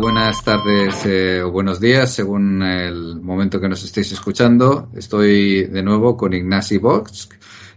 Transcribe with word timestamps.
Buenas 0.00 0.44
tardes 0.44 1.04
eh, 1.06 1.42
o 1.42 1.50
buenos 1.50 1.80
días, 1.80 2.12
según 2.12 2.62
el 2.62 3.20
momento 3.20 3.60
que 3.60 3.68
nos 3.68 3.82
estéis 3.82 4.12
escuchando. 4.12 4.90
Estoy 4.94 5.64
de 5.64 5.82
nuevo 5.82 6.16
con 6.16 6.34
Ignasi 6.34 6.78
Box 6.78 7.28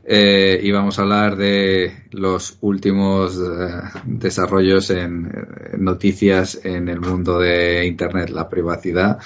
eh, 0.03 0.59
y 0.61 0.71
vamos 0.71 0.99
a 0.99 1.01
hablar 1.01 1.35
de 1.35 2.05
los 2.11 2.57
últimos 2.61 3.37
eh, 3.37 3.99
desarrollos 4.05 4.91
en, 4.91 5.31
noticias 5.79 6.59
en 6.63 6.89
el 6.89 6.99
mundo 6.99 7.39
de 7.39 7.87
Internet, 7.87 8.29
la 8.29 8.47
privacidad 8.49 9.17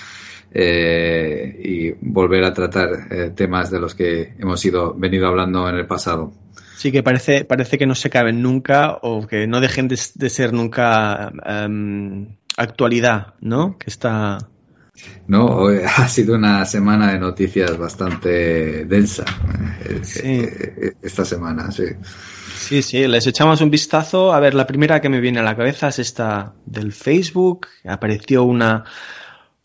y 0.53 1.91
volver 1.99 2.45
a 2.45 2.53
tratar 2.53 3.33
temas 3.35 3.69
de 3.71 3.79
los 3.81 3.93
que 3.93 4.35
hemos 4.39 4.63
ido 4.63 4.93
venido 4.93 5.27
hablando 5.27 5.67
en 5.67 5.75
el 5.75 5.85
pasado. 5.85 6.31
Sí, 6.77 6.93
que 6.93 7.03
parece, 7.03 7.43
parece 7.43 7.77
que 7.77 7.85
no 7.85 7.95
se 7.95 8.09
caben 8.09 8.41
nunca 8.41 8.99
o 9.01 9.27
que 9.27 9.47
no 9.47 9.59
dejen 9.59 9.89
de, 9.89 9.97
ser 9.97 10.53
nunca 10.53 11.33
em, 11.45 12.35
actualidad, 12.57 13.33
¿no? 13.41 13.77
Que 13.77 13.89
está. 13.89 14.37
No, 15.27 15.67
ha 15.97 16.07
sido 16.07 16.35
una 16.35 16.65
semana 16.65 17.11
de 17.11 17.19
noticias 17.19 17.77
bastante 17.77 18.85
densa 18.85 19.25
eh, 19.83 20.01
eh, 20.23 20.93
esta 21.01 21.25
semana, 21.25 21.71
sí. 21.71 21.85
Sí, 22.55 22.81
sí, 22.81 23.07
les 23.07 23.27
echamos 23.27 23.61
un 23.61 23.69
vistazo. 23.69 24.33
A 24.33 24.39
ver, 24.39 24.53
la 24.53 24.65
primera 24.65 25.01
que 25.01 25.09
me 25.09 25.19
viene 25.19 25.39
a 25.39 25.43
la 25.43 25.55
cabeza 25.55 25.89
es 25.89 25.99
esta 25.99 26.53
del 26.65 26.93
Facebook. 26.93 27.67
Apareció 27.85 28.43
una, 28.43 28.85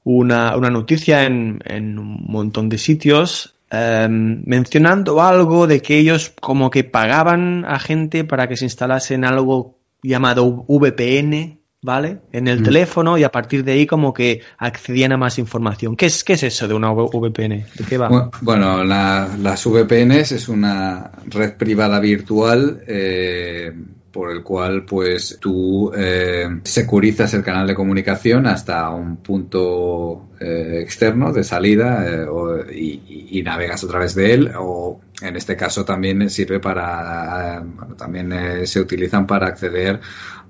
una, 0.05 0.57
una 0.57 0.71
noticia 0.71 1.25
en, 1.25 1.61
en, 1.65 1.99
un 1.99 2.25
montón 2.27 2.69
de 2.69 2.79
sitios 2.79 3.55
em, 3.71 4.43
mencionando 4.45 5.23
algo 5.23 5.67
de 5.67 5.81
que 5.81 5.99
ellos 5.99 6.33
como 6.41 6.71
que 6.71 6.85
pagaban 6.85 7.65
a 7.65 7.79
gente 7.79 8.25
para 8.25 8.49
que 8.49 8.57
se 8.57 8.67
instalasen 8.67 9.25
algo 9.25 9.79
llamado 10.03 10.65
VPN, 10.69 11.60
¿vale? 11.83 12.21
En 12.33 12.49
el 12.49 12.61
mm. 12.61 12.65
teléfono 12.65 13.19
y 13.19 13.25
a 13.25 13.31
partir 13.31 13.65
de 13.65 13.73
ahí 13.73 13.87
como 13.87 14.13
que 14.13 14.43
accedían 14.59 15.13
a 15.13 15.17
más 15.17 15.39
información. 15.39 15.97
¿Qué 15.97 16.07
es, 16.07 16.25
qué 16.25 16.35
es 16.35 16.43
eso 16.43 16.69
de 16.69 16.75
una 16.75 16.93
VPN? 16.93 17.65
¿De 17.75 17.85
qué 17.89 17.99
va? 17.99 18.31
Bueno, 18.43 18.85
las 18.85 19.67
VPNs 19.67 20.33
es 20.33 20.49
una 20.49 21.11
red 21.27 21.57
privada 21.57 22.01
virtual 22.01 22.83
eh, 22.87 23.73
por 24.13 24.33
el 24.33 24.43
cual 24.43 24.85
pues 24.85 25.39
tú 25.41 25.93
eh, 25.95 26.61
securizas 26.65 27.33
el 27.35 27.45
canal 27.45 27.67
de 27.67 27.75
comunicación 27.75 28.47
hasta 28.47 28.91
un 28.91 29.19
punto 29.19 30.31
eh, 30.41 30.81
externo 30.83 31.33
de 31.33 31.45
salida 31.45 32.05
eh, 32.07 32.27
y, 32.73 33.43
navegas 33.43 33.85
a 33.85 33.89
través 33.89 34.15
de 34.15 34.35
él 34.35 34.53
o 34.59 35.01
en 35.23 35.37
este 35.37 35.57
caso 35.57 35.85
también 35.85 36.29
sirve 36.29 36.61
para 36.61 37.65
también 37.97 38.67
se 38.67 38.81
utilizan 38.81 39.27
para 39.27 39.47
acceder 39.47 40.01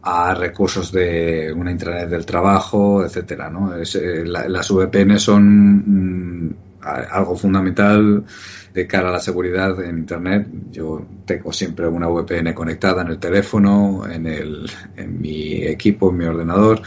a 0.03 0.35
recursos 0.35 0.91
de 0.91 1.53
una 1.55 1.71
intranet 1.71 2.09
del 2.09 2.27
trabajo 2.27 3.05
etcétera 3.05 3.49
¿no? 3.49 3.75
las 3.77 4.71
VPN 4.71 5.19
son 5.21 6.47
mm, 6.47 6.55
algo 6.83 7.37
fundamental 7.37 8.25
de 8.73 8.87
cara 8.87 9.09
a 9.09 9.13
la 9.13 9.21
seguridad 9.21 9.83
en 9.83 9.99
Internet. 9.99 10.47
Yo 10.71 11.05
tengo 11.25 11.53
siempre 11.53 11.87
una 11.87 12.09
VPN 12.09 12.53
conectada 12.55 13.03
en 13.03 13.09
el 13.09 13.19
teléfono, 13.19 14.05
en, 14.11 14.27
el, 14.27 14.71
en 14.97 15.21
mi 15.21 15.63
equipo, 15.65 16.11
en 16.11 16.17
mi 16.17 16.25
ordenador. 16.25 16.83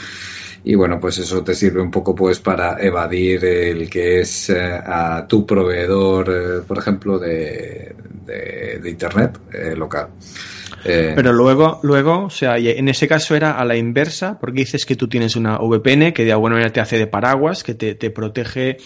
Y 0.66 0.76
bueno, 0.76 1.00
pues 1.00 1.18
eso 1.18 1.44
te 1.44 1.56
sirve 1.56 1.82
un 1.82 1.92
poco 1.92 2.16
pues 2.16 2.40
para 2.40 2.82
evadir 2.82 3.44
el 3.44 3.90
que 3.90 4.22
es 4.22 4.50
eh, 4.50 4.62
a 4.62 5.26
tu 5.28 5.46
proveedor, 5.46 6.30
eh, 6.30 6.62
por 6.66 6.78
ejemplo, 6.78 7.20
de, 7.20 7.94
de, 8.26 8.90
Internet 8.90 9.38
eh, 9.52 9.76
local. 9.76 10.08
Pero 10.86 11.32
luego, 11.32 11.80
luego, 11.84 12.26
o 12.26 12.30
sea, 12.30 12.58
en 12.58 12.90
ese 12.90 13.08
caso 13.08 13.36
era 13.36 13.54
a 13.54 13.64
la 13.64 13.78
inversa, 13.78 14.38
porque 14.40 14.62
dices 14.62 14.86
que 14.86 14.98
tú 14.98 15.08
tienes 15.08 15.38
una 15.38 15.58
VPN 15.58 16.12
que 16.12 16.26
de 16.26 16.34
alguna 16.34 16.56
manera 16.56 16.74
te 16.74 16.82
hace 16.82 16.98
de 16.98 17.08
paraguas, 17.08 17.64
que 17.64 17.74
te, 17.74 17.96
te 17.96 18.10
protege 18.10 18.78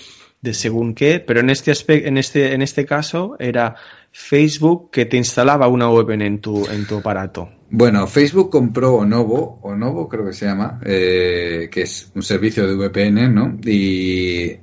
de 0.41 0.53
según 0.53 0.93
qué, 0.93 1.19
pero 1.25 1.39
en 1.39 1.49
este, 1.49 1.73
en 2.07 2.17
este, 2.17 2.53
en 2.53 2.61
este 2.61 2.85
caso 2.85 3.35
era 3.39 3.75
Facebook 4.11 4.91
que 4.91 5.05
te 5.05 5.17
instalaba 5.17 5.67
una 5.67 5.87
VPN 5.87 6.21
en 6.21 6.39
tu, 6.39 6.67
en 6.67 6.85
tu 6.85 6.97
aparato. 6.97 7.49
Bueno, 7.69 8.07
Facebook 8.07 8.49
compró 8.49 8.95
Onovo, 8.95 9.59
Onovo 9.61 10.07
creo 10.07 10.25
que 10.25 10.33
se 10.33 10.45
llama, 10.45 10.79
eh, 10.85 11.69
que 11.71 11.81
es 11.81 12.11
un 12.15 12.23
servicio 12.23 12.65
de 12.65 12.75
VPN, 12.75 13.33
¿no? 13.33 13.57
Y 13.63 14.57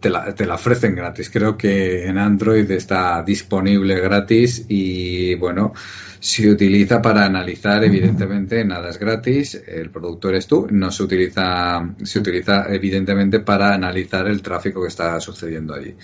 te 0.00 0.10
la, 0.10 0.34
te 0.34 0.44
la, 0.44 0.54
ofrecen 0.54 0.94
gratis. 0.94 1.30
Creo 1.30 1.56
que 1.56 2.06
en 2.06 2.18
Android 2.18 2.70
está 2.70 3.22
disponible 3.22 3.98
gratis 4.00 4.66
y 4.68 5.34
bueno, 5.36 5.72
se 6.20 6.50
utiliza 6.50 7.00
para 7.00 7.24
analizar, 7.24 7.82
evidentemente, 7.82 8.62
nada 8.64 8.90
es 8.90 8.98
gratis, 8.98 9.60
el 9.66 9.90
productor 9.90 10.34
es 10.34 10.46
tú, 10.46 10.66
no 10.70 10.90
se 10.90 11.02
utiliza, 11.02 11.80
se 12.02 12.18
utiliza 12.18 12.66
evidentemente 12.68 13.40
para 13.40 13.72
analizar 13.72 14.28
el 14.28 14.42
tráfico 14.42 14.82
que 14.82 14.88
está 14.88 15.18
sucediendo 15.18 15.74
allí. 15.74 15.94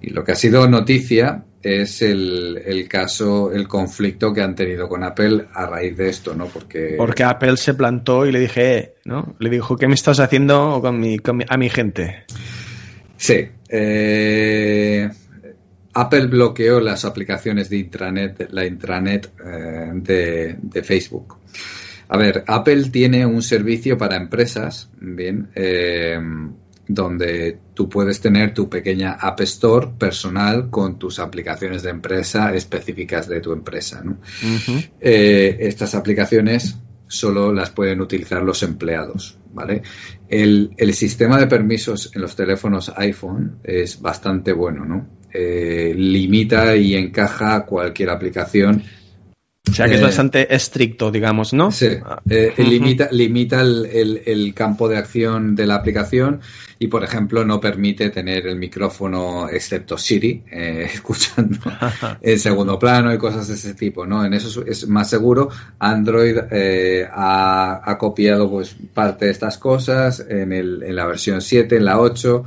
Y 0.00 0.10
lo 0.10 0.24
que 0.24 0.32
ha 0.32 0.34
sido 0.34 0.66
noticia 0.66 1.44
es 1.62 2.00
el, 2.00 2.58
el, 2.64 2.88
caso, 2.88 3.52
el 3.52 3.68
conflicto 3.68 4.32
que 4.32 4.40
han 4.40 4.54
tenido 4.54 4.88
con 4.88 5.04
Apple 5.04 5.48
a 5.52 5.66
raíz 5.66 5.94
de 5.94 6.08
esto, 6.08 6.34
¿no? 6.34 6.46
Porque... 6.46 6.94
Porque 6.96 7.22
Apple 7.22 7.58
se 7.58 7.74
plantó 7.74 8.24
y 8.24 8.32
le 8.32 8.40
dije, 8.40 8.94
¿no? 9.04 9.36
Le 9.38 9.50
dijo, 9.50 9.76
¿qué 9.76 9.86
me 9.86 9.94
estás 9.94 10.20
haciendo 10.20 10.80
con 10.80 10.98
mi, 10.98 11.18
con 11.18 11.36
mi 11.36 11.44
a 11.46 11.58
mi 11.58 11.68
gente? 11.68 12.24
Sí. 13.18 13.46
Eh, 13.68 15.10
Apple 15.94 16.26
bloqueó 16.26 16.80
las 16.80 17.04
aplicaciones 17.04 17.68
de 17.68 17.78
intranet, 17.78 18.48
la 18.52 18.64
intranet 18.64 19.32
eh, 19.44 20.56
de, 20.62 20.82
Facebook. 20.82 21.36
A 22.08 22.16
ver, 22.16 22.44
Apple 22.46 22.90
tiene 22.90 23.26
un 23.26 23.42
servicio 23.42 23.98
para 23.98 24.16
empresas, 24.16 24.88
bien, 25.00 25.50
eh, 25.54 26.18
donde 26.86 27.58
tú 27.74 27.88
puedes 27.88 28.20
tener 28.20 28.52
tu 28.52 28.68
pequeña 28.68 29.12
App 29.12 29.40
Store 29.42 29.88
personal 29.96 30.70
con 30.70 30.98
tus 30.98 31.20
aplicaciones 31.20 31.82
de 31.84 31.90
empresa 31.90 32.52
específicas 32.52 33.28
de 33.28 33.40
tu 33.40 33.52
empresa. 33.52 34.02
Eh, 35.00 35.56
estas 35.60 35.94
aplicaciones 35.94 36.76
solo 37.06 37.52
las 37.52 37.70
pueden 37.70 38.00
utilizar 38.00 38.42
los 38.42 38.62
empleados, 38.62 39.38
¿vale? 39.52 39.82
El, 40.28 40.72
el, 40.76 40.94
sistema 40.94 41.38
de 41.38 41.46
permisos 41.46 42.10
en 42.14 42.22
los 42.22 42.36
teléfonos 42.36 42.92
iPhone 42.96 43.58
es 43.64 44.00
bastante 44.00 44.52
bueno, 44.52 44.84
¿no? 44.84 45.19
Eh, 45.32 45.94
limita 45.96 46.74
y 46.76 46.96
encaja 46.96 47.64
cualquier 47.64 48.10
aplicación. 48.10 48.82
O 49.68 49.72
sea 49.72 49.86
que 49.86 49.94
es 49.94 50.00
eh, 50.00 50.04
bastante 50.04 50.52
estricto, 50.52 51.12
digamos, 51.12 51.52
¿no? 51.52 51.70
Sí, 51.70 51.86
eh, 52.28 52.54
limita, 52.58 53.08
limita 53.12 53.60
el, 53.60 54.52
campo 54.56 54.88
de 54.88 54.96
acción 54.96 55.54
de 55.54 55.66
la 55.66 55.76
aplicación 55.76 56.40
y, 56.80 56.88
por 56.88 57.04
ejemplo, 57.04 57.44
no 57.44 57.60
permite 57.60 58.10
tener 58.10 58.48
el 58.48 58.56
micrófono, 58.56 59.48
excepto 59.48 59.96
Siri, 59.96 60.42
escuchando 60.50 61.58
en 62.20 62.38
segundo 62.40 62.78
plano 62.78 63.14
y 63.14 63.18
cosas 63.18 63.46
de 63.46 63.54
ese 63.54 63.74
tipo, 63.74 64.06
¿no? 64.06 64.24
En 64.24 64.34
eso 64.34 64.64
es 64.66 64.88
más 64.88 65.08
seguro. 65.08 65.50
Android 65.78 66.38
ha, 67.12 67.82
ha, 67.84 67.98
copiado 67.98 68.50
pues 68.50 68.74
parte 68.92 69.26
de 69.26 69.30
estas 69.30 69.58
cosas 69.58 70.24
en, 70.28 70.52
el, 70.52 70.82
en 70.82 70.96
la 70.96 71.06
versión 71.06 71.40
7, 71.40 71.76
en 71.76 71.84
la 71.84 72.00
8 72.00 72.44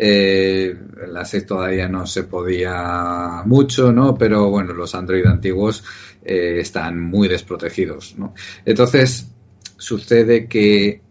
eh, 0.00 0.76
en 1.04 1.12
la 1.12 1.24
6 1.24 1.44
todavía 1.44 1.88
no 1.88 2.06
se 2.06 2.22
podía 2.22 3.42
mucho, 3.44 3.92
¿no? 3.92 4.14
Pero 4.14 4.48
bueno, 4.48 4.72
los 4.72 4.94
Android 4.94 5.26
antiguos 5.26 5.82
eh, 6.24 6.60
están 6.60 7.00
muy 7.00 7.26
desprotegidos, 7.26 8.14
¿no? 8.16 8.32
Entonces, 8.64 9.28
sucede 9.76 10.46
que 10.46 11.02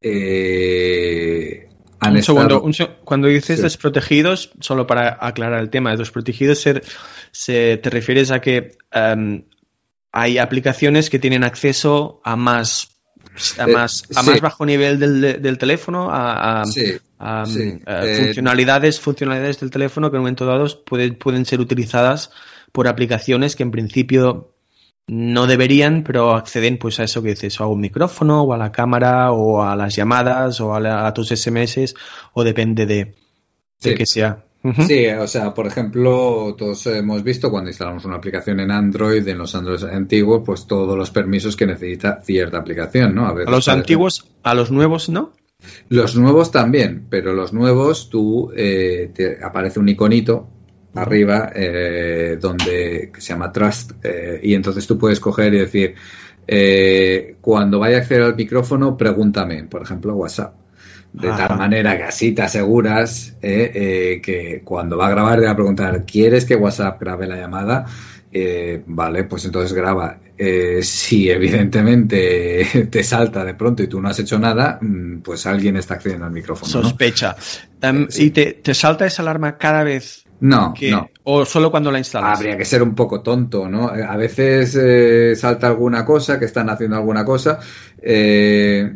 eh, 0.00 1.68
un 2.10 2.22
segundo, 2.22 2.62
cuando 3.04 3.28
dices 3.28 3.62
desprotegidos, 3.62 4.50
solo 4.60 4.86
para 4.86 5.18
aclarar 5.20 5.60
el 5.60 5.70
tema, 5.70 5.94
desprotegidos 5.94 6.58
se, 6.60 6.82
se, 7.30 7.76
te 7.76 7.90
refieres 7.90 8.30
a 8.30 8.40
que 8.40 8.76
em, 8.90 9.44
hay 10.10 10.38
aplicaciones 10.38 11.10
que 11.10 11.18
tienen 11.18 11.44
acceso 11.44 12.20
a 12.24 12.34
más 12.34 12.91
a 13.58 13.64
eh, 13.64 13.72
más, 13.72 14.04
a 14.14 14.22
más 14.22 14.40
bajo 14.40 14.66
nivel 14.66 14.98
del, 14.98 15.42
del 15.42 15.58
teléfono, 15.58 16.10
a, 16.10 16.62
a, 16.62 16.64
eh, 16.76 17.00
eh, 17.86 18.16
funcionalidades, 18.24 19.00
funcionalidades 19.00 19.60
del 19.60 19.70
teléfono 19.70 20.10
que 20.10 20.16
en 20.16 20.20
un 20.20 20.24
momento 20.24 20.46
dado 20.46 20.66
pueden, 20.84 21.14
pueden 21.14 21.46
ser 21.46 21.60
utilizadas 21.60 22.30
por 22.72 22.88
aplicaciones 22.88 23.56
que 23.56 23.62
en 23.62 23.70
principio 23.70 24.54
no 25.06 25.46
deberían, 25.46 26.04
pero 26.04 26.34
acceden 26.34 26.78
pues 26.78 27.00
a 27.00 27.04
eso 27.04 27.22
que 27.22 27.30
dices, 27.30 27.60
o 27.60 27.64
a 27.64 27.68
un 27.68 27.80
micrófono, 27.80 28.42
o 28.42 28.52
a 28.52 28.58
la 28.58 28.70
cámara, 28.70 29.32
o 29.32 29.62
a 29.62 29.76
las 29.76 29.96
llamadas, 29.96 30.60
o 30.60 30.74
a, 30.74 31.14
tus 31.14 31.28
SMS, 31.28 31.94
o 32.32 32.44
depende 32.44 32.86
de, 32.86 33.14
de 33.80 33.94
que 33.94 34.06
sea. 34.06 34.44
Sí, 34.86 35.06
o 35.08 35.26
sea, 35.26 35.52
por 35.52 35.66
ejemplo, 35.66 36.54
todos 36.56 36.86
hemos 36.86 37.24
visto 37.24 37.50
cuando 37.50 37.70
instalamos 37.70 38.04
una 38.04 38.16
aplicación 38.16 38.60
en 38.60 38.70
Android, 38.70 39.26
en 39.26 39.38
los 39.38 39.54
Android 39.54 39.82
antiguos, 39.84 40.42
pues 40.46 40.66
todos 40.66 40.96
los 40.96 41.10
permisos 41.10 41.56
que 41.56 41.66
necesita 41.66 42.20
cierta 42.22 42.58
aplicación, 42.58 43.14
¿no? 43.14 43.26
A, 43.26 43.34
los 43.34 43.68
antiguos, 43.68 44.24
a 44.42 44.54
los 44.54 44.70
nuevos, 44.70 45.08
¿no? 45.08 45.32
Los 45.88 46.16
nuevos 46.16 46.50
también, 46.52 47.06
pero 47.10 47.34
los 47.34 47.52
nuevos 47.52 48.08
tú 48.08 48.52
eh, 48.56 49.10
te 49.14 49.44
aparece 49.44 49.80
un 49.80 49.88
iconito 49.88 50.48
arriba 50.94 51.50
eh, 51.54 52.36
donde 52.40 53.10
se 53.18 53.32
llama 53.32 53.50
Trust 53.50 53.92
eh, 54.04 54.40
y 54.42 54.54
entonces 54.54 54.86
tú 54.86 54.98
puedes 54.98 55.18
coger 55.20 55.54
y 55.54 55.58
decir 55.58 55.94
Eh, 56.46 57.36
cuando 57.40 57.78
vaya 57.78 57.96
a 57.96 58.00
acceder 58.00 58.22
al 58.22 58.36
micrófono, 58.36 58.96
pregúntame, 58.96 59.64
por 59.64 59.82
ejemplo, 59.82 60.14
WhatsApp. 60.14 60.54
De 61.12 61.28
tal 61.28 61.58
manera 61.58 61.96
que 61.98 62.04
así 62.04 62.32
te 62.32 62.40
aseguras 62.40 63.36
eh, 63.42 63.70
eh, 63.74 64.20
que 64.22 64.62
cuando 64.64 64.96
va 64.96 65.08
a 65.08 65.10
grabar 65.10 65.38
te 65.38 65.44
va 65.44 65.52
a 65.52 65.56
preguntar, 65.56 66.04
¿quieres 66.06 66.46
que 66.46 66.56
WhatsApp 66.56 66.98
grabe 67.00 67.26
la 67.26 67.36
llamada? 67.36 67.84
Eh, 68.32 68.82
vale, 68.86 69.24
pues 69.24 69.44
entonces 69.44 69.74
graba. 69.74 70.18
si 70.80 71.28
evidentemente 71.28 72.86
te 72.90 73.04
salta 73.04 73.44
de 73.44 73.52
pronto 73.52 73.82
y 73.82 73.88
tú 73.88 74.00
no 74.00 74.08
has 74.08 74.18
hecho 74.20 74.38
nada, 74.38 74.78
mm, 74.80 75.18
pues 75.18 75.44
alguien 75.44 75.76
está 75.76 75.94
accediendo 75.94 76.24
al 76.24 76.32
micrófono. 76.32 76.70
Sospecha. 76.70 77.36
¿Y 78.16 78.30
te, 78.30 78.54
te, 78.54 78.72
salta 78.72 79.04
esa 79.04 79.20
alarma 79.20 79.58
cada 79.58 79.84
vez? 79.84 80.24
No, 80.40 80.72
no. 80.90 81.10
¿O 81.24 81.44
solo 81.44 81.70
cuando 81.70 81.92
la 81.92 81.98
instalas? 81.98 82.38
Habría 82.38 82.56
que 82.56 82.64
ser 82.64 82.82
un 82.82 82.94
poco 82.94 83.20
tonto, 83.20 83.68
¿no? 83.68 83.88
A 83.88 84.16
veces 84.16 85.38
salta 85.38 85.68
alguna 85.68 86.04
cosa, 86.06 86.38
que 86.38 86.46
están 86.46 86.70
haciendo 86.70 86.96
alguna 86.96 87.24
cosa. 87.24 87.60
Eh, 88.00 88.90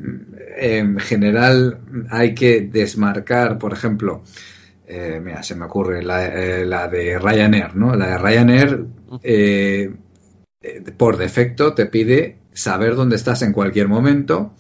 en 0.57 0.99
general 0.99 1.81
hay 2.11 2.35
que 2.35 2.63
desmarcar, 2.63 3.59
por 3.59 3.73
ejemplo, 3.73 4.23
eh, 4.87 5.21
mira, 5.23 5.43
se 5.43 5.55
me 5.57 5.65
ocurre 5.65 6.03
la, 6.03 6.27
eh, 6.27 6.65
la, 6.65 6.89
de 6.89 7.19
Ryanair, 7.19 7.75
¿no? 7.75 7.95
La 7.95 8.07
de 8.09 8.19
Ryanair, 8.19 8.85
eh, 9.23 9.91
por 10.97 11.17
defecto, 11.17 11.75
te 11.75 11.87
pide 11.87 12.39
saber 12.53 12.95
dónde 12.95 13.17
estás 13.17 13.43
en 13.43 13.53
cualquier 13.53 13.89
momento 13.89 14.55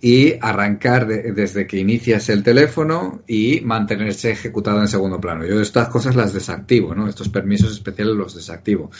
y 0.00 0.34
arrancar 0.40 1.06
desde 1.06 1.66
que 1.66 1.78
inicias 1.78 2.28
el 2.28 2.42
teléfono 2.42 3.22
y 3.26 3.60
mantenerse 3.60 4.30
ejecutado 4.30 4.80
en 4.80 4.88
segundo 4.88 5.20
plano. 5.20 5.44
Yo 5.44 5.60
estas 5.60 5.88
cosas 5.88 6.16
las 6.16 6.32
desactivo, 6.32 6.94
¿no? 6.94 7.08
Estos 7.08 7.28
permisos 7.28 7.72
especiales 7.72 8.14
los 8.14 8.34
desactivo. 8.34 8.90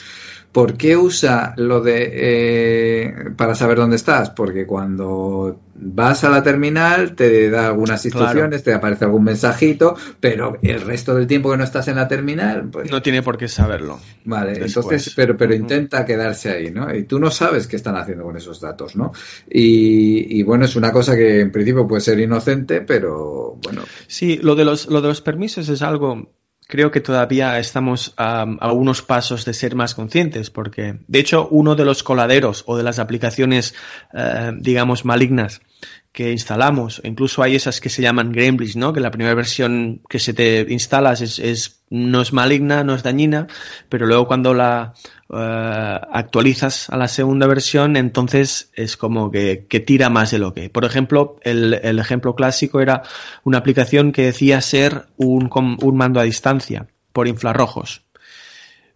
¿Por 0.51 0.77
qué 0.77 0.97
usa 0.97 1.53
lo 1.57 1.81
de 1.81 2.09
eh, 2.11 3.13
para 3.37 3.53
saber 3.53 3.77
dónde 3.77 3.97
estás? 3.97 4.31
Porque 4.31 4.65
cuando 4.65 5.59
vas 5.75 6.23
a 6.23 6.29
la 6.29 6.41
terminal 6.41 7.15
te 7.15 7.51
da 7.51 7.67
algunas 7.67 8.03
instrucciones, 8.03 8.63
te 8.63 8.73
aparece 8.73 9.05
algún 9.05 9.23
mensajito, 9.25 9.95
pero 10.19 10.57
el 10.63 10.81
resto 10.81 11.13
del 11.13 11.27
tiempo 11.27 11.51
que 11.51 11.57
no 11.57 11.63
estás 11.63 11.87
en 11.87 11.97
la 11.97 12.07
terminal, 12.07 12.67
pues 12.71 12.89
no 12.89 13.01
tiene 13.01 13.21
por 13.21 13.37
qué 13.37 13.47
saberlo. 13.47 13.99
Vale, 14.25 14.53
entonces, 14.65 15.13
pero 15.15 15.37
pero 15.37 15.53
intenta 15.53 16.03
quedarse 16.03 16.49
ahí, 16.49 16.71
¿no? 16.71 16.93
Y 16.95 17.03
tú 17.03 17.19
no 17.19 17.29
sabes 17.29 17.67
qué 17.67 17.75
están 17.75 17.95
haciendo 17.95 18.23
con 18.23 18.35
esos 18.35 18.59
datos, 18.59 18.95
¿no? 18.95 19.11
Y, 19.47 20.41
bueno, 20.43 20.65
es 20.65 20.75
una 20.75 20.91
cosa 20.91 21.15
que 21.15 21.41
en 21.41 21.51
principio 21.51 21.87
puede 21.87 22.01
ser 22.01 22.19
inocente, 22.19 22.81
pero 22.81 23.57
bueno. 23.61 23.83
Sí, 24.07 24.39
lo 24.41 24.55
de 24.55 24.65
los 24.65 24.87
lo 24.87 25.01
de 25.01 25.09
los 25.09 25.21
permisos 25.21 25.69
es 25.69 25.83
algo 25.83 26.31
creo 26.69 26.91
que 26.91 27.01
todavía 27.01 27.57
estamos 27.57 28.13
a, 28.15 28.45
unos 28.71 29.01
pasos 29.01 29.43
de 29.43 29.53
ser 29.55 29.73
más 29.73 29.95
conscientes, 29.95 30.51
porque 30.51 30.99
de 31.07 31.19
hecho 31.19 31.47
uno 31.49 31.75
de 31.75 31.83
los 31.83 32.03
coladeros 32.03 32.63
o 32.67 32.77
de 32.77 32.83
las 32.83 32.99
aplicaciones, 32.99 33.73
eh, 34.13 34.51
digamos, 34.55 35.03
malignas 35.03 35.61
que 36.11 36.31
instalamos, 36.31 37.01
incluso 37.03 37.43
hay 37.43 37.55
esas 37.55 37.79
que 37.79 37.89
se 37.89 38.01
llaman 38.01 38.31
Gremlins, 38.31 38.75
¿no? 38.75 38.93
Que 38.93 38.99
la 38.99 39.11
primera 39.11 39.35
versión 39.35 40.01
que 40.09 40.17
se 40.17 40.33
te 40.33 40.65
instalas 40.69 41.21
es, 41.21 41.83
no 41.89 42.21
es 42.21 42.33
maligna, 42.33 42.83
no 42.83 42.95
es 42.95 43.03
dañina, 43.03 43.47
pero 43.89 44.07
luego 44.07 44.27
cuando 44.27 44.55
la 44.55 44.95
eh, 45.31 45.99
actualizas 46.11 46.89
a 46.89 46.97
la 46.97 47.07
segunda 47.07 47.45
versión, 47.45 47.95
entonces 47.95 48.71
es 48.73 48.97
como 48.97 49.29
que, 49.29 49.67
tira 49.85 50.09
más 50.09 50.31
de 50.31 50.39
lo 50.39 50.53
que. 50.53 50.69
Por 50.71 50.83
ejemplo, 50.83 51.37
el, 51.43 51.73
ejemplo 51.99 52.35
clásico 52.35 52.81
era 52.81 53.03
una 53.43 53.59
aplicación 53.59 54.11
que 54.11 54.25
decía 54.25 54.61
ser 54.61 55.05
un, 55.17 55.49
un 55.53 55.97
mando 55.97 56.19
a 56.19 56.23
distancia 56.23 56.87
por 57.13 57.27
infrarrojos. 57.27 58.03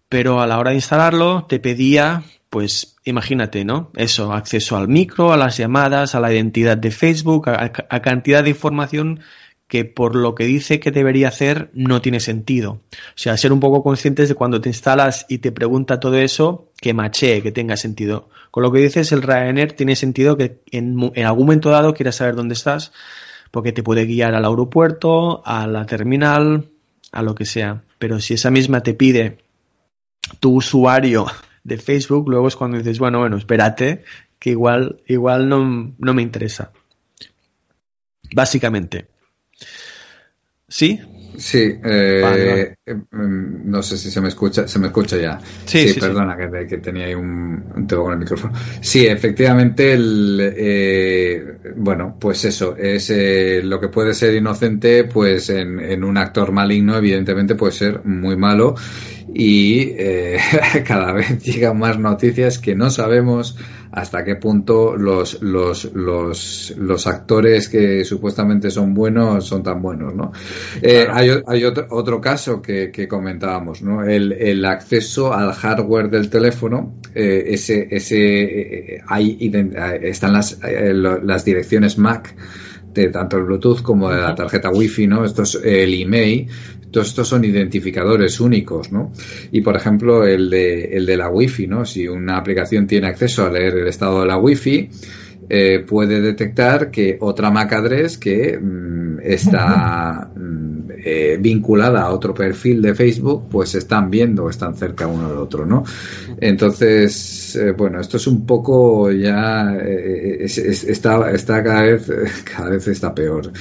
Pero 0.10 0.42
a 0.42 0.48
la 0.48 0.57
hora 0.57 0.71
de 0.71 0.77
instalarlo 0.77 1.45
te 1.48 1.60
pedía 1.60 2.24
pues 2.50 2.93
imagínate, 3.03 3.65
¿no? 3.65 3.91
Eso, 3.95 4.33
acceso 4.33 4.77
al 4.77 4.88
micro, 4.88 5.33
a 5.33 5.38
las 5.38 5.57
llamadas, 5.57 6.15
a 6.15 6.19
la 6.19 6.33
identidad 6.33 6.77
de 6.77 6.91
Facebook, 6.91 7.50
a, 7.50 8.01
cantidad 8.01 8.44
de 8.44 8.51
información 8.51 9.21
que 9.67 9.85
por 9.85 10.15
lo 10.15 10.35
que 10.35 10.45
dice 10.45 10.79
que 10.79 10.91
debería 10.91 11.29
hacer 11.29 11.69
no 11.73 12.01
tiene 12.01 12.19
sentido. 12.19 12.73
O 12.73 13.15
sea, 13.15 13.38
ser 13.38 13.51
un 13.51 13.59
poco 13.59 13.81
conscientes 13.81 14.29
de 14.29 14.35
cuando 14.35 14.61
te 14.61 14.69
instalas 14.69 15.25
y 15.29 15.39
te 15.39 15.51
pregunta 15.51 16.00
todo 16.00 16.15
eso, 16.17 16.69
que 16.79 16.94
machee, 16.94 17.41
que 17.41 17.51
tenga 17.51 17.75
sentido. 17.75 18.29
Con 18.51 18.63
lo 18.63 18.71
que 18.71 18.79
dices, 18.79 19.11
el 19.11 19.23
Ryanair 19.23 19.73
tiene 19.73 19.95
sentido 19.95 20.38
que 20.38 20.59
en, 20.71 21.11
en 21.15 21.25
algún 21.25 21.45
momento 21.45 21.69
dado 21.69 21.94
quieras 21.94 22.17
saber 22.17 22.35
dónde 22.35 22.53
estás, 22.53 22.91
porque 23.51 23.71
te 23.71 23.83
puede 23.83 24.05
guiar 24.05 24.35
al 24.35 24.45
aeropuerto, 24.45 25.45
a 25.45 25.65
la 25.67 25.85
terminal, 25.85 26.69
a 27.11 27.21
lo 27.23 27.35
que 27.35 27.45
sea. 27.45 27.83
Pero 27.97 28.19
si 28.19 28.35
esa 28.35 28.51
misma 28.51 28.81
te 28.81 28.94
pide 28.94 29.38
tu 30.39 30.55
usuario 30.55 31.25
de 31.63 31.77
Facebook, 31.77 32.30
luego 32.30 32.48
es 32.48 32.56
cuando 32.56 32.77
dices, 32.77 33.00
bueno, 33.00 33.19
bueno, 33.19 33.38
espérate, 33.38 34.04
que 34.39 34.51
igual, 34.51 35.01
igual 35.07 35.48
no, 35.50 35.94
no 35.98 36.13
me 36.13 36.21
interesa. 36.21 36.71
Básicamente. 38.33 39.07
¿Sí? 40.68 41.00
Sí, 41.38 41.80
eh, 41.83 42.75
em, 42.85 43.06
no 43.65 43.81
sé 43.81 43.97
si 43.97 44.12
se 44.12 44.21
me 44.21 44.27
escucha, 44.27 44.68
se 44.68 44.80
me 44.80 44.88
escucha 44.88 45.18
ya. 45.18 45.39
Sí, 45.65 45.95
perdona 46.00 46.38
Que, 46.38 46.77
tenía 46.77 47.06
ahí 47.06 47.13
un, 47.13 47.63
un 47.75 47.88
con 47.88 48.13
el 48.13 48.19
micrófono. 48.19 48.53
Sí, 48.81 49.06
efectivamente, 49.06 49.94
el, 49.94 50.53
eh, 50.56 51.57
bueno, 51.75 52.18
pues 52.19 52.45
eso, 52.45 52.75
es 52.77 53.09
eh, 53.09 53.62
lo 53.63 53.80
que 53.80 53.88
puede 53.88 54.13
ser 54.13 54.35
inocente, 54.35 55.06
pues 55.06 55.50
en, 55.50 55.80
en, 55.80 56.03
un 56.03 56.18
actor 56.18 56.51
maligno, 56.51 56.97
evidentemente 56.97 57.56
puede 57.56 57.74
ser 57.74 58.06
muy 58.06 58.36
malo 58.36 58.75
y 59.33 59.94
cada 60.86 61.13
vez 61.13 61.39
llegan 61.44 61.79
más 61.79 61.97
noticias 61.97 62.59
que 62.59 62.75
no 62.75 62.89
sabemos 62.89 63.57
hasta 63.94 64.24
qué 64.24 64.36
punto 64.36 64.98
los, 64.98 65.40
los, 65.44 65.94
los, 65.94 66.74
los 66.75 67.07
actores 67.07 67.69
que 67.69 68.04
supuestamente 68.04 68.72
son 68.72 68.95
buenos 68.95 69.45
son 69.45 69.62
tan 69.62 69.84
buenos, 69.84 70.16
¿no? 70.16 70.31
Eh, 70.81 71.06
hay, 71.07 71.30
hay 71.45 71.63
otro, 71.63 71.86
otro 71.92 72.19
caso 72.19 72.60
que, 72.60 72.90
que 72.90 73.07
comentábamos, 73.07 73.84
¿no? 73.84 74.04
El, 74.04 74.31
el, 74.31 74.66
acceso 74.66 75.31
al 75.31 75.54
hardware 75.54 76.10
del 76.10 76.31
teléfono, 76.31 76.95
eh, 77.13 77.44
ese, 77.50 77.88
ese, 77.92 78.96
eh, 78.96 79.01
hay, 79.08 79.51
están 80.01 80.34
las, 80.34 80.60
las 80.63 81.46
direcciones 81.46 82.00
MAC 82.00 82.36
de 82.96 83.10
tanto 83.10 83.38
el 83.38 83.44
Bluetooth 83.44 83.84
como 83.84 84.10
de 84.10 84.22
la 84.22 84.34
tarjeta 84.34 84.72
Wi-Fi, 84.72 85.06
¿no? 85.06 85.24
Esto 85.24 85.44
es 85.44 85.53
el 85.63 85.94
email, 86.01 86.48
todos 86.93 87.07
estos 87.07 87.27
son 87.27 87.43
identificadores 87.43 88.39
únicos, 88.39 88.91
¿no? 88.91 89.12
Y 89.51 89.62
por 89.62 89.75
ejemplo, 89.75 90.25
el 90.25 90.50
de, 90.50 90.95
el 90.95 91.07
de 91.07 91.17
la 91.17 91.27
Wi-Fi, 91.27 91.67
¿no? 91.67 91.85
Si 91.85 92.07
una 92.07 92.38
aplicación 92.38 92.85
tiene 92.85 93.07
acceso 93.07 93.45
a 93.45 93.50
leer 93.50 93.77
el 93.79 93.88
estado 93.88 94.21
de 94.21 94.27
la 94.27 94.38
Wi-Fi, 94.38 94.89
eh, 95.50 95.79
puede 95.79 96.21
detectar 96.21 96.91
que 96.91 97.17
otra 97.19 97.50
MAC 97.50 97.73
address 97.73 98.17
que 98.19 98.57
mm, 98.57 99.19
está 99.23 100.29
mm, 100.35 100.91
eh, 101.03 101.38
vinculada 101.41 102.03
a 102.03 102.12
otro 102.12 102.35
perfil 102.35 102.81
de 102.83 102.93
Facebook, 102.93 103.50
pues 103.50 103.73
están 103.73 104.12
viendo, 104.12 104.47
están 104.47 104.75
cerca 104.75 105.07
uno 105.07 105.29
del 105.29 105.39
otro, 105.39 105.65
¿no? 105.65 105.83
Entonces, 106.39 107.55
eh, 107.55 107.71
bueno, 107.71 108.00
esto 108.00 108.17
es 108.17 108.27
un 108.27 108.45
poco 108.45 109.12
ya 109.12 109.77
está, 109.79 111.31
está 111.31 111.63
cada 111.63 111.81
vez 111.81 112.07
cada 112.55 112.69
vez 112.69 112.88
está 112.88 113.15
peor. 113.15 113.51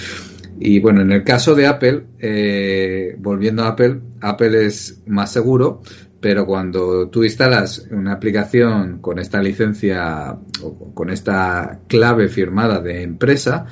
Y 0.64 0.78
bueno, 0.78 1.00
en 1.00 1.10
el 1.10 1.24
caso 1.24 1.56
de 1.56 1.66
Apple, 1.66 2.04
eh, 2.20 3.16
volviendo 3.18 3.64
a 3.64 3.68
Apple, 3.68 4.00
Apple 4.20 4.64
es 4.64 5.02
más 5.06 5.32
seguro, 5.32 5.82
pero 6.20 6.46
cuando 6.46 7.08
tú 7.08 7.24
instalas 7.24 7.88
una 7.90 8.12
aplicación 8.12 9.00
con 9.00 9.18
esta 9.18 9.42
licencia 9.42 10.38
o 10.62 10.94
con 10.94 11.10
esta 11.10 11.80
clave 11.88 12.28
firmada 12.28 12.80
de 12.80 13.02
empresa, 13.02 13.66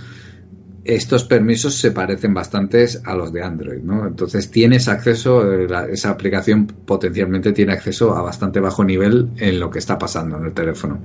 estos 0.83 1.23
permisos 1.23 1.77
se 1.77 1.93
parecen 1.93 2.35
bastante 2.35 2.85
a 3.05 3.15
los 3.15 3.33
de 3.33 3.45
Android, 3.45 3.83
¿no? 3.85 4.05
Entonces 4.09 4.51
tienes 4.51 4.89
acceso, 4.89 5.49
esa 5.85 6.11
aplicación 6.11 6.67
potencialmente 6.67 7.53
tiene 7.53 7.73
acceso 7.73 8.17
a 8.17 8.23
bastante 8.23 8.59
bajo 8.59 8.83
nivel 8.83 9.31
en 9.37 9.61
lo 9.61 9.71
que 9.71 9.79
está 9.79 9.97
pasando 9.97 10.39
en 10.39 10.47
el 10.47 10.55
teléfono. 10.55 11.01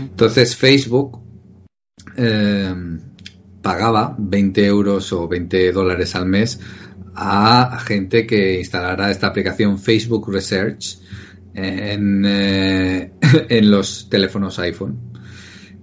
Entonces 0.00 0.56
Facebook 0.56 1.20
eh, 2.16 2.74
pagaba 3.64 4.14
20 4.18 4.66
euros 4.66 5.10
o 5.14 5.26
20 5.26 5.72
dólares 5.72 6.14
al 6.14 6.26
mes 6.26 6.60
a 7.16 7.78
gente 7.80 8.26
que 8.26 8.58
instalara 8.58 9.10
esta 9.10 9.28
aplicación 9.28 9.78
Facebook 9.78 10.30
Research 10.30 10.98
en, 11.54 12.24
eh, 12.26 13.12
en 13.48 13.70
los 13.70 14.08
teléfonos 14.10 14.58
iPhone. 14.58 14.98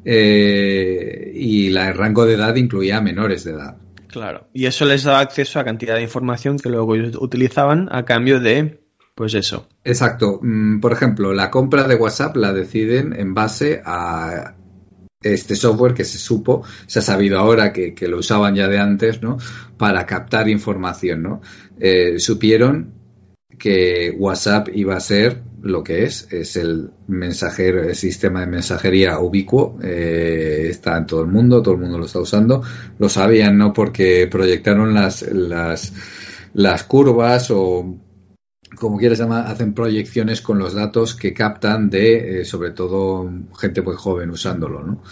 Eh, 0.05 1.31
y 1.33 1.69
la, 1.69 1.89
el 1.89 1.97
rango 1.97 2.25
de 2.25 2.35
edad 2.35 2.55
incluía 2.55 2.97
a 2.97 3.01
menores 3.01 3.43
de 3.45 3.51
edad. 3.51 3.77
Claro, 4.07 4.47
y 4.53 4.65
eso 4.65 4.85
les 4.85 5.03
daba 5.03 5.19
acceso 5.19 5.59
a 5.59 5.63
cantidad 5.63 5.95
de 5.95 6.03
información 6.03 6.59
que 6.59 6.69
luego 6.69 6.93
utilizaban 7.19 7.87
a 7.91 8.05
cambio 8.05 8.39
de, 8.39 8.83
pues 9.15 9.33
eso. 9.33 9.67
Exacto. 9.83 10.39
Mm, 10.41 10.81
por 10.81 10.91
ejemplo, 10.91 11.33
la 11.33 11.49
compra 11.49 11.87
de 11.87 11.95
WhatsApp 11.95 12.35
la 12.35 12.53
deciden 12.53 13.13
en 13.17 13.33
base 13.33 13.81
a 13.85 14.55
este 15.21 15.55
software 15.55 15.93
que 15.93 16.03
se 16.03 16.17
supo, 16.17 16.63
se 16.87 16.99
ha 16.99 17.01
sabido 17.01 17.39
ahora 17.39 17.71
que, 17.71 17.95
lo 18.07 18.17
usaban 18.17 18.55
ya 18.55 18.67
de 18.67 18.79
antes, 18.79 19.21
¿no? 19.21 19.37
Para 19.77 20.05
captar 20.05 20.49
información, 20.49 21.23
¿no? 21.23 21.41
Eh, 21.79 22.19
supieron 22.19 22.93
que 23.57 24.15
WhatsApp 24.17 24.69
iba 24.73 24.95
a 24.95 24.99
ser 24.99 25.43
lo 25.61 25.83
que 25.83 26.03
es, 26.03 26.27
es 26.31 26.55
el 26.55 26.89
mensajero, 27.07 27.83
el 27.83 27.95
sistema 27.95 28.39
de 28.41 28.47
mensajería 28.47 29.19
ubicuo, 29.19 29.77
eh, 29.83 30.67
está 30.69 30.97
en 30.97 31.05
todo 31.05 31.21
el 31.21 31.27
mundo, 31.27 31.61
todo 31.61 31.75
el 31.75 31.81
mundo 31.81 31.99
lo 31.99 32.05
está 32.05 32.19
usando, 32.19 32.63
lo 32.97 33.09
sabían, 33.09 33.57
¿no? 33.57 33.71
Porque 33.71 34.27
proyectaron 34.27 34.95
las, 34.95 35.21
las, 35.21 35.93
las 36.53 36.83
curvas 36.85 37.51
o 37.51 37.99
como 38.75 38.97
quieras 38.97 39.19
llamar, 39.19 39.47
hacen 39.47 39.73
proyecciones 39.73 40.41
con 40.41 40.57
los 40.57 40.73
datos 40.73 41.15
que 41.15 41.33
captan 41.33 41.89
de, 41.89 42.41
eh, 42.41 42.45
sobre 42.45 42.71
todo, 42.71 43.29
gente 43.57 43.81
muy 43.81 43.95
joven 43.95 44.29
usándolo, 44.29 44.83
¿no? 44.83 45.03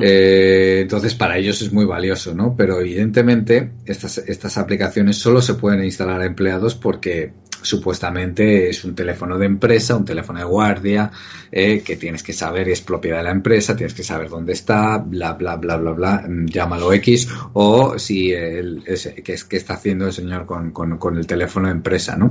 eh, 0.00 0.80
entonces, 0.82 1.14
para 1.14 1.38
ellos 1.38 1.62
es 1.62 1.72
muy 1.72 1.84
valioso, 1.84 2.34
¿no? 2.34 2.54
Pero 2.56 2.80
evidentemente, 2.80 3.70
estas, 3.84 4.18
estas 4.18 4.58
aplicaciones 4.58 5.16
solo 5.18 5.40
se 5.40 5.54
pueden 5.54 5.84
instalar 5.84 6.20
a 6.20 6.26
empleados 6.26 6.74
porque 6.74 7.32
supuestamente 7.62 8.68
es 8.68 8.84
un 8.84 8.94
teléfono 8.94 9.38
de 9.38 9.46
empresa, 9.46 9.96
un 9.96 10.04
teléfono 10.04 10.38
de 10.38 10.44
guardia, 10.44 11.10
eh, 11.50 11.82
que 11.82 11.96
tienes 11.96 12.22
que 12.22 12.32
saber 12.32 12.68
es 12.68 12.80
propiedad 12.80 13.18
de 13.18 13.24
la 13.24 13.30
empresa, 13.30 13.76
tienes 13.76 13.94
que 13.94 14.02
saber 14.02 14.28
dónde 14.28 14.52
está, 14.52 14.98
bla, 14.98 15.32
bla, 15.34 15.56
bla, 15.56 15.76
bla, 15.76 15.92
bla, 15.92 16.24
mm, 16.28 16.46
llámalo 16.46 16.92
X, 16.92 17.28
o 17.52 17.98
si 17.98 18.32
el, 18.32 18.84
que, 19.24 19.32
es, 19.32 19.44
que 19.44 19.56
está 19.56 19.74
haciendo 19.74 20.06
el 20.06 20.12
señor 20.12 20.46
con, 20.46 20.70
con, 20.72 21.16
el 21.16 21.26
teléfono 21.26 21.68
de 21.68 21.72
empresa, 21.72 22.16
¿no? 22.16 22.30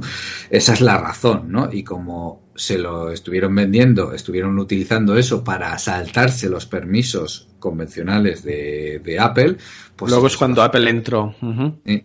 Esa 0.49 0.73
es 0.73 0.81
la 0.81 0.97
razón, 0.97 1.51
¿no? 1.51 1.69
Y 1.71 1.83
como 1.83 2.47
se 2.55 2.77
lo 2.77 3.11
estuvieron 3.11 3.53
vendiendo, 3.53 4.13
estuvieron 4.13 4.57
utilizando 4.57 5.15
eso 5.17 5.43
para 5.43 5.77
saltarse 5.77 6.49
los 6.49 6.65
permisos 6.65 7.49
convencionales 7.59 8.43
de, 8.43 9.01
de 9.03 9.19
Apple, 9.19 9.57
pues... 9.95 10.11
Luego 10.11 10.27
es 10.27 10.37
cuando 10.37 10.61
Apple 10.61 10.89
entró. 10.89 11.35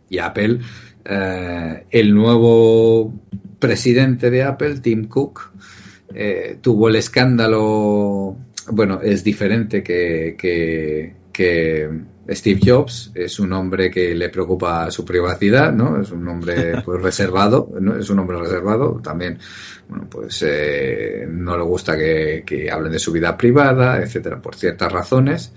Y 0.09 0.19
Apple 0.19 0.61
eh, 1.05 1.85
el 1.91 2.15
nuevo 2.15 3.13
presidente 3.59 4.31
de 4.31 4.43
Apple, 4.43 4.81
Tim 4.81 5.07
Cook, 5.07 5.53
eh, 6.15 6.59
tuvo 6.61 6.89
el 6.89 6.97
escándalo, 6.97 8.37
bueno, 8.69 9.01
es 9.03 9.25
diferente 9.25 9.83
que, 9.83 10.37
que, 11.33 12.13
Steve 12.29 12.61
Jobs, 12.65 13.11
es 13.15 13.41
un 13.41 13.53
hombre 13.53 13.91
que 13.91 14.15
le 14.15 14.29
preocupa 14.29 14.91
su 14.91 15.05
privacidad, 15.05 15.73
¿no? 15.73 16.01
Es 16.01 16.13
un 16.13 16.27
hombre 16.29 16.81
pues, 16.85 17.03
reservado, 17.03 17.69
¿no? 17.81 17.97
Es 17.97 18.11
un 18.11 18.21
hombre 18.21 18.39
reservado, 18.39 19.01
también, 19.03 19.39
bueno, 19.89 20.07
pues 20.09 20.45
eh, 20.47 21.27
no 21.29 21.57
le 21.57 21.65
gusta 21.65 21.97
que, 21.97 22.45
que 22.47 22.71
hablen 22.71 22.93
de 22.93 22.99
su 23.01 23.11
vida 23.11 23.37
privada, 23.37 24.01
etcétera, 24.01 24.41
por 24.41 24.55
ciertas 24.55 24.93
razones. 24.93 25.53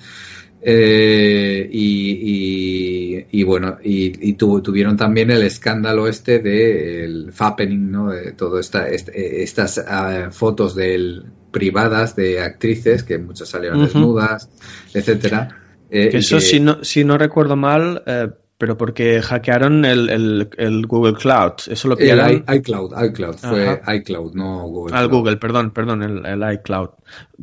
Eh, 0.67 1.69
y, 1.72 3.43
bueno, 3.43 3.77
y, 3.84 4.34
tuvieron 4.34 4.98
también 4.98 5.29
el 5.29 5.43
escándalo 5.43 6.07
este 6.07 6.39
del 6.39 7.31
fappening, 7.31 7.91
¿no? 7.91 8.10
De 8.10 8.31
todas 8.31 8.65
esta, 8.65 8.88
este, 8.89 9.43
estas 9.43 9.77
ah, 9.77 10.29
fotos 10.31 10.74
de 10.74 11.22
privadas 11.51 12.15
de 12.15 12.41
actrices, 12.41 13.03
que 13.03 13.19
muchas 13.19 13.48
salieron 13.50 13.84
desnudas, 13.84 14.50
etcétera. 14.91 15.55
Eh, 15.91 16.10
que 16.10 16.17
eso, 16.17 16.39
si, 16.39 16.60
no, 16.60 16.84
si 16.84 17.03
no 17.03 17.19
recuerdo 17.19 17.55
mal, 17.55 18.01
eh, 18.07 18.29
pero 18.57 18.77
porque 18.77 19.21
hackearon 19.21 19.83
el, 19.83 20.50
el, 20.57 20.88
Google 20.88 21.15
Cloud. 21.15 21.53
Eso 21.67 21.89
lo 21.89 21.97
pillaron. 21.97 22.45
El 22.47 22.55
iCloud, 22.57 22.91
iCloud, 23.03 23.35
fue 23.35 23.81
iCloud, 23.97 24.33
no 24.33 24.67
Google. 24.69 24.95
Al 24.95 25.09
Google, 25.09 25.35
perdón, 25.35 25.71
perdón, 25.71 26.25
el, 26.25 26.53
iCloud. 26.53 26.91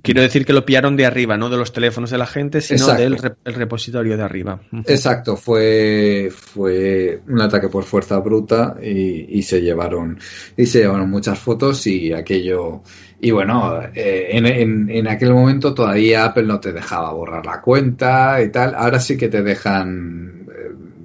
Quiero 0.00 0.22
decir 0.22 0.46
que 0.46 0.54
lo 0.54 0.64
pillaron 0.64 0.96
de 0.96 1.04
arriba, 1.04 1.36
no 1.36 1.50
de 1.50 1.58
los 1.58 1.72
teléfonos 1.72 2.10
de 2.10 2.16
la 2.16 2.26
gente, 2.26 2.62
sino 2.62 2.94
del 2.94 3.18
repositorio 3.44 4.16
de 4.16 4.22
arriba. 4.22 4.60
Exacto, 4.86 5.36
fue, 5.36 6.30
fue 6.34 7.20
un 7.28 7.42
ataque 7.42 7.68
por 7.68 7.84
fuerza 7.84 8.18
bruta 8.18 8.76
y, 8.82 9.42
se 9.42 9.60
llevaron 9.60 10.18
y 10.56 10.66
se 10.66 10.80
llevaron 10.80 11.10
muchas 11.10 11.38
fotos 11.38 11.86
y 11.86 12.12
aquello 12.12 12.82
y 13.20 13.30
bueno, 13.32 13.80
eh, 13.94 14.28
en, 14.30 14.46
en, 14.46 14.90
en, 14.90 15.08
aquel 15.08 15.32
momento 15.32 15.74
todavía 15.74 16.24
Apple 16.24 16.44
no 16.44 16.58
te 16.58 16.72
dejaba 16.72 17.12
borrar 17.12 17.46
la 17.46 17.60
cuenta 17.60 18.42
y 18.42 18.50
tal. 18.50 18.74
Ahora 18.74 18.98
sí 18.98 19.16
que 19.16 19.28
te 19.28 19.42
dejan 19.42 20.41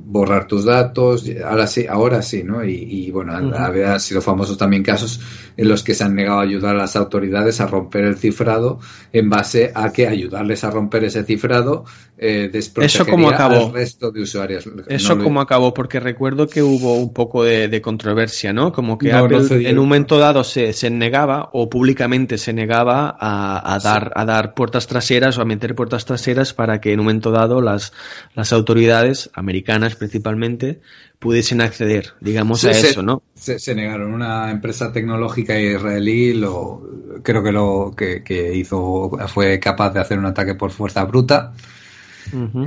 borrar 0.09 0.47
tus 0.47 0.63
datos, 0.63 1.25
ahora 1.45 1.67
sí, 1.67 1.85
ahora 1.85 2.21
sí, 2.21 2.41
¿no? 2.41 2.63
Y, 2.63 3.11
bueno, 3.11 3.33
había 3.55 3.99
sido 3.99 4.21
famosos 4.21 4.57
también 4.57 4.81
casos 4.81 5.19
en 5.57 5.67
los 5.67 5.83
que 5.83 5.93
se 5.93 6.05
han 6.05 6.15
negado 6.15 6.39
a 6.39 6.43
ayudar 6.43 6.75
a 6.75 6.77
las 6.77 6.95
autoridades 6.95 7.59
a 7.59 7.67
romper 7.67 8.05
el 8.05 8.15
cifrado 8.15 8.79
en 9.11 9.29
base 9.29 9.71
a 9.75 9.91
que 9.91 10.07
ayudarles 10.07 10.63
a 10.63 10.71
romper 10.71 11.03
ese 11.03 11.23
cifrado 11.23 11.83
eh, 12.19 12.49
Eso 12.53 13.05
como 13.05 13.29
acabó. 13.29 13.67
al 13.67 13.73
resto 13.73 14.11
de 14.11 14.21
usuarios. 14.21 14.67
Eso 14.87 15.17
como 15.19 15.41
acabó, 15.41 15.73
porque 15.73 15.99
recuerdo 15.99 16.47
que 16.47 16.63
hubo 16.63 16.95
un 16.95 17.13
poco 17.13 17.43
de, 17.43 17.81
controversia, 17.81 18.53
¿no? 18.53 18.71
Como 18.71 18.97
que 18.97 19.11
Apple 19.11 19.69
en 19.69 19.77
un 19.77 19.85
momento 19.85 20.17
dado 20.17 20.43
se, 20.43 20.73
se, 20.73 20.89
negaba 20.89 21.49
o 21.53 21.69
públicamente 21.69 22.37
se 22.37 22.53
negaba 22.53 23.15
a, 23.19 23.77
dar, 23.83 24.13
a 24.15 24.25
dar 24.25 24.53
puertas 24.53 24.87
traseras 24.87 25.37
o 25.37 25.41
a 25.41 25.45
meter 25.45 25.75
puertas 25.75 26.05
traseras 26.05 26.53
para 26.53 26.81
que 26.81 26.93
en 26.93 26.99
un 26.99 27.07
momento 27.07 27.31
dado 27.31 27.61
las, 27.61 27.93
las 28.33 28.51
autoridades 28.51 29.29
americanas 29.33 29.96
principalmente 29.97 30.79
pudiesen 31.19 31.61
acceder, 31.61 32.13
digamos, 32.21 32.63
a 32.65 32.71
eso, 32.71 33.03
¿no? 33.03 33.23
Se, 33.35 33.75
negaron. 33.75 34.13
Una 34.13 34.51
empresa 34.51 34.91
tecnológica 34.91 35.59
israelí 35.59 36.33
lo, 36.33 36.81
creo 37.23 37.43
que 37.43 37.51
lo 37.51 37.93
que, 37.95 38.53
hizo 38.55 39.11
fue 39.27 39.59
capaz 39.59 39.91
de 39.91 39.99
hacer 39.99 40.19
un 40.19 40.25
ataque 40.25 40.55
por 40.55 40.71
fuerza 40.71 41.03
bruta. 41.05 41.53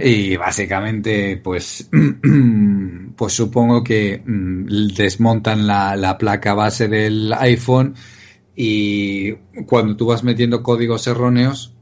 Y 0.01 0.37
básicamente, 0.37 1.37
pues, 1.37 1.91
pues 3.17 3.33
supongo 3.33 3.85
que 3.85 4.23
mm, 4.25 4.95
desmontan 4.97 5.67
la, 5.67 5.97
la 5.97 6.17
placa 6.17 6.55
base 6.55 6.89
del 6.89 7.33
iPhone 7.35 7.95
y 8.57 9.33
cuando 9.67 9.97
tú 9.97 10.07
vas 10.07 10.25
metiendo 10.25 10.63
códigos 10.63 11.07
erróneos, 11.07 11.75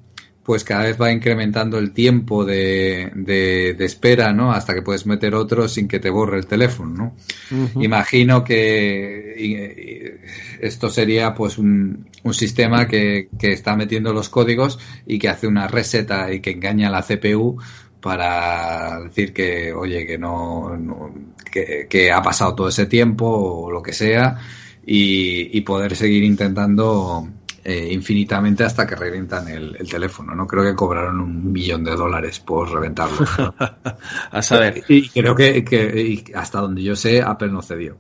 pues 0.48 0.64
cada 0.64 0.84
vez 0.84 0.98
va 0.98 1.12
incrementando 1.12 1.76
el 1.76 1.92
tiempo 1.92 2.46
de, 2.46 3.12
de, 3.14 3.84
espera, 3.84 4.32
¿no? 4.32 4.50
Hasta 4.50 4.72
que 4.72 4.80
puedes 4.80 5.04
meter 5.04 5.34
otro 5.34 5.68
sin 5.68 5.86
que 5.88 5.98
te 5.98 6.08
borre 6.08 6.38
el 6.38 6.46
teléfono, 6.46 7.12
¿no? 7.50 7.82
Imagino 7.82 8.44
que 8.44 10.18
esto 10.58 10.88
sería 10.88 11.34
pues 11.34 11.58
un, 11.58 12.08
un 12.22 12.32
sistema 12.32 12.88
que, 12.88 13.28
que, 13.38 13.52
está 13.52 13.76
metiendo 13.76 14.14
los 14.14 14.30
códigos 14.30 14.78
y 15.06 15.18
que 15.18 15.28
hace 15.28 15.46
una 15.46 15.68
reseta 15.68 16.32
y 16.32 16.40
que 16.40 16.52
engaña 16.52 16.88
a 16.88 16.92
la 16.92 17.02
CPU 17.02 17.58
para 18.00 19.00
decir 19.02 19.34
que, 19.34 19.74
oye, 19.74 20.06
que 20.06 20.16
no, 20.16 21.12
que, 21.52 21.86
que, 21.90 22.10
ha 22.10 22.22
pasado 22.22 22.54
todo 22.54 22.68
ese 22.70 22.86
tiempo 22.86 23.26
o 23.26 23.70
lo 23.70 23.82
que 23.82 23.92
sea 23.92 24.38
y, 24.86 25.58
y 25.58 25.60
poder 25.60 25.94
seguir 25.94 26.24
intentando 26.24 27.28
eh, 27.64 27.88
infinitamente 27.92 28.64
hasta 28.64 28.86
que 28.86 28.94
revientan 28.94 29.48
el, 29.48 29.76
teléfono. 29.88 30.34
No 30.34 30.46
creo 30.46 30.64
que 30.64 30.74
cobraron 30.74 31.20
un 31.20 31.52
millón 31.52 31.84
de 31.84 31.96
dólares 31.96 32.40
por 32.40 32.70
reventarlo. 32.70 33.18
a 34.30 34.42
saber. 34.42 34.84
Y 34.88 35.08
creo 35.08 35.34
que, 35.34 36.24
hasta 36.34 36.60
donde 36.60 36.82
yo 36.82 36.96
sé, 36.96 37.22
Apple 37.22 37.48
no 37.48 37.62
cedió. 37.62 37.98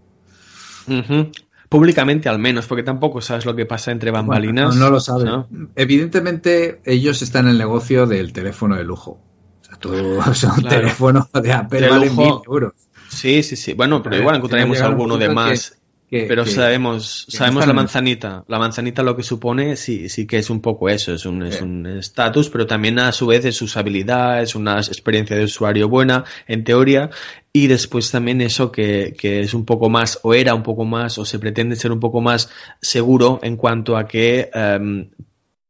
Públicamente 1.68 2.28
al 2.28 2.38
menos, 2.38 2.66
porque 2.66 2.82
tampoco 2.82 3.20
sabes 3.20 3.44
lo 3.44 3.54
que 3.54 3.66
pasa 3.66 3.90
entre 3.90 4.10
bambalinas. 4.10 4.74
no, 4.74 4.90
lo 4.90 5.00
sabes. 5.00 5.30
Evidentemente, 5.76 6.80
ellos 6.84 7.20
están 7.22 7.44
en 7.46 7.52
el 7.52 7.58
negocio 7.58 8.06
del 8.06 8.32
teléfono 8.32 8.76
de 8.76 8.84
lujo. 8.84 9.20
O 9.60 9.64
sea, 9.64 9.76
tú, 9.76 9.90
un 10.56 10.68
teléfono 10.68 11.28
de 11.42 11.52
Apple 11.52 11.88
vale 11.88 12.10
mil 12.10 12.40
euros. 12.46 12.72
Sí, 13.08 13.42
sí, 13.42 13.56
sí. 13.56 13.74
Bueno, 13.74 14.02
pero 14.02 14.16
igual 14.16 14.36
encontraremos 14.36 14.80
alguno 14.80 15.18
de 15.18 15.28
más 15.28 15.78
pero 16.10 16.46
sabemos, 16.46 17.26
sabemos 17.28 17.66
la 17.66 17.74
manzanita. 17.74 18.44
La 18.48 18.58
manzanita 18.58 19.02
lo 19.02 19.14
que 19.14 19.22
supone 19.22 19.76
sí, 19.76 20.08
sí 20.08 20.26
que 20.26 20.38
es 20.38 20.48
un 20.48 20.60
poco 20.60 20.88
eso, 20.88 21.12
es 21.12 21.26
un 21.26 21.42
es 21.42 21.60
un 21.60 21.86
estatus, 21.86 22.48
pero 22.48 22.66
también 22.66 22.98
a 22.98 23.12
su 23.12 23.26
vez 23.26 23.44
es 23.44 23.60
usabilidad, 23.60 24.40
es 24.42 24.54
una 24.54 24.78
experiencia 24.78 25.36
de 25.36 25.44
usuario 25.44 25.88
buena, 25.88 26.24
en 26.46 26.64
teoría, 26.64 27.10
y 27.52 27.66
después 27.66 28.10
también 28.10 28.40
eso 28.40 28.72
que, 28.72 29.14
que 29.18 29.40
es 29.40 29.52
un 29.52 29.66
poco 29.66 29.90
más, 29.90 30.20
o 30.22 30.32
era 30.32 30.54
un 30.54 30.62
poco 30.62 30.86
más, 30.86 31.18
o 31.18 31.26
se 31.26 31.38
pretende 31.38 31.76
ser 31.76 31.92
un 31.92 32.00
poco 32.00 32.22
más 32.22 32.48
seguro 32.80 33.38
en 33.42 33.56
cuanto 33.56 33.96
a 33.96 34.06
que 34.06 34.50
em, 34.54 35.10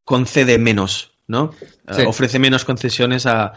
concede 0.05 0.59
menos, 0.59 1.13
¿no? 1.27 1.51
Eh, 1.89 2.07
ofrece 2.07 2.39
menos 2.39 2.65
concesiones 2.65 3.27
a, 3.27 3.55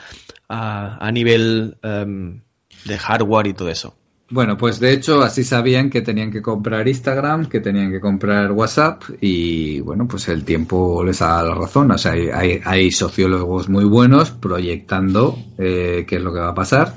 a, 0.49 0.97
a 0.99 1.11
nivel 1.11 1.77
em, 1.83 2.41
de 2.85 2.97
hardware 2.97 3.47
y 3.47 3.53
todo 3.53 3.69
eso. 3.69 3.95
Bueno, 4.31 4.57
pues 4.57 4.79
de 4.79 4.93
hecho 4.93 5.21
así 5.21 5.43
sabían 5.43 5.89
que 5.89 6.01
tenían 6.01 6.31
que 6.31 6.41
comprar 6.41 6.87
Instagram, 6.87 7.47
que 7.47 7.59
tenían 7.59 7.91
que 7.91 7.99
comprar 7.99 8.53
WhatsApp 8.53 9.03
y 9.19 9.81
bueno, 9.81 10.07
pues 10.07 10.29
el 10.29 10.45
tiempo 10.45 11.03
les 11.03 11.19
da 11.19 11.43
la 11.43 11.53
razón. 11.53 11.91
O 11.91 11.97
sea, 11.97 12.13
hay, 12.13 12.61
hay, 12.63 12.91
sociólogos 12.91 13.67
muy 13.67 13.83
buenos 13.83 14.31
proyectando 14.31 15.37
eh, 15.57 16.05
qué 16.07 16.15
es 16.15 16.21
lo 16.21 16.33
que 16.33 16.39
va 16.39 16.49
a 16.49 16.55
pasar 16.55 16.95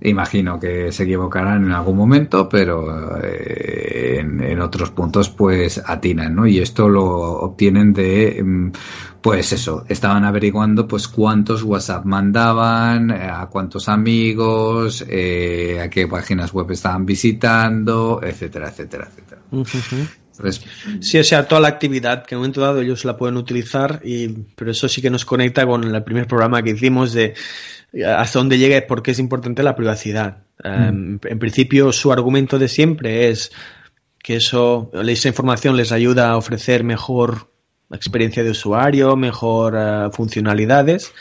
Imagino 0.00 0.60
que 0.60 0.92
se 0.92 1.02
equivocarán 1.02 1.64
en 1.64 1.72
algún 1.72 1.96
momento, 1.96 2.48
pero 2.48 3.18
eh, 3.20 4.18
en, 4.20 4.60
otros 4.60 4.90
puntos 4.90 5.28
pues 5.28 5.82
atinan, 5.84 6.36
¿no? 6.36 6.46
Y 6.46 6.58
esto 6.58 6.88
lo 6.88 7.06
obtienen 7.06 7.92
de, 7.92 8.40
mm, 8.44 8.72
pues 9.20 9.52
eso, 9.52 9.84
estaban 9.88 10.24
averiguando 10.24 10.86
pues 10.86 11.08
cuántos 11.08 11.64
WhatsApp 11.64 12.04
mandaban, 12.04 13.10
eh, 13.10 13.28
a 13.28 13.46
cuántos 13.46 13.88
amigos, 13.88 15.04
eh, 15.08 15.80
a 15.82 15.90
qué 15.90 16.06
páginas 16.06 16.52
web 16.52 16.70
estaban 16.70 17.04
visitando, 17.04 18.20
etcétera, 18.22 18.68
etcétera, 18.68 19.08
etcétera. 19.08 19.40
Sí, 21.00 21.18
o 21.18 21.24
sea, 21.24 21.48
toda 21.48 21.60
la 21.60 21.68
actividad 21.68 22.24
que 22.24 22.36
en 22.36 22.38
un 22.38 22.42
momento 22.42 22.60
dado 22.60 22.80
ellos 22.80 23.04
la 23.04 23.16
pueden 23.16 23.36
utilizar, 23.36 24.00
y, 24.04 24.28
pero 24.54 24.70
eso 24.70 24.88
sí 24.88 25.02
que 25.02 25.10
nos 25.10 25.24
conecta 25.24 25.66
con 25.66 25.82
el 25.82 26.04
primer 26.04 26.28
programa 26.28 26.62
que 26.62 26.70
hicimos 26.70 27.12
de 27.12 27.34
hasta 28.04 28.38
dónde 28.38 28.58
llega 28.58 28.86
porque 28.86 29.12
es 29.12 29.18
importante 29.18 29.62
la 29.62 29.76
privacidad. 29.76 30.44
Em, 30.62 31.14
mm. 31.14 31.20
en 31.24 31.38
principio, 31.38 31.92
su 31.92 32.12
argumento 32.12 32.58
de 32.58 32.68
siempre 32.68 33.28
es 33.28 33.52
que 34.22 34.36
eso, 34.36 34.90
esa 34.92 35.28
información 35.28 35.76
les 35.76 35.92
ayuda 35.92 36.30
a 36.30 36.36
ofrecer 36.36 36.84
mejor 36.84 37.48
experiencia 37.90 38.44
de 38.44 38.50
usuario, 38.50 39.16
mejor 39.16 39.74
eh, 39.78 40.08
funcionalidades, 40.12 41.12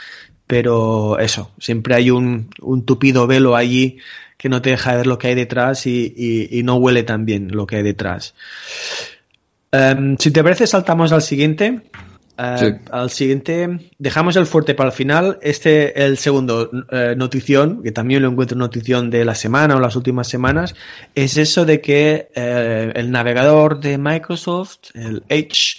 pero 0.45 1.19
eso, 1.19 1.51
siempre 1.59 1.95
hay 1.95 2.09
un, 2.09 2.49
tupido 2.85 3.27
velo 3.27 3.55
allí 3.55 3.99
que 4.37 4.49
no 4.49 4.61
te 4.61 4.71
deja 4.71 4.95
ver 4.95 5.07
lo 5.07 5.17
que 5.17 5.27
hay 5.27 5.35
detrás 5.35 5.87
y, 5.87 6.61
no 6.63 6.75
huele 6.75 7.03
tan 7.03 7.25
bien 7.25 7.49
lo 7.51 7.65
que 7.65 7.77
hay 7.77 7.83
detrás. 7.83 8.35
Em, 9.71 10.17
si 10.17 10.31
te 10.31 10.43
parece, 10.43 10.67
saltamos 10.67 11.11
al 11.11 11.21
siguiente. 11.21 11.81
Eh, 12.37 12.79
al 12.91 13.09
siguiente, 13.09 13.91
dejamos 13.97 14.35
el 14.35 14.45
fuerte 14.45 14.75
para 14.75 14.89
el 14.89 14.95
final. 14.95 15.39
Este, 15.41 16.05
el 16.05 16.17
segundo 16.17 16.69
eh, 16.91 17.15
notición, 17.17 17.81
que 17.81 17.91
también 17.91 18.21
lo 18.21 18.29
encuentro 18.29 18.57
notición 18.57 19.09
de 19.09 19.25
la 19.25 19.33
semana 19.33 19.75
o 19.75 19.79
las 19.79 19.95
últimas 19.95 20.27
semanas, 20.27 20.75
es 21.15 21.37
eso 21.37 21.65
de 21.65 21.81
que 21.81 22.29
eh, 22.35 22.91
el 22.95 23.11
navegador 23.11 23.79
de 23.79 23.97
Microsoft, 23.97 24.91
el 24.93 25.23
Edge, 25.29 25.77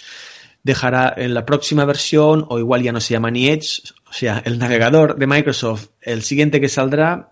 dejará 0.61 1.13
en 1.15 1.33
la 1.33 1.45
próxima 1.45 1.85
versión, 1.85 2.45
o 2.49 2.59
igual 2.59 2.83
ya 2.83 2.91
no 2.91 2.99
se 2.99 3.13
llama 3.13 3.31
ni 3.31 3.47
Edge, 3.47 3.81
o 4.09 4.13
sea, 4.13 4.41
el 4.43 4.59
navegador 4.59 5.15
de 5.15 5.27
Microsoft, 5.27 5.87
el 6.01 6.23
siguiente 6.23 6.59
que 6.59 6.67
saldrá, 6.67 7.31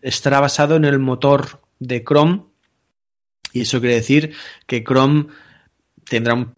estará 0.00 0.40
basado 0.40 0.76
en 0.76 0.84
el 0.84 0.98
motor 0.98 1.60
de 1.80 2.04
Chrome. 2.04 2.44
Y 3.52 3.62
eso 3.62 3.80
quiere 3.80 3.96
decir 3.96 4.34
que 4.66 4.84
Chrome 4.84 5.26
tendrá 6.08 6.34
un 6.34 6.54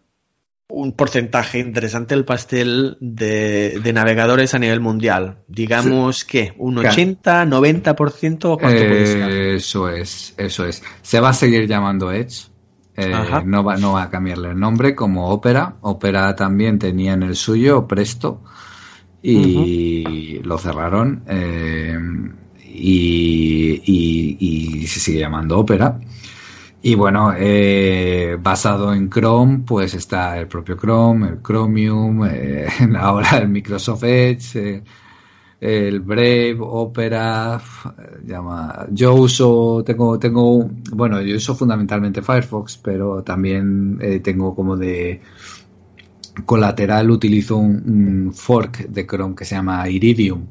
un 0.70 0.92
porcentaje 0.92 1.58
interesante 1.58 2.14
del 2.14 2.24
pastel 2.24 2.96
de, 3.00 3.90
navegadores 3.92 4.54
a 4.54 4.58
nivel 4.58 4.80
mundial. 4.80 5.38
Digamos 5.48 6.24
que 6.24 6.54
un 6.58 6.78
80, 6.78 7.44
90%, 7.46 8.58
¿cuánto 8.58 8.58
puede 8.58 9.06
ser? 9.06 9.30
Eso 9.30 9.88
es, 9.88 10.34
eso 10.36 10.64
es. 10.64 10.82
Se 11.02 11.20
va 11.20 11.30
a 11.30 11.34
seguir 11.34 11.66
llamando 11.66 12.12
Edge. 12.12 12.48
Eh, 12.96 13.12
no, 13.44 13.64
va, 13.64 13.76
no 13.76 13.92
va 13.92 14.04
a 14.04 14.10
cambiarle 14.10 14.50
el 14.50 14.58
nombre 14.58 14.94
como 14.94 15.30
Opera. 15.30 15.76
Opera 15.80 16.34
también 16.36 16.78
tenía 16.78 17.14
en 17.14 17.22
el 17.22 17.36
suyo 17.36 17.86
Presto 17.86 18.42
y 19.22 20.40
lo 20.42 20.58
cerraron 20.58 21.24
eh, 21.28 21.98
y, 22.64 23.82
y, 23.84 24.86
se 24.86 25.00
sigue 25.00 25.20
llamando 25.20 25.58
Opera. 25.58 25.98
Y 26.82 26.94
bueno, 26.94 27.34
eh, 27.36 28.38
basado 28.40 28.94
en 28.94 29.10
Chrome, 29.10 29.64
pues 29.66 29.92
está 29.94 30.38
el 30.38 30.48
propio 30.48 30.76
Chrome, 30.76 31.28
el 31.28 31.42
Chromium, 31.42 32.24
eh, 32.26 32.66
ahora 32.98 33.38
el 33.38 33.48
Microsoft 33.48 34.04
Edge, 34.04 34.56
eh, 34.56 34.82
el 35.60 36.00
Brave, 36.00 36.56
Opera, 36.60 37.60
llama. 38.24 38.86
Yo 38.92 39.14
uso, 39.14 39.82
tengo, 39.84 40.18
tengo, 40.18 40.70
bueno, 40.92 41.20
yo 41.20 41.36
uso 41.36 41.54
fundamentalmente 41.54 42.22
Firefox, 42.22 42.78
pero 42.78 43.22
también 43.22 43.98
tengo 44.22 44.54
como 44.54 44.74
de 44.78 45.20
colateral 46.46 47.10
utilizo 47.10 47.58
un, 47.58 48.32
fork 48.34 48.86
de 48.88 49.06
Chrome 49.06 49.34
que 49.34 49.44
se 49.44 49.54
llama 49.54 49.86
Iridium 49.88 50.46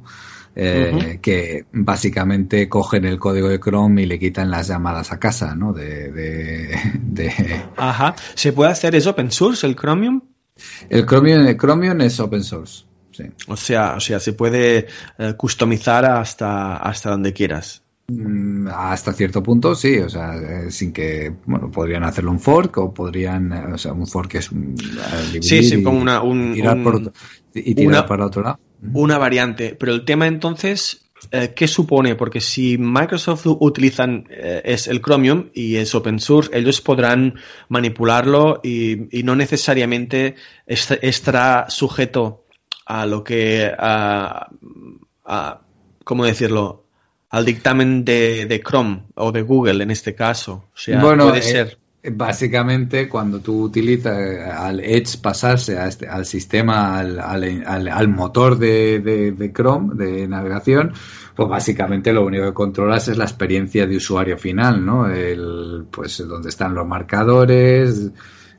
eh, 0.56 1.20
que 1.22 1.66
básicamente 1.72 2.68
cogen 2.68 3.06
el 3.06 3.20
código 3.20 3.50
de 3.50 3.60
Chrome 3.60 4.02
y 4.02 4.06
le 4.06 4.20
quitan 4.20 4.52
las 4.52 4.68
llamadas 4.68 5.12
a 5.12 5.20
casa, 5.20 5.56
¿no? 5.56 5.74
De, 5.74 6.76
Ajá. 7.78 8.16
¿Se 8.36 8.52
puede 8.54 8.72
hacer 8.72 8.96
eso 8.96 9.12
open 9.12 9.32
source, 9.32 9.66
el 9.66 9.76
Chromium? 9.76 10.22
El 10.90 11.06
Chromium, 11.06 11.46
el 11.46 11.58
Chromium 11.58 12.02
es 12.02 12.20
open 12.20 12.44
source. 12.44 12.86
Sí. 13.12 13.24
O 13.48 13.56
sea, 13.56 13.96
o 13.96 14.00
sea, 14.00 14.20
se 14.20 14.34
puede 14.34 14.88
eh, 15.18 15.34
customizar 15.38 16.06
hasta, 16.06 16.78
hasta 16.78 17.12
donde 17.12 17.34
quieras. 17.34 17.84
Mm, 18.08 18.68
hasta 18.74 19.14
cierto 19.14 19.44
punto, 19.44 19.76
sí, 19.76 20.00
o 20.00 20.10
sea, 20.10 20.36
eh, 20.36 20.72
sin 20.72 20.92
que, 20.92 21.32
bueno, 21.46 21.70
podrían 21.70 22.04
hacerlo 22.04 22.32
un 22.32 22.40
fork 22.40 22.78
o 22.78 22.94
podrían, 22.94 23.52
o 23.74 23.78
sea, 23.78 23.94
un 23.94 24.08
fork 24.08 24.36
es 24.36 24.52
un, 24.52 24.76
sí, 25.42 25.64
sí, 25.64 25.84
como 25.84 26.00
una, 26.00 26.22
un, 26.22 26.54
tirar 26.54 26.82
por, 26.82 27.14
y 27.54 27.76
tirar 27.76 28.08
para 28.08 28.26
otro 28.26 28.42
lado 28.42 28.60
una 28.82 29.18
variante. 29.18 29.76
Pero 29.80 29.94
el 29.94 30.06
tema 30.06 30.28
entonces, 30.28 31.10
eh, 31.32 31.54
¿qué 31.56 31.68
supone? 31.68 32.16
Porque 32.16 32.42
si 32.42 32.78
Microsoft 32.78 33.46
utilizan 33.46 34.28
eh, 34.30 34.62
es 34.64 34.88
el 34.88 35.02
Chromium 35.02 35.50
y 35.54 35.76
es 35.76 35.94
open 35.94 36.20
source, 36.20 36.50
ellos 36.54 36.82
podrán 36.82 37.36
manipularlo 37.68 38.62
y, 38.64 39.08
no 39.24 39.36
necesariamente 39.36 40.36
estará 40.66 41.70
sujeto 41.70 42.46
a 42.86 43.06
lo 43.06 43.24
que, 43.24 43.72
a, 43.78 44.50
¿cómo 46.04 46.26
decirlo? 46.26 46.86
Al 47.30 47.46
dictamen 47.46 48.04
de, 48.04 48.62
Chrome 48.66 49.04
o 49.14 49.32
de 49.32 49.44
Google 49.44 49.84
en 49.84 49.92
este 49.92 50.16
caso. 50.16 50.66
O 50.74 50.78
sea, 50.78 51.00
puede 51.00 51.40
eh, 51.40 51.42
ser 51.44 51.78
Básicamente, 52.02 53.10
cuando 53.10 53.42
tú 53.42 53.62
utilizas 53.62 54.18
eh, 54.18 54.42
al 54.42 54.80
Edge 54.80 55.18
pasarse 55.22 55.78
a 55.78 55.86
este, 55.86 56.08
al 56.08 56.26
sistema, 56.26 56.98
al, 56.98 57.20
al, 57.20 58.08
motor 58.08 58.58
de, 58.58 59.02
de, 59.02 59.52
Chrome, 59.52 59.96
de 59.96 60.26
navegación, 60.26 60.94
pues 61.36 61.50
básicamente 61.50 62.14
lo 62.14 62.26
único 62.26 62.46
que 62.46 62.54
controlas 62.54 63.10
es 63.10 63.18
la 63.18 63.26
experiencia 63.26 63.86
de 63.86 63.98
usuario 63.98 64.38
final, 64.38 64.86
¿no? 64.86 65.10
El, 65.10 65.88
pues 65.92 66.26
donde 66.26 66.48
están 66.48 66.74
los 66.74 66.88
marcadores, 66.88 68.12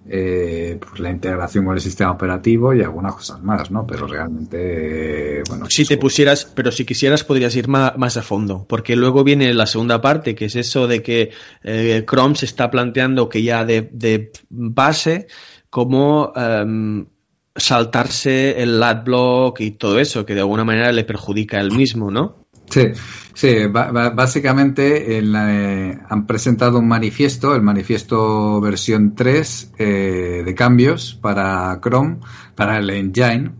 eh, 0.08 0.78
pues 0.80 0.98
la 0.98 1.10
integración 1.10 1.66
con 1.66 1.74
el 1.74 1.80
sistema 1.80 2.10
operativo 2.10 2.72
y 2.72 2.82
algunas 2.82 3.14
cosas 3.14 3.42
más, 3.42 3.70
¿no? 3.70 3.86
Pero 3.86 4.06
realmente, 4.06 5.42
bueno. 5.48 5.66
Si 5.68 5.84
te 5.84 5.98
pusieras, 5.98 6.50
pero 6.54 6.72
si 6.72 6.86
quisieras 6.86 7.22
podrías 7.22 7.54
ir 7.54 7.68
más, 7.68 8.16
a 8.16 8.22
fondo, 8.22 8.64
porque 8.66 8.96
luego 8.96 9.24
viene 9.24 9.52
la 9.52 9.66
segunda 9.66 10.00
parte, 10.00 10.34
que 10.34 10.46
es 10.46 10.56
eso 10.56 10.86
de 10.86 11.02
que 11.02 11.30
eh, 11.62 12.04
Chrome 12.08 12.34
se 12.34 12.46
está 12.46 12.70
planteando 12.70 13.28
que 13.28 13.42
ya 13.42 13.64
de, 13.64 14.32
base, 14.48 15.26
como 15.68 16.32
em, 16.34 17.06
saltarse 17.54 18.62
el 18.62 18.82
adblock 18.82 19.60
y 19.60 19.72
todo 19.72 20.00
eso, 20.00 20.24
que 20.24 20.34
de 20.34 20.40
alguna 20.40 20.64
manera 20.64 20.92
le 20.92 21.04
perjudica 21.04 21.58
a 21.58 21.60
él 21.60 21.72
mismo, 21.72 22.10
¿no? 22.10 22.39
Sí, 22.70 22.92
sí 23.34 23.66
básicamente 23.66 25.18
eh, 25.18 25.98
han 26.08 26.26
presentado 26.26 26.78
un 26.78 26.86
manifiesto, 26.86 27.54
el 27.54 27.62
manifiesto 27.62 28.60
versión 28.60 29.14
3 29.16 29.72
eh, 29.76 30.42
de 30.44 30.54
cambios 30.54 31.18
para 31.20 31.78
Chrome, 31.82 32.18
para 32.54 32.78
el 32.78 32.88
engine, 32.90 33.50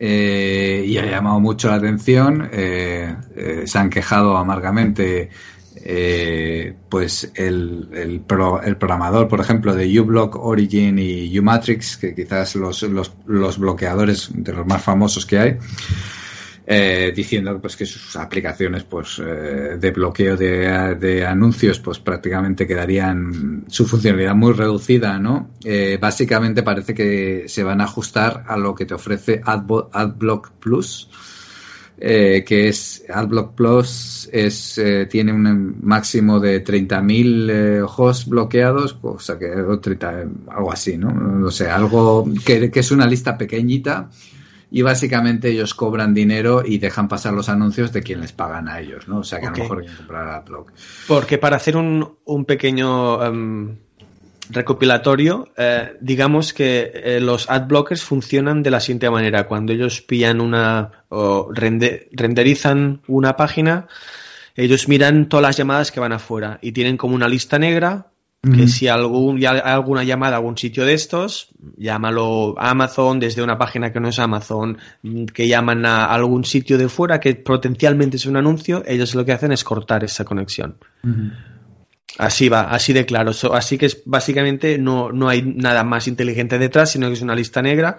eh, 0.00 0.84
y 0.84 0.98
ha 0.98 1.06
llamado 1.06 1.38
mucho 1.38 1.68
la 1.68 1.76
atención. 1.76 2.50
se 2.52 3.78
han 3.78 3.90
quejado 3.90 4.36
amargamente, 4.36 5.30
pues 6.88 7.30
el, 7.36 7.90
el, 7.92 8.20
programador, 8.20 9.28
por 9.28 9.40
ejemplo, 9.40 9.76
de 9.76 10.00
uBlock 10.00 10.34
Origin 10.34 10.98
y 10.98 11.38
uMatrix, 11.38 11.96
que 11.96 12.12
quizás 12.12 12.56
los, 12.56 12.82
los, 12.82 13.12
los 13.26 13.58
bloqueadores 13.58 14.30
de 14.34 14.52
los 14.52 14.66
más 14.66 14.82
famosos 14.82 15.26
que 15.26 15.38
hay. 15.38 15.58
Eh, 16.74 17.12
diciendo 17.14 17.60
pues 17.60 17.76
que 17.76 17.84
sus 17.84 18.16
aplicaciones 18.16 18.84
pues 18.84 19.18
eh, 19.18 19.76
de 19.78 19.90
bloqueo 19.90 20.38
de, 20.38 21.26
anuncios 21.26 21.78
pues 21.80 21.98
prácticamente 21.98 22.66
quedarían 22.66 23.64
su 23.68 23.84
funcionalidad 23.84 24.34
muy 24.34 24.54
reducida 24.54 25.18
no 25.18 25.50
eh, 25.64 25.98
básicamente 26.00 26.62
parece 26.62 26.94
que 26.94 27.44
se 27.46 27.62
van 27.62 27.82
a 27.82 27.84
ajustar 27.84 28.44
a 28.48 28.56
lo 28.56 28.74
que 28.74 28.86
te 28.86 28.94
ofrece 28.94 29.42
AdBlock 29.44 30.52
Plus 30.52 31.10
que 31.98 32.68
es 32.68 33.04
AdBlock 33.06 33.54
Plus 33.54 34.30
es 34.32 34.80
tiene 35.10 35.34
un 35.34 35.76
máximo 35.82 36.40
de 36.40 36.64
30.000 36.64 37.86
hosts 37.96 38.26
bloqueados 38.30 38.96
o 39.02 39.18
sea 39.18 39.38
que 39.38 39.52
algo 39.52 40.72
así 40.72 40.96
no 40.96 41.50
sea 41.50 41.76
algo 41.76 42.24
que 42.46 42.70
es 42.72 42.90
una 42.90 43.06
lista 43.06 43.36
pequeñita 43.36 44.08
y 44.72 44.82
básicamente 44.82 45.50
ellos 45.50 45.74
cobran 45.74 46.14
dinero 46.14 46.62
y 46.64 46.78
dejan 46.78 47.06
pasar 47.06 47.34
los 47.34 47.50
anuncios 47.50 47.92
de 47.92 48.02
quien 48.02 48.22
les 48.22 48.32
pagan 48.32 48.68
a 48.68 48.80
ellos, 48.80 49.06
¿no? 49.06 49.18
O 49.18 49.24
sea 49.24 49.38
que 49.38 49.46
a 49.46 49.50
lo 49.50 49.58
mejor 49.58 49.80
hay 49.82 49.86
que 49.86 49.96
comprar 49.96 50.28
AdBlock. 50.28 50.72
Porque 51.06 51.36
para 51.36 51.56
hacer 51.56 51.76
un, 51.76 52.16
un 52.24 52.44
pequeño 52.46 53.22
em, 53.22 53.76
recopilatorio, 54.48 55.48
eh, 55.58 55.92
digamos 56.00 56.54
que 56.54 56.90
eh, 56.94 57.20
los 57.20 57.50
adblockers 57.50 58.02
funcionan 58.02 58.62
de 58.62 58.70
la 58.70 58.80
siguiente 58.80 59.10
manera. 59.10 59.46
Cuando 59.46 59.74
ellos 59.74 60.00
pillan 60.00 60.40
una 60.40 61.04
o 61.10 61.50
renderizan 61.52 63.02
una 63.06 63.36
página 63.36 63.88
ellos 64.54 64.88
miran 64.88 65.28
todas 65.28 65.42
las 65.42 65.56
llamadas 65.56 65.90
que 65.90 66.00
van 66.00 66.12
afuera 66.12 66.58
y 66.60 66.72
tienen 66.72 66.96
como 66.96 67.14
una 67.14 67.28
lista 67.28 67.58
negra 67.58 68.11
que 68.42 68.66
si 68.66 68.88
algún, 68.88 69.36
hay 69.36 69.60
alguna 69.62 70.02
llamada 70.02 70.34
a 70.34 70.38
algún 70.38 70.58
sitio 70.58 70.84
de 70.84 70.94
estos, 70.94 71.50
llámalo 71.76 72.56
a 72.58 72.70
Amazon 72.70 73.20
desde 73.20 73.40
una 73.40 73.56
página 73.56 73.92
que 73.92 74.00
no 74.00 74.08
es 74.08 74.18
Amazon, 74.18 74.78
que 75.32 75.46
llaman 75.46 75.86
a 75.86 76.06
algún 76.06 76.44
sitio 76.44 76.76
de 76.76 76.88
fuera 76.88 77.20
que 77.20 77.36
potencialmente 77.36 78.16
es 78.16 78.26
un 78.26 78.36
anuncio, 78.36 78.82
ellos 78.84 79.14
lo 79.14 79.24
que 79.24 79.32
hacen 79.32 79.52
es 79.52 79.62
cortar 79.62 80.02
esa 80.02 80.24
conexión. 80.24 80.78
Así 82.18 82.48
va, 82.48 82.62
así 82.62 82.92
de 82.92 83.06
claro. 83.06 83.30
así 83.52 83.78
que 83.78 83.86
es, 83.86 84.02
básicamente 84.06 84.76
no, 84.76 85.12
no, 85.12 85.28
hay 85.28 85.42
nada 85.42 85.84
más 85.84 86.08
inteligente 86.08 86.58
detrás, 86.58 86.90
sino 86.90 87.06
que 87.06 87.12
es 87.14 87.22
una 87.22 87.36
lista 87.36 87.62
negra 87.62 87.98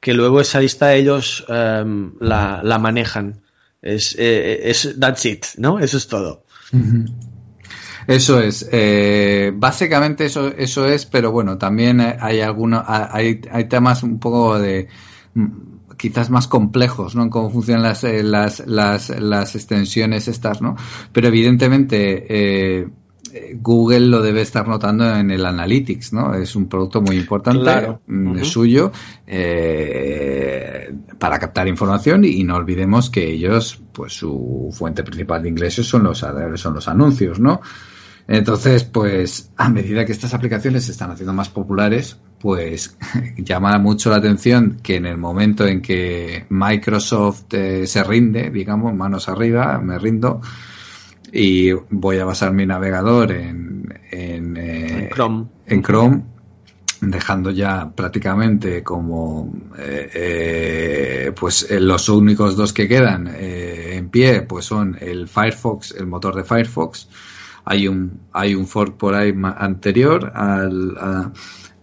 que 0.00 0.14
luego 0.14 0.40
esa 0.40 0.58
lista 0.58 0.94
ellos 0.94 1.44
em, 1.48 2.14
la, 2.18 2.62
la, 2.64 2.78
manejan. 2.78 3.42
Es, 3.82 4.16
eh, 4.18 4.70
es, 4.70 4.96
that's 4.98 5.26
it, 5.26 5.44
¿no? 5.58 5.78
Eso 5.78 5.98
es 5.98 6.08
todo. 6.08 6.44
Eso 8.06 8.40
es. 8.40 8.68
Eh, 8.72 9.52
básicamente 9.54 10.24
eso, 10.24 10.48
eso 10.48 10.86
es, 10.86 11.06
pero 11.06 11.32
bueno, 11.32 11.58
también 11.58 12.00
hay 12.00 12.40
algunos, 12.40 12.84
hay, 12.86 13.40
hay 13.50 13.64
temas 13.68 14.02
un 14.02 14.18
poco 14.18 14.58
de 14.58 14.88
mm, 15.34 15.96
quizás 15.96 16.30
más 16.30 16.48
complejos, 16.48 17.14
¿no? 17.14 17.22
En 17.22 17.30
cómo 17.30 17.50
funcionan 17.50 17.82
las, 17.82 18.04
eh, 18.04 18.22
las, 18.22 18.66
las, 18.66 19.08
las 19.10 19.54
extensiones 19.54 20.28
estas, 20.28 20.60
¿no? 20.60 20.76
Pero 21.12 21.28
evidentemente, 21.28 22.26
eh, 22.28 22.88
Google 23.60 24.00
lo 24.00 24.22
debe 24.22 24.42
estar 24.42 24.66
notando 24.68 25.08
en 25.14 25.30
el 25.30 25.44
Analytics, 25.44 26.12
¿no? 26.12 26.34
Es 26.34 26.56
un 26.56 26.68
producto 26.68 27.00
muy 27.00 27.16
importante 27.16 27.98
mm, 28.06 28.42
suyo 28.44 28.92
eh, 29.26 30.94
para 31.18 31.38
captar 31.38 31.68
información 31.68 32.24
y, 32.24 32.44
no 32.44 32.56
olvidemos 32.56 33.10
que 33.10 33.30
ellos, 33.30 33.80
pues 33.92 34.12
su 34.12 34.70
fuente 34.72 35.02
principal 35.02 35.42
de 35.42 35.48
ingresos 35.48 35.86
son 35.86 36.04
los 36.04 36.18
son 36.18 36.74
los 36.74 36.88
anuncios, 36.88 37.40
¿no? 37.40 37.60
Entonces, 38.28 38.84
pues 38.84 39.50
a 39.56 39.68
medida 39.68 40.04
que 40.04 40.12
estas 40.12 40.34
aplicaciones 40.34 40.84
se 40.84 40.92
están 40.92 41.10
haciendo 41.10 41.32
más 41.32 41.48
populares, 41.48 42.18
pues 42.38 42.96
llama 43.36 43.78
mucho 43.78 44.10
la 44.10 44.16
atención 44.16 44.78
que 44.82 44.96
en 44.96 45.06
el 45.06 45.18
momento 45.18 45.66
en 45.66 45.82
que 45.82 46.46
Microsoft 46.48 47.52
eh, 47.52 47.86
se 47.86 48.04
rinde, 48.04 48.50
digamos, 48.50 48.94
manos 48.94 49.28
arriba, 49.28 49.78
me 49.78 49.98
rindo, 49.98 50.40
y 51.32 51.72
voy 51.90 52.18
a 52.18 52.24
basar 52.24 52.52
mi 52.52 52.66
navegador 52.66 53.32
en, 53.32 53.92
en, 54.10 54.56
eh, 54.56 55.10
Chrome. 55.12 55.46
en 55.66 55.82
Chrome 55.82 56.22
dejando 57.00 57.50
ya 57.50 57.90
prácticamente 57.90 58.84
como 58.84 59.52
eh, 59.78 61.32
pues 61.34 61.68
los 61.70 62.08
únicos 62.08 62.54
dos 62.54 62.72
que 62.72 62.86
quedan 62.86 63.28
en 63.34 64.08
pie 64.08 64.42
pues 64.42 64.66
son 64.66 64.96
el 65.00 65.26
Firefox 65.26 65.96
el 65.98 66.06
motor 66.06 66.36
de 66.36 66.44
Firefox 66.44 67.08
hay 67.64 67.88
un, 67.88 68.20
hay 68.32 68.54
un 68.54 68.66
fork 68.66 68.96
por 68.96 69.14
ahí 69.14 69.34
anterior 69.56 70.32
al, 70.34 71.32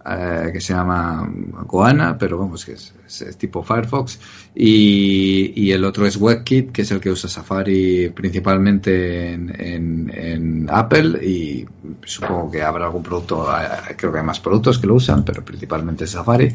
que 0.03 0.61
se 0.61 0.73
llama 0.73 1.29
Goana, 1.65 2.17
pero 2.17 2.37
vamos, 2.37 2.65
que 2.65 2.73
es, 2.73 3.37
tipo 3.37 3.63
Firefox. 3.63 4.19
Y, 4.55 5.71
el 5.71 5.83
otro 5.85 6.07
es 6.07 6.17
WebKit, 6.17 6.71
que 6.71 6.81
es 6.81 6.91
el 6.91 6.99
que 6.99 7.11
usa 7.11 7.29
Safari 7.29 8.09
principalmente 8.09 9.33
en, 9.33 10.67
Apple. 10.71 11.25
Y 11.25 11.65
supongo 12.03 12.49
que 12.49 12.63
habrá 12.63 12.85
algún 12.85 13.03
producto, 13.03 13.47
eh, 13.51 13.95
creo 13.95 14.11
que 14.11 14.19
hay 14.19 14.25
más 14.25 14.39
productos 14.39 14.79
que 14.79 14.87
lo 14.87 14.95
usan, 14.95 15.23
pero 15.23 15.43
principalmente 15.43 16.07
Safari. 16.07 16.53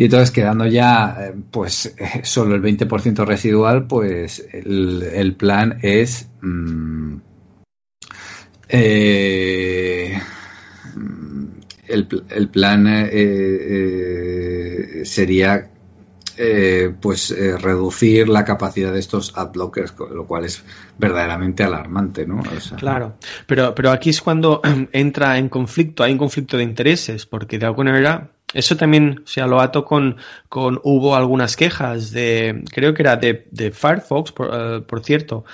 Y 0.00 0.04
entonces 0.04 0.30
quedando 0.30 0.66
ya 0.66 1.16
eh, 1.20 1.34
pues 1.50 1.94
eh, 1.98 2.20
solo 2.24 2.54
el 2.54 2.62
20% 2.62 3.24
residual, 3.26 3.86
pues 3.86 4.42
el, 4.50 5.34
plan 5.36 5.78
es 5.82 6.28
mm, 6.40 7.16
eh, 8.68 10.20
el, 11.90 12.24
el, 12.30 12.48
plan 12.48 12.86
eh, 12.86 13.08
eh, 13.12 15.04
sería 15.04 15.70
pues 17.02 17.36
reducir 17.60 18.26
la 18.30 18.46
capacidad 18.46 18.94
de 18.94 18.98
estos 18.98 19.36
ad 19.36 19.52
blockers, 19.52 19.92
lo 19.98 20.26
cual 20.26 20.46
es 20.46 20.64
verdaderamente 20.96 21.64
alarmante, 21.64 22.24
¿no? 22.24 22.42
claro, 22.78 23.16
pero, 23.46 23.74
pero 23.74 23.90
aquí 23.90 24.08
es 24.08 24.22
cuando 24.22 24.62
entra 24.92 25.36
en 25.36 25.50
conflicto, 25.50 26.02
hay 26.02 26.12
un 26.12 26.18
conflicto 26.18 26.56
de 26.56 26.62
intereses, 26.62 27.26
porque 27.26 27.58
de 27.58 27.66
alguna 27.66 27.90
manera 27.90 28.30
eso 28.54 28.74
también, 28.74 29.20
o 29.22 29.26
sea, 29.26 29.46
lo 29.46 29.60
ato 29.60 29.84
con, 29.84 30.16
con 30.48 30.80
hubo 30.82 31.14
algunas 31.14 31.56
quejas 31.56 32.10
de, 32.10 32.64
creo 32.72 32.94
que 32.94 33.02
era 33.02 33.16
de, 33.16 33.46
de 33.50 33.70
Firefox, 33.70 34.32
por, 34.32 34.86
por 34.86 35.04
cierto, 35.04 35.44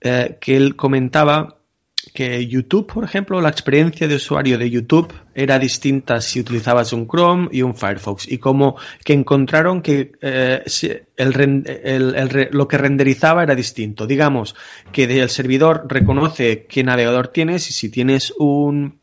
que 0.00 0.56
él 0.56 0.76
comentaba 0.76 1.58
que 2.12 2.46
YouTube, 2.46 2.86
por 2.86 3.04
ejemplo, 3.04 3.40
la 3.40 3.48
experiencia 3.48 4.06
de 4.06 4.16
usuario 4.16 4.58
de 4.58 4.68
YouTube 4.68 5.12
era 5.34 5.58
distinta 5.58 6.20
si 6.20 6.40
utilizabas 6.40 6.92
un 6.92 7.08
Chrome 7.08 7.48
y 7.50 7.62
un 7.62 7.74
Firefox 7.74 8.30
y 8.30 8.38
como 8.38 8.76
que 9.04 9.14
encontraron 9.14 9.80
que 9.80 10.12
eh, 10.20 10.62
lo 12.50 12.68
que 12.68 12.78
renderizaba 12.78 13.42
era 13.42 13.54
distinto. 13.54 14.06
Digamos 14.06 14.54
que 14.92 15.04
el 15.04 15.30
servidor 15.30 15.86
reconoce 15.88 16.66
qué 16.66 16.84
navegador 16.84 17.28
tienes 17.28 17.70
y 17.70 17.72
si 17.72 17.88
tienes 17.88 18.34
un 18.38 19.00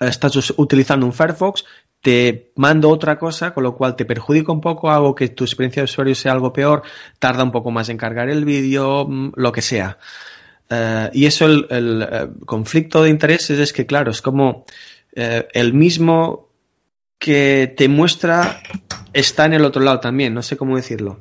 estás 0.00 0.52
utilizando 0.56 1.06
un 1.06 1.12
Firefox 1.12 1.64
te 2.04 2.52
mando 2.56 2.90
otra 2.90 3.18
cosa, 3.18 3.54
con 3.54 3.62
lo 3.62 3.74
cual 3.74 3.96
te 3.96 4.04
perjudica 4.04 4.52
un 4.52 4.60
poco, 4.60 4.90
hago 4.90 5.14
que 5.14 5.28
tu 5.30 5.44
experiencia 5.44 5.80
de 5.80 5.84
usuario 5.84 6.14
sea 6.14 6.32
algo 6.32 6.52
peor, 6.52 6.82
tarda 7.18 7.42
un 7.42 7.50
poco 7.50 7.70
más 7.70 7.88
en 7.88 7.96
cargar 7.96 8.28
el 8.28 8.44
vídeo, 8.44 9.06
mm, 9.08 9.32
lo 9.36 9.52
que 9.52 9.62
sea. 9.62 9.96
Eh, 10.70 11.10
y 11.12 11.26
eso, 11.26 11.46
el, 11.46 11.66
eh, 12.02 12.28
conflicto 12.46 13.02
de 13.02 13.10
intereses 13.10 13.58
es 13.58 13.72
que, 13.72 13.86
claro, 13.86 14.10
es 14.10 14.22
como 14.22 14.64
eh, 15.14 15.46
el 15.52 15.74
mismo 15.74 16.48
que 17.18 17.72
te 17.76 17.88
muestra 17.88 18.60
está 19.12 19.46
en 19.46 19.54
el 19.54 19.64
otro 19.64 19.82
lado 19.82 20.00
también, 20.00 20.34
no 20.34 20.42
sé 20.42 20.56
cómo 20.56 20.76
decirlo. 20.76 21.20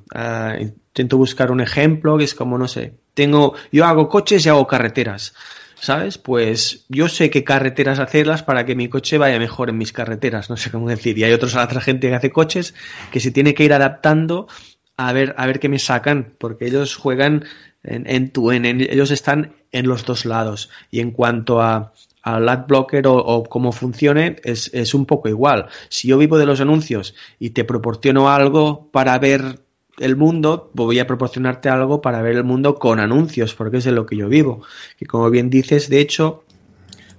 intento 0.59 1.17
buscar 1.17 1.51
un 1.51 1.61
ejemplo 1.61 2.17
que 2.17 2.23
es 2.25 2.35
como, 2.35 2.57
no 2.57 2.67
sé, 2.67 2.95
tengo, 3.13 3.53
yo 3.71 3.85
hago 3.85 4.09
coches 4.09 4.45
y 4.45 4.49
hago 4.49 4.67
carreteras. 4.67 5.33
¿Sabes? 5.75 6.17
Pues 6.17 6.85
yo 6.87 7.09
sé 7.09 7.29
qué 7.29 7.43
carreteras 7.43 7.99
hacerlas 7.99 8.41
para 8.41 8.65
que 8.65 8.73
mi 8.73 8.87
coche 8.87 9.17
vaya 9.17 9.37
mejor 9.37 9.69
en 9.69 9.77
mis 9.77 9.91
carreteras, 9.91 10.49
no 10.49 10.55
sé 10.55 10.71
cómo 10.71 10.87
decir. 10.87 11.17
Y 11.17 11.25
hay 11.25 11.33
otros, 11.33 11.55
otra 11.55 11.81
gente 11.81 12.07
que 12.07 12.15
hace 12.15 12.31
coches 12.31 12.73
que 13.11 13.19
se 13.19 13.31
tiene 13.31 13.53
que 13.53 13.65
ir 13.65 13.73
adaptando 13.73 14.47
a 14.95 15.11
ver, 15.11 15.35
a 15.37 15.45
ver 15.45 15.59
qué 15.59 15.67
me 15.67 15.79
sacan, 15.79 16.35
porque 16.37 16.67
ellos 16.67 16.95
juegan 16.95 17.43
en, 17.83 18.29
tu, 18.29 18.51
en, 18.51 18.65
ellos 18.65 19.11
están 19.11 19.53
en 19.71 19.87
los 19.87 20.05
dos 20.05 20.25
lados. 20.25 20.69
Y 20.89 20.99
en 21.01 21.11
cuanto 21.11 21.61
a, 21.61 21.93
al 22.21 22.47
adblocker 22.47 23.07
o, 23.07 23.15
o 23.15 23.43
cómo 23.43 23.71
funcione, 23.71 24.37
es, 24.43 24.73
es, 24.73 24.93
un 24.93 25.05
poco 25.05 25.29
igual. 25.29 25.67
Si 25.89 26.07
yo 26.07 26.17
vivo 26.17 26.37
de 26.37 26.45
los 26.45 26.61
anuncios 26.61 27.15
y 27.39 27.51
te 27.51 27.65
proporciono 27.65 28.29
algo 28.29 28.89
para 28.91 29.17
ver 29.19 29.59
el 29.99 30.15
mundo, 30.15 30.71
voy 30.73 30.99
a 30.99 31.07
proporcionarte 31.07 31.69
algo 31.69 32.01
para 32.01 32.21
ver 32.21 32.37
el 32.37 32.43
mundo 32.43 32.75
con 32.75 32.99
anuncios, 32.99 33.53
porque 33.53 33.77
es 33.77 33.83
de 33.83 33.91
lo 33.91 34.05
que 34.05 34.15
yo 34.15 34.27
vivo. 34.29 34.63
Y 34.99 35.05
como 35.05 35.29
bien 35.29 35.49
dices, 35.49 35.89
de 35.89 35.99
hecho, 35.99 36.45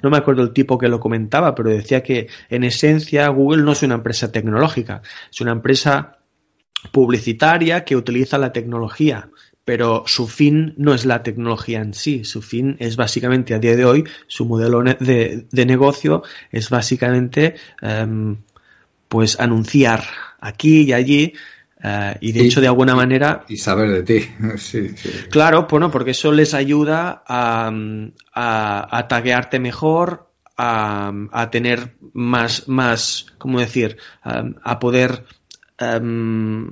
no 0.02 0.10
me 0.10 0.16
acuerdo 0.16 0.42
el 0.42 0.52
tipo 0.52 0.78
que 0.78 0.88
lo 0.88 1.00
comentaba, 1.00 1.54
pero 1.54 1.70
decía 1.70 2.02
que 2.02 2.28
en 2.48 2.64
esencia 2.64 3.28
Google 3.28 3.62
no 3.62 3.72
es 3.72 3.82
una 3.82 3.94
empresa 3.94 4.32
tecnológica, 4.32 5.02
es 5.30 5.40
una 5.40 5.52
empresa 5.52 6.18
publicitaria 6.92 7.84
que 7.84 7.96
utiliza 7.96 8.38
la 8.38 8.52
tecnología 8.52 9.30
pero 9.64 10.04
su 10.06 10.28
fin 10.28 10.74
no 10.76 10.94
es 10.94 11.04
la 11.04 11.22
tecnología 11.22 11.80
en 11.80 11.94
sí, 11.94 12.24
su 12.24 12.42
fin 12.42 12.76
es 12.80 12.96
básicamente 12.96 13.54
a 13.54 13.58
día 13.58 13.76
de 13.76 13.84
hoy, 13.84 14.04
su 14.26 14.44
modelo 14.46 14.82
de, 14.82 15.46
negocio 15.52 16.22
es 16.52 16.70
básicamente 16.70 17.54
em, 17.80 18.36
pues 19.08 19.40
anunciar 19.40 20.04
aquí 20.40 20.82
y 20.82 20.92
allí 20.92 21.32
eh, 21.82 22.16
y 22.20 22.32
de 22.32 22.46
hecho 22.46 22.60
de 22.60 22.66
alguna 22.66 22.94
manera... 22.94 23.44
Y 23.48 23.58
saber 23.58 23.90
de 23.90 24.02
ti. 24.02 24.28
sí, 24.56 24.94
Claro, 25.30 25.66
bueno, 25.68 25.90
porque 25.90 26.12
eso 26.12 26.32
les 26.32 26.54
ayuda 26.54 27.22
a, 27.26 27.70
a, 28.34 28.98
a 28.98 29.08
taguearte 29.08 29.60
mejor, 29.60 30.30
a, 30.56 31.12
a, 31.32 31.50
tener 31.50 31.96
más, 32.12 32.68
más, 32.68 33.26
¿cómo 33.38 33.60
decir? 33.60 33.98
a 34.22 34.78
poder 34.78 35.24
em, 35.78 36.70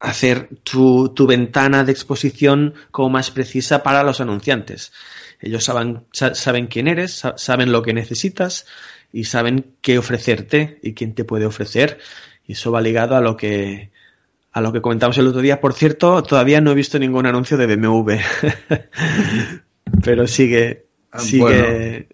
hacer 0.00 0.48
tu, 0.62 1.10
tu, 1.10 1.26
ventana 1.26 1.84
de 1.84 1.92
exposición 1.92 2.74
como 2.90 3.10
más 3.10 3.30
precisa 3.30 3.82
para 3.82 4.02
los 4.02 4.20
anunciantes. 4.20 4.92
Ellos 5.40 5.64
saben, 5.64 6.04
saben 6.12 6.66
quién 6.66 6.88
eres, 6.88 7.22
saben 7.36 7.72
lo 7.72 7.82
que 7.82 7.92
necesitas 7.92 8.66
y 9.12 9.24
saben 9.24 9.74
qué 9.80 9.98
ofrecerte 9.98 10.78
y 10.82 10.94
quién 10.94 11.14
te 11.14 11.24
puede 11.24 11.46
ofrecer. 11.46 11.98
Y 12.46 12.52
eso 12.52 12.72
va 12.72 12.80
ligado 12.80 13.16
a 13.16 13.20
lo 13.20 13.36
que 13.36 13.90
a 14.52 14.62
lo 14.62 14.72
que 14.72 14.80
comentamos 14.80 15.18
el 15.18 15.26
otro 15.26 15.42
día. 15.42 15.60
Por 15.60 15.74
cierto, 15.74 16.22
todavía 16.22 16.62
no 16.62 16.70
he 16.70 16.74
visto 16.74 16.98
ningún 16.98 17.26
anuncio 17.26 17.58
de 17.58 17.76
BMW. 17.76 18.12
Pero 20.02 20.26
sigue, 20.26 20.86
ah, 21.12 21.18
sigue, 21.18 21.42
bueno, 21.42 22.06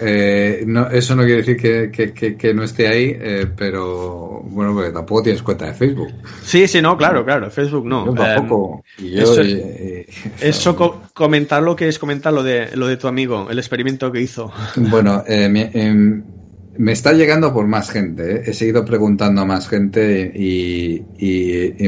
eh, 0.00 0.64
no, 0.66 0.88
eso 0.90 1.16
no 1.16 1.22
quiere 1.22 1.42
decir 1.42 1.56
que, 1.56 2.36
que, 2.36 2.54
no 2.54 2.62
esté 2.62 2.88
ahí, 2.88 3.16
eh, 3.18 3.46
pero 3.56 4.42
bueno, 4.44 4.74
porque 4.74 4.90
tampoco 4.90 5.22
tienes 5.22 5.42
cuenta 5.42 5.66
de 5.66 5.74
Facebook. 5.74 6.08
Sí, 6.42 6.68
sí, 6.68 6.82
no, 6.82 6.96
claro, 6.96 7.24
claro, 7.24 7.50
Facebook 7.50 7.86
no. 7.86 8.06
Yo 8.06 8.14
tampoco. 8.14 8.84
Em, 8.98 10.04
eso, 10.40 11.02
comentar 11.14 11.62
lo 11.62 11.74
que 11.74 11.88
es 11.88 11.98
comentar 11.98 12.32
lo 12.32 12.42
de, 12.42 12.76
lo 12.76 12.86
de 12.86 12.98
tu 12.98 13.08
amigo, 13.08 13.48
el 13.50 13.58
experimento 13.58 14.12
que 14.12 14.20
hizo. 14.20 14.52
Bueno, 14.76 15.24
eh, 15.26 15.70
em, 15.72 16.22
me 16.76 16.92
está 16.92 17.12
llegando 17.12 17.52
por 17.52 17.66
más 17.66 17.90
gente. 17.90 18.36
¿eh? 18.36 18.42
He 18.46 18.52
seguido 18.52 18.84
preguntando 18.84 19.42
a 19.42 19.44
más 19.44 19.68
gente 19.68 20.32
y, 20.34 21.02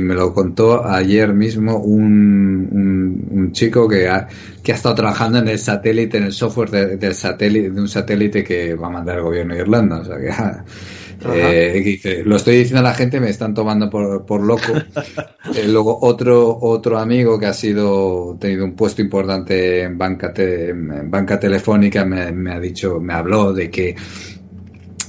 me 0.01 0.14
lo 0.14 0.33
contó 0.33 0.87
ayer 0.87 1.33
mismo 1.33 1.79
un, 1.79 3.51
chico 3.53 3.88
que 3.88 4.09
ha, 4.09 4.29
que 4.62 4.72
ha 4.72 4.75
estado 4.75 4.94
trabajando 4.94 5.38
en 5.38 5.49
el 5.49 5.59
satélite, 5.59 6.18
en 6.18 6.25
el 6.25 6.33
software 6.33 6.99
del 6.99 7.14
satélite, 7.14 7.70
de 7.70 7.81
un 7.81 7.88
satélite 7.88 8.44
que 8.44 8.75
va 8.75 8.88
a 8.88 8.90
mandar 8.90 9.16
el 9.16 9.22
gobierno 9.22 9.55
de 9.55 9.61
Irlanda. 9.61 10.01
O 10.01 10.05
sea 10.05 10.18
que 10.18 10.31
eh, 11.25 12.22
lo 12.25 12.37
estoy 12.37 12.59
diciendo 12.59 12.81
a 12.81 12.90
la 12.90 12.94
gente, 12.94 13.20
me 13.20 13.31
están 13.31 13.55
tomando 13.55 13.88
por, 13.90 14.40
loco. 14.40 14.72
Eh, 15.55 15.68
luego 15.68 15.96
otro 16.03 16.59
otro 16.61 16.99
amigo 16.99 17.38
que 17.38 17.46
ha 17.46 17.53
sido 17.53 18.37
tenido 18.40 18.64
un 18.64 18.75
puesto 18.75 19.01
importante 19.01 19.83
en 19.83 19.96
banca 19.96 20.33
en 20.37 21.09
banca 21.09 21.38
telefónica 21.38 22.05
me, 22.05 22.33
me 22.33 22.53
ha 22.53 22.59
dicho, 22.59 22.99
me 22.99 23.14
habló 23.14 23.53
de 23.53 23.70
que 23.70 23.94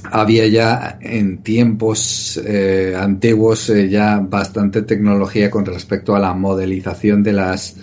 había 0.04 0.46
ya 0.46 0.98
en 1.00 1.38
tiempos 1.42 2.40
eh, 2.44 2.94
antiguos 2.98 3.70
eh, 3.70 3.88
ya 3.88 4.18
bastante 4.18 4.82
tecnología 4.82 5.50
con 5.50 5.64
respecto 5.64 6.14
a 6.14 6.18
la 6.18 6.34
modelización 6.34 7.22
de 7.22 7.32
las 7.32 7.76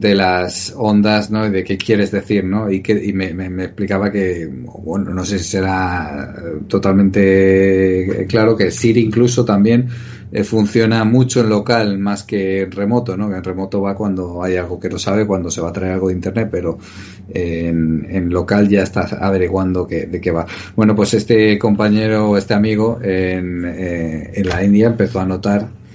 de 0.00 0.14
las 0.14 0.74
ondas, 0.76 1.30
¿no? 1.30 1.48
De 1.48 1.64
qué 1.64 1.78
quieres 1.78 2.10
decir, 2.10 2.44
¿no? 2.44 2.70
Y, 2.70 2.82
que, 2.82 2.92
y 2.92 3.12
me, 3.12 3.32
me, 3.32 3.64
explicaba 3.64 4.12
que, 4.12 4.46
bueno, 4.46 5.12
no 5.14 5.24
sé 5.24 5.38
si 5.38 5.44
será 5.44 6.34
totalmente 6.68 8.26
claro 8.28 8.56
que 8.56 8.70
Siri 8.70 9.00
incluso 9.00 9.44
también 9.44 9.88
eh, 10.32 10.44
funciona 10.44 11.04
mucho 11.04 11.40
en 11.40 11.48
local 11.48 11.98
más 11.98 12.24
que 12.24 12.62
en 12.62 12.72
remoto, 12.72 13.16
¿no? 13.16 13.30
Que 13.30 13.36
en 13.36 13.44
remoto 13.44 13.80
va 13.80 13.94
cuando 13.94 14.42
hay 14.42 14.56
algo 14.56 14.78
que 14.78 14.90
no 14.90 14.98
sabe, 14.98 15.26
cuando 15.26 15.50
se 15.50 15.62
va 15.62 15.70
a 15.70 15.72
traer 15.72 15.94
algo 15.94 16.08
de 16.08 16.14
internet, 16.14 16.48
pero 16.50 16.78
en, 17.32 18.06
en 18.10 18.28
local 18.28 18.68
ya 18.68 18.82
estás 18.82 19.14
averiguando 19.14 19.86
que, 19.86 20.06
de 20.06 20.20
qué 20.20 20.30
va. 20.30 20.46
Bueno, 20.74 20.94
pues 20.94 21.14
este 21.14 21.58
compañero, 21.58 22.36
este 22.36 22.52
amigo 22.52 22.98
en, 23.02 23.64
eh, 23.64 24.32
en 24.34 24.48
la 24.48 24.62
India 24.62 24.88
empezó 24.88 25.20
a 25.20 25.26
notar 25.26 25.85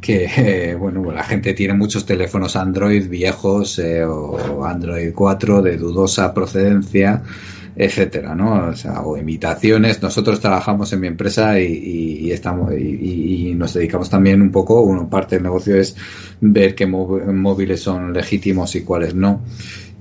que 0.00 0.28
eh, 0.36 0.74
bueno 0.78 1.10
la 1.10 1.24
gente 1.24 1.54
tiene 1.54 1.74
muchos 1.74 2.06
teléfonos 2.06 2.56
Android 2.56 3.08
viejos 3.08 3.80
o 4.06 4.64
Android 4.64 5.12
4 5.14 5.62
de 5.62 5.76
dudosa 5.76 6.32
procedencia 6.34 7.22
etcétera, 7.80 8.34
¿no? 8.34 8.70
O, 8.70 8.74
sea, 8.74 9.02
o 9.02 9.16
imitaciones. 9.16 10.02
Nosotros 10.02 10.40
trabajamos 10.40 10.92
en 10.92 11.00
mi 11.00 11.06
empresa 11.06 11.60
y, 11.60 12.30
estamos 12.32 12.72
y, 12.74 13.54
nos 13.54 13.72
dedicamos 13.72 14.10
también 14.10 14.42
un 14.42 14.50
poco, 14.50 14.80
una 14.82 15.08
parte 15.08 15.36
del 15.36 15.44
negocio 15.44 15.76
es 15.76 15.94
ver 16.40 16.74
qué 16.74 16.86
móviles 16.86 17.80
son 17.80 18.12
legítimos 18.12 18.74
y 18.74 18.82
cuáles 18.82 19.14
no. 19.14 19.42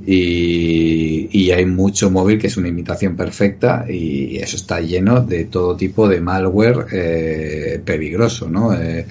Y, 0.05 1.51
hay 1.51 1.65
mucho 1.65 2.09
móvil 2.09 2.39
que 2.39 2.47
es 2.47 2.57
una 2.57 2.67
imitación 2.67 3.15
perfecta 3.15 3.85
y 3.87 4.37
eso 4.37 4.55
está 4.55 4.81
lleno 4.81 5.21
de 5.21 5.45
todo 5.45 5.75
tipo 5.75 6.07
de 6.07 6.19
malware 6.19 6.87
eh, 6.91 7.81
peligroso, 7.85 8.49
¿no? 8.49 8.73
Eh, 8.73 9.05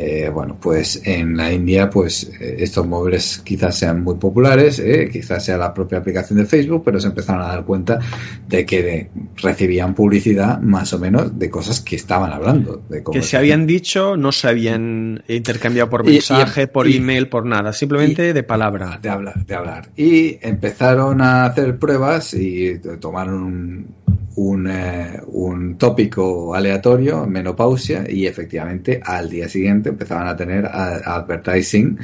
eh, 0.00 0.30
bueno, 0.32 0.56
pues 0.60 1.02
en 1.04 1.36
la 1.36 1.52
India, 1.52 1.90
pues 1.90 2.30
eh, 2.40 2.58
estos 2.60 2.86
móviles 2.86 3.42
quizás 3.44 3.76
sean 3.76 4.04
muy 4.04 4.14
populares, 4.14 4.78
eh, 4.78 5.08
quizás 5.12 5.44
sea 5.44 5.58
la 5.58 5.74
propia 5.74 5.98
aplicación 5.98 6.38
de 6.38 6.46
Facebook, 6.46 6.82
pero 6.84 7.00
se 7.00 7.08
empezaron 7.08 7.42
a 7.42 7.48
dar 7.48 7.64
cuenta 7.64 7.98
de 8.46 8.64
que 8.64 9.08
recibían 9.38 9.96
publicidad 9.96 10.60
más 10.60 10.92
o 10.92 11.00
menos 11.00 11.36
de 11.36 11.50
cosas 11.50 11.80
que 11.80 11.96
estaban 11.96 12.32
hablando. 12.32 12.80
De 12.88 13.02
que 13.02 13.22
se 13.22 13.36
habían 13.36 13.66
dicho, 13.66 14.16
no 14.16 14.30
se 14.30 14.46
habían 14.46 15.24
intercambiado 15.26 15.90
por 15.90 16.04
mensaje, 16.04 16.68
por 16.68 16.86
email, 16.86 17.28
por 17.28 17.44
nada, 17.44 17.72
simplemente 17.72 18.32
de 18.32 18.42
palabra. 18.44 19.00
De 19.02 19.08
hablar, 19.08 19.44
de 19.46 19.54
hablar. 19.56 19.88
Y 19.96 20.38
empezaron 20.42 21.20
a 21.22 21.46
hacer 21.46 21.76
pruebas 21.76 22.34
y 22.34 22.78
tomaron 23.00 23.42
un, 23.42 23.94
un, 24.38 24.70
eh, 24.70 25.20
un, 25.26 25.76
tópico 25.76 26.54
aleatorio, 26.54 27.26
menopausia, 27.26 28.04
y 28.08 28.26
efectivamente 28.26 29.00
al 29.04 29.28
día 29.28 29.48
siguiente 29.48 29.88
empezaban 29.88 30.28
a 30.28 30.36
tener 30.36 30.64
advertising, 30.64 31.98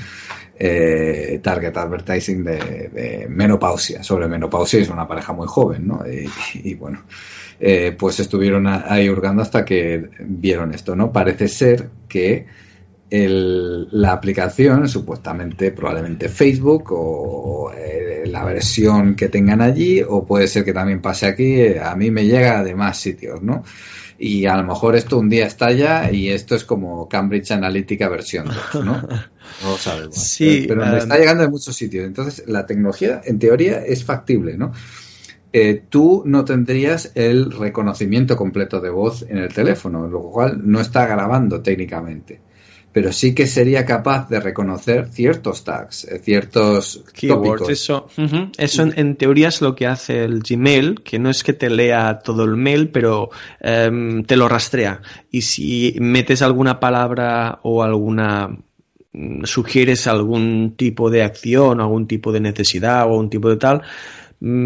eh, 0.59 1.41
target 1.43 1.77
advertising 1.77 2.45
de, 2.45 3.27
menopausia, 3.29 4.03
sobre 4.03 4.27
menopausia, 4.27 4.81
es 4.81 4.89
una 4.89 5.07
pareja 5.07 5.33
muy 5.33 5.47
joven, 5.47 5.87
¿no? 5.87 6.03
Y, 6.55 6.75
bueno, 6.75 7.05
eh, 7.61 7.95
pues 7.97 8.19
estuvieron 8.19 8.67
ahí 8.67 9.09
hurgando 9.09 9.43
hasta 9.43 9.65
que 9.65 10.11
vieron 10.19 10.75
esto, 10.75 10.97
¿no? 10.97 11.13
Parece 11.13 11.47
ser 11.47 11.89
que 12.09 12.47
la 13.11 14.13
aplicación, 14.13 14.89
supuestamente, 14.89 15.71
probablemente 15.71 16.29
Facebook 16.29 16.91
o 16.91 17.73
eh, 17.77 18.25
la 18.27 18.45
versión 18.45 19.15
que 19.15 19.29
tengan 19.29 19.61
allí, 19.61 20.03
o 20.03 20.25
puede 20.25 20.49
ser 20.49 20.65
que 20.65 20.73
también 20.73 21.01
pase 21.01 21.27
aquí, 21.27 21.61
eh, 21.61 21.81
a 21.81 21.95
mí 21.95 22.11
me 22.11 22.25
llega 22.25 22.65
de 22.65 22.75
más 22.75 22.99
sitios, 22.99 23.43
¿no? 23.43 23.63
Y 24.19 24.47
a 24.47 24.57
lo 24.57 24.65
mejor 24.65 24.97
esto 24.97 25.19
un 25.19 25.29
día 25.29 25.47
estalla 25.47 26.11
y 26.11 26.31
esto 26.31 26.55
es 26.55 26.65
como 26.65 27.09
Cambridge 27.09 27.51
Analytica 27.51 28.09
versión 28.09 28.49
2, 28.73 28.85
¿no? 28.85 29.09
No 29.63 29.71
lo 29.71 29.77
sabemos. 29.77 30.17
Sí, 30.17 30.65
pero 30.67 30.85
me 30.85 30.99
está 30.99 31.19
llegando 31.19 31.45
de 31.45 31.51
muchos 31.51 31.77
sitios. 31.77 32.07
Entonces, 32.07 32.45
la 32.49 32.67
tecnología, 32.67 33.21
en 33.25 33.39
teoría, 33.39 33.85
es 33.85 34.03
factible, 34.03 34.57
¿no? 34.57 34.73
Eh, 35.53 35.85
tú 35.89 36.25
no 36.27 36.45
tendrías 36.45 37.13
el 37.15 37.53
reconocimiento 37.53 38.37
completo 38.37 38.81
de 38.81 38.91
voz 38.91 39.23
en 39.29 39.39
el 39.39 39.53
teléfono, 39.53 40.09
lo 40.09 40.23
cual 40.23 40.63
no 40.65 40.81
está 40.81 41.07
grabando 41.07 41.61
técnicamente 41.61 42.41
pero 42.95 43.13
sí 43.13 43.35
que 43.35 43.49
sería 43.49 43.85
capaz 43.85 44.29
de 44.29 44.39
reconocer 44.39 45.09
ciertos 45.11 45.65
tags, 45.65 46.05
eh, 46.05 46.21
ciertos 46.21 47.03
keywords. 47.13 47.69
Eso, 47.69 48.07
eso 48.57 48.83
en, 48.85 49.17
teoría 49.17 49.49
es 49.49 49.61
lo 49.61 49.75
que 49.75 49.89
hace 49.89 50.23
el 50.23 50.45
Gmail, 50.49 51.03
que 51.03 51.19
no 51.19 51.29
es 51.29 51.43
que 51.43 51.53
te 51.53 51.71
lea 51.71 52.21
todo 52.21 52.45
el 52.45 52.57
mail, 52.57 52.91
pero 52.91 53.31
em, 53.59 54.23
te 54.23 54.37
lo 54.37 54.49
rastrea. 54.49 55.03
Y 55.33 55.43
si 55.43 55.97
metes 55.99 56.41
alguna 56.41 56.79
palabra 56.79 57.59
o 57.65 57.83
alguna 57.83 58.59
mm, 59.13 59.43
sugieres 59.43 60.07
algún 60.07 60.75
tipo 60.77 61.11
de 61.11 61.25
acción, 61.25 61.81
algún 61.81 62.07
tipo 62.07 62.31
de 62.31 62.43
necesidad 62.43 63.07
o 63.11 63.17
un 63.17 63.29
tipo 63.29 63.51
de 63.51 63.57
tal, 63.57 63.83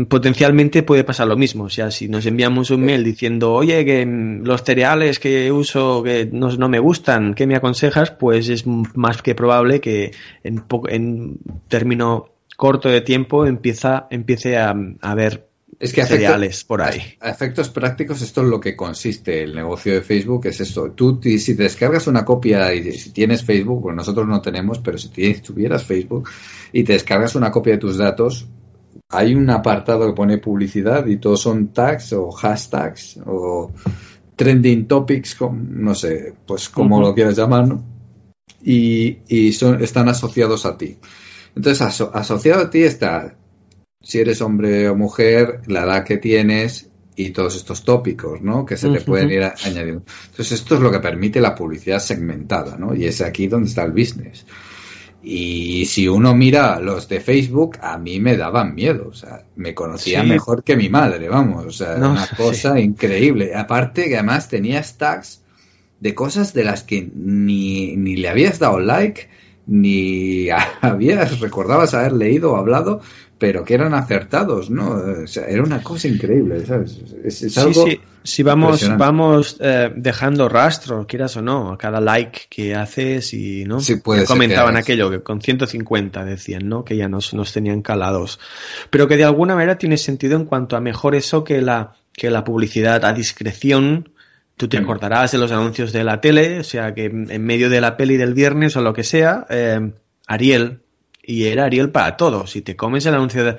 potencialmente 0.08 0.82
puede 0.82 1.04
pasar 1.04 1.28
lo 1.28 1.36
mismo. 1.36 1.64
O 1.64 1.68
sea, 1.68 1.90
si 1.90 2.08
nos 2.08 2.26
enviamos 2.26 2.70
un 2.70 2.82
mail 2.82 3.04
diciendo, 3.04 3.52
oye, 3.52 3.84
que 3.84 4.04
mm, 4.04 4.44
los 4.44 4.62
cereales 4.62 5.18
que 5.18 5.52
uso 5.52 6.02
que 6.02 6.28
no, 6.30 6.50
no 6.56 6.68
me 6.68 6.78
gustan, 6.78 7.34
¿qué 7.34 7.46
me 7.46 7.56
aconsejas? 7.56 8.10
Pues 8.10 8.48
es 8.48 8.66
más 8.66 9.22
que 9.22 9.34
probable 9.34 9.80
que 9.80 10.12
en, 10.42 10.64
en 10.88 11.38
término 11.68 12.30
corto 12.56 12.88
de 12.88 13.00
tiempo 13.00 13.46
empieza, 13.46 14.08
empiece 14.10 14.56
a, 14.56 14.74
a 15.00 15.14
ver 15.14 15.48
es 15.78 15.92
que 15.92 16.04
cereales 16.04 16.64
por 16.64 16.82
ahí. 16.82 17.00
A 17.20 17.30
efectos 17.30 17.68
prácticos, 17.68 18.20
esto 18.20 18.42
es 18.42 18.48
lo 18.48 18.58
que 18.58 18.74
consiste 18.74 19.44
el 19.44 19.54
negocio 19.54 19.94
de 19.94 20.02
Facebook, 20.02 20.46
es 20.46 20.60
esto. 20.60 20.90
Tú, 20.90 21.20
si 21.22 21.56
te 21.56 21.62
descargas 21.62 22.08
una 22.08 22.24
copia 22.24 22.74
y 22.74 22.92
si 22.92 23.12
tienes 23.12 23.44
Facebook, 23.44 23.82
pues 23.82 23.94
nosotros 23.94 24.26
no 24.26 24.40
tenemos, 24.40 24.80
pero 24.80 24.98
si 24.98 25.08
tuvieras 25.34 25.84
Facebook 25.84 26.28
y 26.72 26.82
te 26.82 26.94
descargas 26.94 27.36
una 27.36 27.52
copia 27.52 27.74
de 27.74 27.78
tus 27.78 27.96
datos, 27.96 28.48
hay 29.10 29.34
un 29.34 29.48
apartado 29.50 30.06
que 30.06 30.14
pone 30.14 30.38
publicidad 30.38 31.06
y 31.06 31.16
todos 31.16 31.40
son 31.40 31.68
tags 31.68 32.12
o 32.12 32.30
hashtags 32.30 33.20
o 33.26 33.72
trending 34.36 34.86
topics, 34.86 35.36
no 35.40 35.94
sé, 35.94 36.34
pues 36.46 36.68
como 36.68 37.00
lo 37.00 37.14
quieras 37.14 37.36
llamar, 37.36 37.78
y, 38.62 39.18
y 39.28 39.52
son, 39.52 39.82
están 39.82 40.08
asociados 40.08 40.66
a 40.66 40.76
ti. 40.76 40.98
Entonces, 41.56 42.00
asociado 42.12 42.62
a 42.62 42.70
ti 42.70 42.82
está 42.82 43.34
si 44.00 44.20
eres 44.20 44.40
hombre 44.40 44.88
o 44.88 44.96
mujer, 44.96 45.62
la 45.66 45.82
edad 45.84 46.04
que 46.04 46.18
tienes 46.18 46.88
y 47.16 47.30
todos 47.30 47.56
estos 47.56 47.84
tópicos, 47.84 48.40
¿no? 48.40 48.64
Que 48.64 48.76
se 48.76 48.88
te 48.88 49.00
pueden 49.00 49.30
ir 49.30 49.42
añadiendo. 49.42 50.04
Entonces, 50.30 50.52
esto 50.52 50.76
es 50.76 50.80
lo 50.80 50.92
que 50.92 51.00
permite 51.00 51.40
la 51.40 51.54
publicidad 51.54 51.98
segmentada, 51.98 52.76
¿no? 52.76 52.94
Y 52.94 53.06
es 53.06 53.20
aquí 53.20 53.48
donde 53.48 53.68
está 53.68 53.82
el 53.82 53.90
business. 53.90 54.46
Y 55.22 55.86
si 55.86 56.06
uno 56.06 56.34
mira 56.34 56.78
los 56.80 57.08
de 57.08 57.20
Facebook, 57.20 57.78
a 57.82 57.98
mí 57.98 58.20
me 58.20 58.36
daban 58.36 58.74
miedo. 58.74 59.08
O 59.10 59.14
sea, 59.14 59.44
me 59.56 59.74
conocía 59.74 60.22
mejor 60.22 60.62
que 60.62 60.76
mi 60.76 60.88
madre, 60.88 61.28
vamos. 61.28 61.66
O 61.66 61.70
sea, 61.72 61.96
una 61.96 62.28
cosa 62.36 62.78
increíble. 62.78 63.54
Aparte 63.54 64.08
que 64.08 64.16
además 64.16 64.48
tenía 64.48 64.82
stacks 64.82 65.42
de 66.00 66.14
cosas 66.14 66.54
de 66.54 66.64
las 66.64 66.84
que 66.84 67.10
ni, 67.14 67.96
ni 67.96 68.16
le 68.16 68.28
habías 68.28 68.58
dado 68.60 68.78
like, 68.78 69.28
ni 69.66 70.48
habías, 70.80 71.40
recordabas 71.40 71.94
haber 71.94 72.12
leído 72.12 72.52
o 72.52 72.56
hablado, 72.56 73.00
pero 73.38 73.64
que 73.64 73.74
eran 73.74 73.94
acertados, 73.94 74.68
¿no? 74.68 74.90
O 75.22 75.26
sea, 75.26 75.46
era 75.46 75.62
una 75.62 75.82
cosa 75.82 76.08
increíble, 76.08 76.66
¿sabes? 76.66 77.00
Es, 77.24 77.56
algo 77.56 77.84
sí, 77.86 77.92
sí. 77.92 78.00
Si 78.24 78.42
vamos, 78.42 78.90
vamos 78.98 79.56
eh, 79.60 79.90
dejando 79.94 80.48
rastro, 80.48 81.06
quieras 81.06 81.36
o 81.36 81.42
no, 81.42 81.72
a 81.72 81.78
cada 81.78 82.00
like 82.00 82.42
que 82.50 82.74
haces 82.74 83.32
y, 83.32 83.64
¿no? 83.64 83.80
Sí, 83.80 83.96
puede 83.96 84.26
Comentaban 84.26 84.76
aquello, 84.76 85.10
que 85.10 85.20
con 85.20 85.40
150 85.40 86.24
decían, 86.24 86.68
¿no? 86.68 86.84
Que 86.84 86.96
ya 86.96 87.08
nos, 87.08 87.32
nos 87.32 87.52
tenían 87.52 87.80
calados. 87.80 88.40
Pero 88.90 89.06
que 89.08 89.16
de 89.16 89.24
alguna 89.24 89.54
manera 89.54 89.78
tiene 89.78 89.96
sentido 89.96 90.36
en 90.36 90.44
cuanto 90.44 90.76
a 90.76 90.80
mejor 90.80 91.14
eso 91.14 91.44
que 91.44 91.62
la, 91.62 91.94
que 92.12 92.30
la 92.30 92.44
publicidad 92.44 93.04
a 93.04 93.12
discreción, 93.12 94.10
Tú 94.56 94.66
te 94.66 94.80
mm. 94.80 94.82
acordarás 94.82 95.30
de 95.30 95.38
los 95.38 95.52
anuncios 95.52 95.92
de 95.92 96.02
la 96.02 96.20
tele, 96.20 96.58
o 96.58 96.64
sea 96.64 96.92
que 96.92 97.04
en 97.04 97.44
medio 97.44 97.70
de 97.70 97.80
la 97.80 97.96
peli 97.96 98.16
del 98.16 98.34
viernes 98.34 98.76
o 98.76 98.82
lo 98.82 98.92
que 98.92 99.04
sea, 99.04 99.46
eh, 99.48 99.92
Ariel 100.26 100.80
y 101.28 101.44
era 101.44 101.66
Ariel 101.66 101.90
para 101.90 102.16
todos. 102.16 102.52
Si 102.52 102.62
te 102.62 102.74
comes 102.74 103.04
el 103.04 103.14
anuncio 103.14 103.58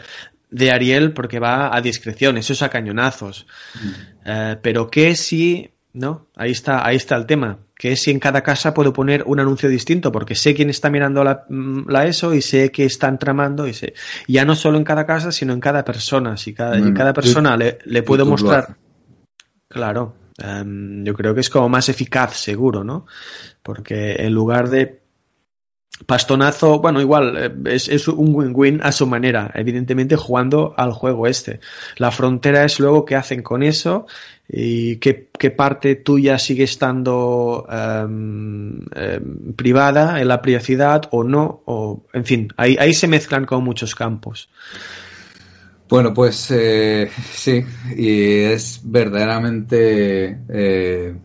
de, 0.50 0.72
Ariel 0.72 1.14
porque 1.14 1.40
va 1.40 1.76
a 1.76 1.82
discreción, 1.82 2.38
eso 2.38 2.54
es 2.54 2.64
a 2.64 2.70
cañonazos. 2.70 3.46
Mm. 3.76 3.90
Eh, 4.26 4.58
pero 4.64 4.90
¿qué 4.90 5.16
si, 5.16 5.70
no? 5.94 6.30
Ahí 6.36 6.50
está, 6.50 6.84
ahí 6.84 6.96
está 6.96 7.16
el 7.16 7.28
tema. 7.28 7.60
¿Qué 7.76 7.96
si 7.96 8.10
en 8.10 8.20
cada 8.20 8.42
casa 8.42 8.74
puedo 8.74 8.92
poner 8.92 9.24
un 9.28 9.40
anuncio 9.40 9.70
distinto? 9.70 10.12
Porque 10.12 10.34
sé 10.34 10.56
quién 10.56 10.72
está 10.72 10.90
mirando 10.90 11.24
la, 11.24 11.46
mm, 11.48 11.96
ESO 11.96 12.34
y 12.34 12.42
sé 12.42 12.72
que 12.72 12.86
están 12.86 13.20
tramando 13.20 13.68
y 13.68 13.76
sé. 13.76 13.94
Ya 14.28 14.46
no 14.46 14.56
solo 14.56 14.80
en 14.80 14.84
cada 14.84 15.06
casa, 15.06 15.32
sino 15.32 15.54
en 15.54 15.60
cada 15.60 15.86
persona. 15.86 16.38
Si 16.38 16.56
cada, 16.56 16.76
en 16.76 16.96
cada 16.96 17.14
persona 17.14 17.56
le, 17.56 17.78
le 17.86 18.02
puedo 18.02 18.26
mostrar. 18.26 18.78
Claro, 19.68 20.16
em, 20.40 21.06
yo 21.06 21.14
creo 21.14 21.36
que 21.36 21.42
es 21.42 21.52
como 21.52 21.70
más 21.70 21.88
eficaz, 21.88 22.36
seguro, 22.36 22.84
¿no? 22.84 23.06
Porque 23.62 24.14
en 24.14 24.34
lugar 24.34 24.70
de 24.70 25.00
Pastonazo, 26.06 26.80
bueno, 26.80 27.02
igual, 27.02 27.38
eh, 27.38 27.76
es, 27.76 28.08
un 28.08 28.34
win-win 28.34 28.80
a 28.84 28.92
su 28.92 29.06
manera, 29.06 29.52
evidentemente 29.54 30.16
jugando 30.16 30.74
al 30.78 30.94
juego 30.94 31.28
este. 31.28 31.60
La 31.98 32.12
frontera 32.12 32.64
es 32.64 32.80
luego 32.80 33.06
qué 33.06 33.16
hacen 33.16 33.44
con 33.44 33.64
eso 33.64 34.08
y 34.48 34.98
qué, 34.98 35.30
parte 35.56 35.96
tuya 35.96 36.40
sigue 36.40 36.64
estando 36.64 37.68
em, 37.70 38.80
em, 38.96 39.54
privada 39.56 40.22
en 40.22 40.28
la 40.28 40.42
privacidad 40.42 41.04
o 41.12 41.24
no, 41.24 41.62
o 41.66 42.04
en 42.14 42.26
fin, 42.26 42.54
ahí, 42.58 42.78
ahí 42.80 42.94
se 42.94 43.08
mezclan 43.08 43.46
con 43.46 43.64
muchos 43.64 43.94
campos. 43.94 44.50
Bueno, 45.90 46.14
pues 46.14 46.52
eh, 46.52 47.10
sí, 47.32 47.66
y 47.98 48.42
es 48.44 48.82
verdaderamente 48.84 50.40
eh, 50.48 51.16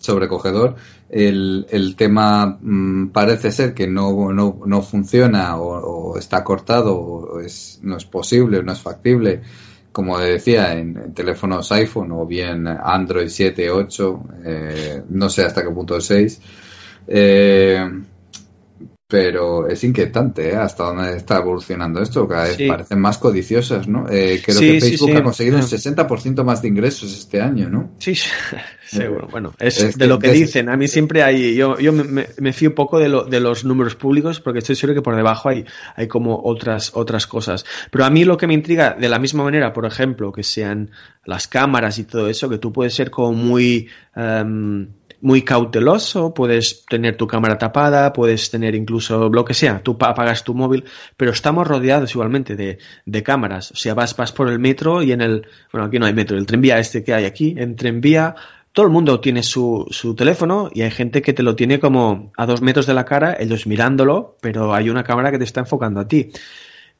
sobrecogedor. 0.00 0.76
El, 1.08 1.66
el 1.70 1.96
tema 1.96 2.58
mm, 2.60 3.08
parece 3.08 3.50
ser 3.50 3.74
que 3.74 3.86
no, 3.86 4.32
no, 4.32 4.60
no 4.64 4.82
funciona 4.82 5.56
o, 5.58 6.18
está 6.18 6.44
cortado 6.44 6.96
o 6.96 7.40
es, 7.40 7.80
no 7.82 7.96
es 7.96 8.04
posible 8.04 8.62
no 8.62 8.72
es 8.72 8.80
factible, 8.80 9.42
como 9.92 10.18
decía, 10.18 10.74
en, 10.78 11.14
teléfonos 11.14 11.72
iPhone 11.72 12.12
o 12.12 12.26
bien 12.26 12.66
Android 12.66 13.28
7, 13.28 13.70
8, 13.70 14.22
eh, 14.44 15.02
no 15.08 15.28
sé 15.28 15.44
hasta 15.44 15.62
qué 15.62 15.70
punto 15.70 15.96
es 15.96 16.04
6. 16.04 16.40
Eh, 17.08 17.90
pero 19.10 19.66
es 19.66 19.82
inquietante 19.84 20.50
¿eh? 20.50 20.56
hasta 20.56 20.84
dónde 20.84 21.16
está 21.16 21.38
evolucionando 21.38 22.02
esto. 22.02 22.28
Cada 22.28 22.44
vez 22.44 22.58
parecen 22.68 23.00
más 23.00 23.16
codiciosas, 23.16 23.88
¿no? 23.88 24.06
Eh, 24.06 24.42
creo 24.44 24.60
que 24.60 24.80
Facebook 24.82 25.16
ha 25.16 25.22
conseguido 25.22 25.56
un 25.56 25.62
60% 25.62 26.44
más 26.44 26.60
de 26.60 26.68
ingresos 26.68 27.16
este 27.16 27.40
año, 27.40 27.70
¿no? 27.70 27.92
Sí, 27.98 28.14
seguro. 28.84 29.26
Bueno, 29.30 29.54
es, 29.58 29.96
de 29.96 30.06
lo 30.06 30.18
que 30.18 30.30
dicen. 30.30 30.68
A 30.68 30.76
mí 30.76 30.88
siempre 30.88 31.22
hay. 31.22 31.54
Yo, 31.54 31.78
yo 31.78 31.94
me, 31.94 32.26
me, 32.36 32.52
fío 32.52 32.74
poco 32.74 32.98
de, 32.98 33.08
lo, 33.08 33.24
de 33.24 33.40
los 33.40 33.64
números 33.64 33.94
públicos 33.94 34.40
porque 34.40 34.58
estoy 34.58 34.76
seguro 34.76 34.96
que 34.96 35.02
por 35.02 35.16
debajo 35.16 35.48
hay, 35.48 35.64
hay 35.96 36.06
como 36.06 36.42
otras, 36.44 36.94
otras 36.94 37.26
cosas. 37.26 37.64
Pero 37.90 38.04
a 38.04 38.10
mí 38.10 38.26
lo 38.26 38.36
que 38.36 38.46
me 38.46 38.52
intriga, 38.52 38.92
de 38.92 39.08
la 39.08 39.18
misma 39.18 39.42
manera, 39.42 39.72
por 39.72 39.86
ejemplo, 39.86 40.32
que 40.32 40.42
sean 40.42 40.90
las 41.24 41.48
cámaras 41.48 41.98
y 41.98 42.04
todo 42.04 42.28
eso, 42.28 42.50
que 42.50 42.58
tú 42.58 42.74
puedes 42.74 42.92
ser 42.92 43.10
como 43.10 43.32
muy. 43.32 43.88
Em, 44.14 44.88
muy 45.20 45.42
cauteloso, 45.42 46.32
puedes 46.32 46.84
tener 46.86 47.16
tu 47.16 47.26
cámara 47.26 47.58
tapada, 47.58 48.12
puedes 48.12 48.50
tener 48.50 48.74
incluso 48.74 49.28
lo 49.28 49.44
que 49.44 49.54
sea, 49.54 49.82
tú 49.82 49.96
apagas 50.00 50.44
tu 50.44 50.54
móvil, 50.54 50.84
pero 51.16 51.32
estamos 51.32 51.66
rodeados 51.66 52.12
igualmente 52.12 52.56
de, 52.56 52.78
de 53.04 53.22
cámaras. 53.22 53.72
O 53.72 53.76
sea, 53.76 53.94
vas, 53.94 54.16
vas 54.16 54.32
por 54.32 54.48
el 54.48 54.58
metro 54.58 55.02
y 55.02 55.12
en 55.12 55.20
el, 55.20 55.46
bueno, 55.72 55.86
aquí 55.86 55.98
no 55.98 56.06
hay 56.06 56.14
metro, 56.14 56.36
el 56.36 56.46
tranvía 56.46 56.78
este 56.78 57.02
que 57.02 57.14
hay 57.14 57.24
aquí, 57.24 57.54
en 57.58 57.76
tranvía 57.76 58.34
todo 58.72 58.86
el 58.86 58.92
mundo 58.92 59.18
tiene 59.18 59.42
su, 59.42 59.88
su, 59.90 60.14
teléfono 60.14 60.70
y 60.72 60.82
hay 60.82 60.92
gente 60.92 61.20
que 61.20 61.32
te 61.32 61.42
lo 61.42 61.56
tiene 61.56 61.80
como 61.80 62.30
a 62.36 62.46
dos 62.46 62.62
metros 62.62 62.86
de 62.86 62.94
la 62.94 63.04
cara, 63.04 63.36
ellos 63.40 63.66
mirándolo, 63.66 64.36
pero 64.40 64.72
hay 64.72 64.88
una 64.88 65.02
cámara 65.02 65.32
que 65.32 65.38
te 65.38 65.44
está 65.44 65.60
enfocando 65.60 65.98
a 65.98 66.06
ti. 66.06 66.30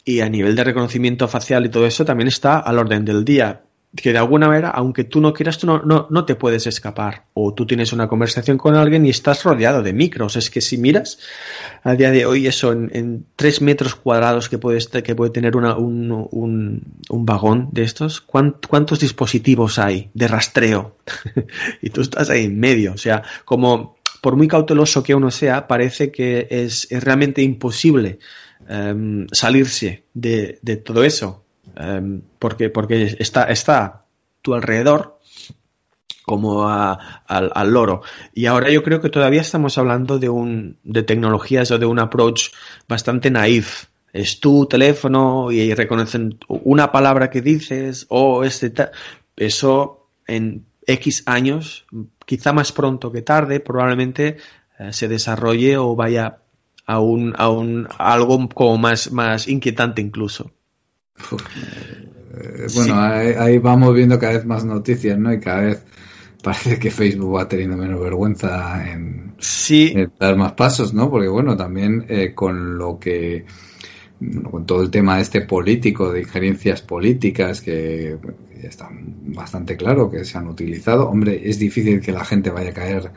Y 0.04 0.20
a 0.20 0.28
nivel 0.28 0.56
de 0.56 0.64
reconocimiento 0.64 1.28
facial 1.28 1.66
y 1.66 1.68
todo 1.68 1.86
eso 1.86 2.04
también 2.04 2.26
está 2.26 2.58
al 2.58 2.78
orden 2.78 3.04
del 3.04 3.24
día 3.24 3.62
que 3.96 4.12
de 4.12 4.18
alguna 4.18 4.48
manera, 4.48 4.68
aunque 4.68 5.04
tú 5.04 5.20
no 5.20 5.32
quieras, 5.32 5.58
tú 5.58 5.66
no, 5.66 6.06
no, 6.10 6.24
te 6.26 6.34
puedes 6.34 6.66
escapar. 6.66 7.24
O 7.32 7.54
tú 7.54 7.66
tienes 7.66 7.92
una 7.92 8.06
conversación 8.06 8.58
con 8.58 8.76
alguien 8.76 9.06
y 9.06 9.10
estás 9.10 9.44
rodeado 9.44 9.82
de 9.82 9.94
micros. 9.94 10.36
Es 10.36 10.50
que 10.50 10.60
si 10.60 10.76
miras 10.76 11.18
a 11.82 11.94
día 11.94 12.10
de 12.10 12.26
hoy 12.26 12.46
eso 12.46 12.72
en, 12.72 13.26
tres 13.34 13.62
metros 13.62 13.94
cuadrados 13.94 14.48
que 14.48 14.58
puede, 14.58 14.78
que 15.02 15.14
puede 15.14 15.30
tener 15.30 15.56
una, 15.56 15.76
un, 15.76 16.28
un, 16.30 17.26
vagón 17.26 17.70
de 17.72 17.82
estos, 17.82 18.20
¿cuántos 18.20 19.00
dispositivos 19.00 19.78
hay 19.78 20.10
de 20.12 20.28
rastreo? 20.28 20.96
y 21.82 21.88
tú 21.88 22.02
estás 22.02 22.28
ahí 22.28 22.44
en 22.44 22.60
medio. 22.60 22.92
O 22.92 22.98
sea, 22.98 23.22
como 23.46 23.96
por 24.20 24.36
muy 24.36 24.48
cauteloso 24.48 25.02
que 25.02 25.14
uno 25.14 25.30
sea, 25.30 25.66
parece 25.66 26.12
que 26.12 26.46
es, 26.50 26.88
realmente 26.90 27.40
imposible 27.40 28.18
em, 28.68 29.26
salirse 29.32 30.04
de, 30.12 30.58
de 30.60 30.76
todo 30.76 31.04
eso 31.04 31.44
Em, 31.78 32.22
porque, 32.40 32.70
porque 32.70 33.16
está, 33.20 33.44
está 33.44 33.84
a 33.84 34.04
tu 34.42 34.54
alrededor 34.54 35.20
como 36.24 36.68
al, 36.68 37.70
loro. 37.70 38.02
Y 38.34 38.46
ahora 38.46 38.68
yo 38.68 38.82
creo 38.82 39.00
que 39.00 39.08
todavía 39.08 39.40
estamos 39.40 39.78
hablando 39.78 40.18
de, 40.18 40.28
un, 40.28 40.76
de 40.82 41.02
tecnologías 41.02 41.70
o 41.70 41.78
de 41.78 41.86
un 41.86 42.00
approach 42.00 42.50
bastante 42.86 43.30
naif. 43.30 43.86
Es 44.12 44.40
tu 44.40 44.66
teléfono 44.66 45.52
y 45.52 45.72
reconocen 45.72 46.38
una 46.48 46.92
palabra 46.92 47.30
que 47.30 47.40
dices 47.40 48.06
o 48.08 48.44
este 48.44 48.72
eso 49.36 50.10
en 50.26 50.66
X 50.86 51.22
años, 51.26 51.86
quizá 52.26 52.52
más 52.52 52.72
pronto 52.72 53.12
que 53.12 53.22
tarde, 53.22 53.60
probablemente 53.60 54.38
eh, 54.78 54.92
se 54.92 55.08
desarrolle 55.08 55.76
o 55.76 55.94
vaya 55.94 56.38
a 56.86 57.00
un, 57.00 57.34
a 57.38 57.48
un 57.48 57.88
algo 57.98 58.48
como 58.48 58.78
más, 58.78 59.12
más 59.12 59.48
inquietante 59.48 60.02
incluso. 60.02 60.50
Bueno, 62.74 62.94
ahí, 63.00 63.58
vamos 63.58 63.94
viendo 63.94 64.18
cada 64.18 64.34
vez 64.34 64.44
más 64.44 64.64
noticias, 64.64 65.18
¿no? 65.18 65.32
Y 65.32 65.40
cada 65.40 65.62
vez 65.62 65.84
parece 66.42 66.78
que 66.78 66.90
Facebook 66.90 67.36
va 67.36 67.48
teniendo 67.48 67.76
menos 67.76 68.00
vergüenza 68.00 68.90
en, 68.90 69.34
dar 70.18 70.36
más 70.36 70.52
pasos, 70.52 70.94
¿no? 70.94 71.10
Porque 71.10 71.28
bueno, 71.28 71.56
también 71.56 72.06
eh, 72.08 72.34
con 72.34 72.78
lo 72.78 72.98
que 72.98 73.44
con 74.50 74.66
todo 74.66 74.82
el 74.82 74.90
tema 74.90 75.20
este 75.20 75.42
político, 75.42 76.12
de 76.12 76.20
injerencias 76.20 76.82
políticas 76.82 77.60
que 77.60 78.18
ya 78.60 78.68
está 78.68 78.88
bastante 78.90 79.76
claro 79.76 80.10
que 80.10 80.24
se 80.24 80.36
han 80.38 80.48
utilizado, 80.48 81.08
hombre, 81.08 81.48
es 81.48 81.58
difícil 81.58 82.00
que 82.00 82.10
la 82.10 82.24
gente 82.24 82.50
vaya 82.50 82.70
a 82.70 82.74
caer 82.74 83.12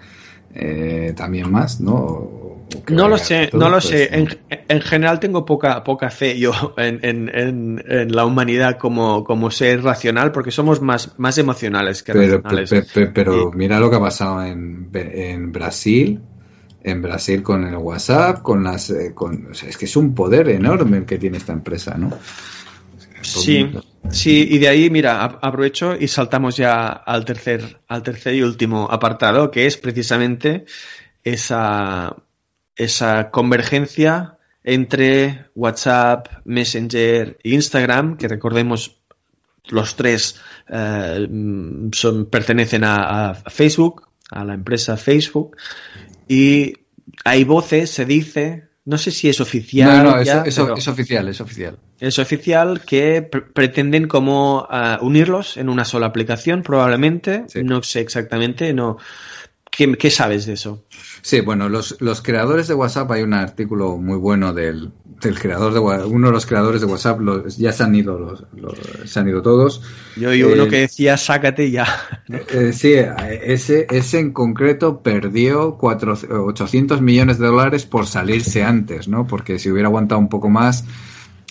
eh, 0.54 1.14
también 1.16 1.52
más, 1.52 1.82
¿no? 1.82 2.51
No 2.90 3.08
lo 3.08 3.18
sé, 3.18 3.50
no 3.54 3.70
lo 3.70 3.82
sé. 3.82 4.10
En, 4.14 4.82
general 4.82 5.20
tengo 5.20 5.46
poca, 5.46 5.84
poca 5.84 6.10
fe 6.10 6.38
yo 6.38 6.74
en, 6.78 8.10
la 8.10 8.26
humanidad 8.26 8.78
como, 8.78 9.24
como, 9.24 9.52
ser 9.52 9.84
racional, 9.84 10.32
porque 10.32 10.52
somos 10.52 10.82
más, 10.82 11.18
más 11.18 11.38
emocionales 11.38 12.04
que 12.04 12.14
pero, 12.14 12.42
racionales. 12.42 12.92
Pero, 13.14 13.52
mira 13.52 13.80
lo 13.80 13.90
que 13.90 13.96
ha 13.98 14.00
pasado 14.00 14.44
en, 14.44 14.92
Brasil, 15.52 16.20
en 16.84 17.02
Brasil 17.02 17.44
con 17.44 17.66
el 17.66 17.76
WhatsApp, 17.76 18.42
con 18.42 18.64
las, 18.64 18.90
eh, 18.90 19.14
con, 19.14 19.50
es 19.52 19.78
que 19.78 19.86
es 19.86 19.96
un 19.96 20.16
poder 20.16 20.50
enorme 20.50 20.98
el 20.98 21.06
que 21.06 21.18
tiene 21.18 21.38
esta 21.38 21.54
empresa, 21.54 21.96
¿no? 21.98 22.12
Sí, 23.22 23.72
sí, 24.10 24.48
y 24.50 24.58
de 24.58 24.68
ahí, 24.68 24.90
mira, 24.90 25.24
aprovecho 25.24 25.96
y 26.00 26.08
saltamos 26.08 26.58
ya 26.58 26.88
al 26.88 27.24
tercer, 27.24 27.80
al 27.88 28.02
tercer 28.02 28.34
y 28.34 28.42
último 28.42 28.88
apartado, 28.90 29.52
que 29.52 29.68
es 29.68 29.78
precisamente 29.78 30.66
esa 31.24 32.16
esa 32.76 33.32
convergencia 33.32 34.38
entre 34.64 35.46
WhatsApp, 35.56 36.28
Messenger 36.46 37.38
e 37.44 37.50
Instagram, 37.50 38.18
que 38.18 38.28
recordemos 38.28 39.02
los 39.70 39.96
tres 39.96 40.40
eh, 40.68 41.28
son, 41.94 42.26
pertenecen 42.26 42.84
a, 42.84 43.34
Facebook, 43.48 44.10
a 44.30 44.44
la 44.44 44.54
empresa 44.54 44.98
Facebook, 44.98 45.58
y 46.28 46.74
hay 47.26 47.44
voces, 47.44 47.90
se 47.90 48.06
dice, 48.06 48.70
no 48.86 48.98
sé 48.98 49.12
si 49.12 49.30
es 49.30 49.42
oficial. 49.42 50.04
No, 50.04 50.12
no, 50.12 50.22
es, 50.22 50.58
oficial, 50.88 51.28
es 51.28 51.42
oficial. 51.42 51.78
Es 52.00 52.20
oficial 52.20 52.82
que 52.82 53.22
pretenden 53.22 54.08
como 54.08 54.68
eh, 54.72 54.98
unirlos 55.02 55.58
en 55.58 55.70
una 55.70 55.86
sola 55.86 56.08
aplicación, 56.08 56.64
probablemente. 56.64 57.46
No 57.64 57.84
sé 57.84 58.02
exactamente, 58.02 58.74
no. 58.74 58.98
¿Qué 59.70 60.10
sabes 60.10 60.46
de 60.46 60.54
eso? 60.54 60.86
Sí, 61.22 61.42
bueno, 61.42 61.70
los, 61.70 61.98
los 62.02 62.22
creadores 62.22 62.68
de 62.68 62.74
WhatsApp, 62.74 63.12
hay 63.12 63.22
un 63.22 63.34
artículo 63.34 63.98
muy 63.98 64.18
bueno 64.18 64.54
del, 64.54 64.92
del 65.22 65.40
creador 65.40 65.74
de 65.74 65.80
uno 65.80 66.28
de 66.28 66.34
los 66.34 66.46
creadores 66.46 66.82
de 66.82 66.88
WhatsApp, 66.88 67.20
ya 67.58 67.72
se 67.72 67.84
han 67.84 67.94
ido 67.94 68.18
los, 68.18 68.44
se 69.06 69.20
han 69.20 69.30
ido 69.30 69.42
todos. 69.42 69.82
Yo 70.16 70.30
oí 70.30 70.42
uno 70.44 70.64
eh, 70.64 70.68
que 70.68 70.78
decía 70.78 71.18
sácate 71.18 71.70
ya. 71.72 71.88
Eh, 72.54 72.72
sí, 72.74 72.94
ese, 72.94 73.88
ese 73.90 74.20
en 74.20 74.32
concreto 74.32 75.02
perdió 75.02 75.76
cuatro, 75.78 76.14
800 76.14 77.02
millones 77.02 77.40
de 77.40 77.48
dólares 77.48 77.86
por 77.86 78.08
salirse 78.08 78.64
antes, 78.64 79.10
¿no? 79.10 79.28
Porque 79.28 79.60
si 79.60 79.70
hubiera 79.70 79.90
aguantado 79.90 80.20
un 80.20 80.30
poco 80.30 80.50
más, 80.50 80.86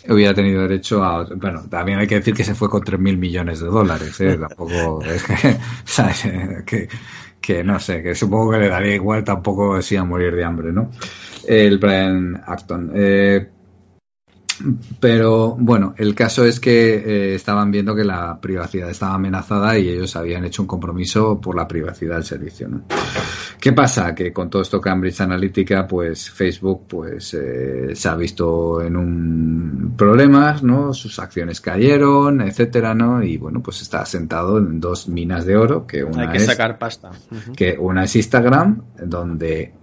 hubiera 0.08 0.34
tenido 0.34 0.62
derecho 0.62 1.04
a. 1.04 1.24
Bueno, 1.34 1.62
también 1.68 1.98
hay 1.98 2.06
que 2.06 2.16
decir 2.16 2.34
que 2.34 2.44
se 2.44 2.54
fue 2.54 2.70
con 2.70 2.82
3.000 2.82 3.18
millones 3.18 3.60
de 3.60 3.66
dólares, 3.66 4.20
¿eh? 4.20 4.38
Tampoco. 4.48 5.02
Es 5.04 5.22
que, 5.24 5.58
que 6.66 6.88
que 7.50 7.64
no 7.64 7.80
sé, 7.80 8.00
que 8.00 8.14
supongo 8.14 8.52
que 8.52 8.58
le 8.58 8.68
daría 8.68 8.94
igual, 8.94 9.24
tampoco 9.24 9.82
si 9.82 9.96
a 9.96 10.04
morir 10.04 10.36
de 10.36 10.44
hambre, 10.44 10.72
¿no? 10.72 10.92
El 11.48 11.78
Brian 11.78 12.40
Acton. 12.46 12.92
Eh, 12.94 13.48
Pero 15.00 15.56
bueno, 15.58 15.94
el 15.96 16.14
caso 16.14 16.44
es 16.44 16.60
que 16.60 16.94
eh, 16.94 17.34
estaban 17.34 17.70
viendo 17.70 17.94
que 17.94 18.04
la 18.04 18.40
privacidad 18.40 18.90
estaba 18.90 19.14
amenazada 19.14 19.78
y 19.78 19.88
ellos 19.88 20.16
habían 20.16 20.44
hecho 20.44 20.62
un 20.62 20.68
compromiso 20.68 21.40
por 21.40 21.56
la 21.56 21.66
privacidad 21.66 22.16
del 22.16 22.24
servicio. 22.24 22.68
¿no? 22.68 22.82
¿Qué 23.60 23.72
pasa? 23.72 24.14
Que 24.14 24.32
con 24.32 24.50
todo 24.50 24.62
esto 24.62 24.80
Cambridge 24.80 25.20
Analytica, 25.20 25.86
pues 25.86 26.30
Facebook 26.30 26.86
pues 26.88 27.34
eh, 27.34 27.94
se 27.94 28.08
ha 28.08 28.16
visto 28.16 28.80
en 28.82 28.96
un 28.96 29.94
problemas, 29.96 30.62
¿no? 30.62 30.94
Sus 30.94 31.18
acciones 31.18 31.60
cayeron, 31.60 32.40
etcétera, 32.40 32.94
¿no? 32.94 33.22
Y 33.22 33.36
bueno, 33.36 33.60
pues 33.62 33.82
está 33.82 34.04
sentado 34.06 34.58
en 34.58 34.80
dos 34.80 35.08
minas 35.08 35.44
de 35.44 35.56
oro, 35.56 35.86
que 35.86 36.04
una 36.04 36.22
Hay 36.22 36.28
que 36.28 36.36
es 36.38 36.46
sacar 36.46 36.78
pasta. 36.78 37.10
que 37.56 37.76
una 37.78 38.04
es 38.04 38.16
Instagram, 38.16 38.82
donde 39.04 39.74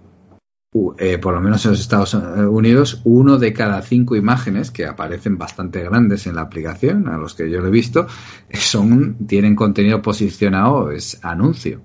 eh, 0.98 1.16
por 1.16 1.32
lo 1.32 1.40
menos 1.40 1.64
en 1.64 1.70
los 1.70 1.80
Estados 1.80 2.12
Unidos, 2.12 3.00
uno 3.04 3.38
de 3.38 3.54
cada 3.54 3.80
cinco 3.80 4.16
imágenes 4.16 4.70
que 4.70 4.84
aparecen 4.84 5.38
bastante 5.38 5.82
grandes 5.82 6.26
en 6.26 6.34
la 6.34 6.42
aplicación, 6.42 7.08
a 7.08 7.16
los 7.16 7.34
que 7.34 7.50
yo 7.50 7.62
lo 7.62 7.68
he 7.68 7.70
visto, 7.70 8.06
son 8.52 9.16
tienen 9.26 9.56
contenido 9.56 10.02
posicionado, 10.02 10.90
es 10.90 11.24
anuncio. 11.24 11.80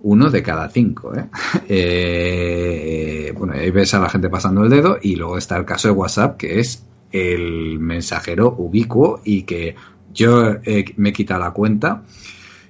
Uno 0.00 0.30
de 0.30 0.42
cada 0.42 0.68
cinco. 0.68 1.14
¿eh? 1.14 1.26
Eh, 1.68 3.32
bueno, 3.38 3.54
ahí 3.54 3.70
ves 3.70 3.94
a 3.94 4.00
la 4.00 4.08
gente 4.08 4.28
pasando 4.28 4.64
el 4.64 4.70
dedo 4.70 4.98
y 5.00 5.14
luego 5.14 5.38
está 5.38 5.56
el 5.56 5.64
caso 5.64 5.88
de 5.88 5.94
WhatsApp, 5.94 6.36
que 6.36 6.58
es 6.58 6.84
el 7.12 7.78
mensajero 7.78 8.52
ubicuo 8.58 9.20
y 9.24 9.44
que 9.44 9.76
yo 10.12 10.56
me 10.96 11.08
he 11.08 11.12
quitado 11.12 11.40
la 11.40 11.52
cuenta 11.52 12.02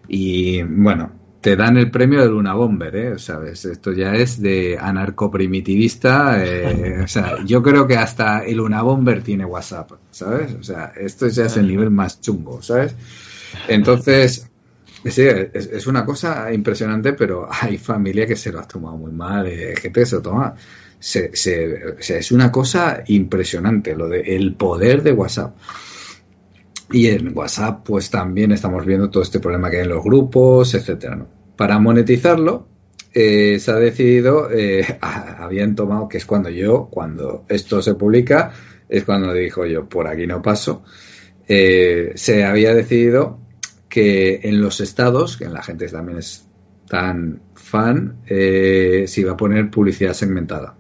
y 0.09 0.63
bueno, 0.63 1.11
te 1.43 1.57
dan 1.57 1.77
el 1.77 1.91
premio 1.91 2.23
de 2.23 2.29
Luna 2.29 2.55
Bomber, 2.55 2.95
¿eh? 2.95 3.19
¿Sabes? 3.19 3.65
Esto 3.65 3.93
ya 3.93 4.15
es 4.15 4.41
de 4.41 4.79
anarcoprimitivista. 4.81 6.43
Eh, 6.43 7.03
o 7.03 7.09
sea, 7.09 7.45
yo 7.45 7.63
creo 7.63 7.87
que 7.89 7.97
hasta 7.97 8.45
el 8.45 8.59
Luna 8.59 8.83
Bomber 8.83 9.23
tiene 9.23 9.45
WhatsApp, 9.45 9.91
¿sabes? 10.13 10.55
O 10.55 10.63
sea, 10.63 10.93
esto 10.97 11.27
ya 11.27 11.47
es 11.47 11.57
el 11.57 11.67
nivel 11.67 11.91
más 11.91 12.21
chungo, 12.21 12.63
¿sabes? 12.63 12.95
Entonces, 13.67 14.49
sí, 15.05 15.23
es, 15.23 15.87
una 15.89 16.07
cosa 16.07 16.53
impresionante, 16.53 17.13
pero 17.13 17.49
hay 17.51 17.77
familia 17.77 18.25
que 18.25 18.37
se 18.37 18.53
lo 18.53 18.61
ha 18.61 18.69
tomado 18.69 18.97
muy 18.97 19.11
mal, 19.11 19.49
eh, 19.49 19.75
gente 19.77 20.07
se 20.07 20.17
lo 20.17 20.23
toma. 20.23 20.55
Se, 21.01 21.35
se, 21.35 21.95
o 21.99 22.03
sea, 22.03 22.19
es 22.19 22.31
una 22.31 22.53
cosa 22.53 23.03
impresionante 23.09 23.97
lo 23.97 24.09
de 24.09 24.21
el 24.37 24.55
poder 24.55 25.03
de 25.03 25.11
WhatsApp. 25.11 25.57
Y 26.93 27.09
en 27.09 27.37
WhatsApp, 27.37 27.85
pues 27.85 28.11
también 28.11 28.53
estamos 28.53 28.85
viendo 28.85 29.11
todo 29.11 29.23
este 29.23 29.41
problema 29.41 29.71
que 29.71 29.79
hay 29.79 29.83
en 29.85 29.89
los 29.89 30.05
grupos, 30.05 30.75
etcétera. 30.75 31.27
Para 31.57 31.79
monetizarlo, 31.79 32.69
eh, 33.15 33.59
se 33.59 33.71
ha 33.71 33.77
decidido, 33.77 34.51
eh, 34.51 34.85
habían 35.01 35.75
tomado, 35.75 36.09
que 36.09 36.19
es 36.19 36.27
cuando 36.27 36.51
yo, 36.51 36.89
cuando 36.91 37.45
esto 37.49 37.83
se 37.83 37.95
publica, 37.95 38.53
es 38.89 39.05
cuando 39.05 39.33
dijo 39.33 39.67
yo, 39.67 39.89
por 39.89 40.07
aquí 40.07 40.27
no 40.27 40.43
paso, 40.43 40.83
eh, 41.49 42.13
se 42.15 42.45
había 42.45 42.75
decidido 42.75 43.39
que 43.89 44.41
en 44.45 44.61
los 44.61 44.81
estados, 44.81 45.37
que 45.37 45.49
la 45.49 45.63
gente 45.63 45.89
también 45.89 46.19
es 46.19 46.47
tan 46.89 47.43
fan, 47.55 48.19
se 48.27 49.15
iba 49.17 49.33
a 49.33 49.37
poner 49.37 49.71
publicidad 49.71 50.13
segmentada. 50.13 50.77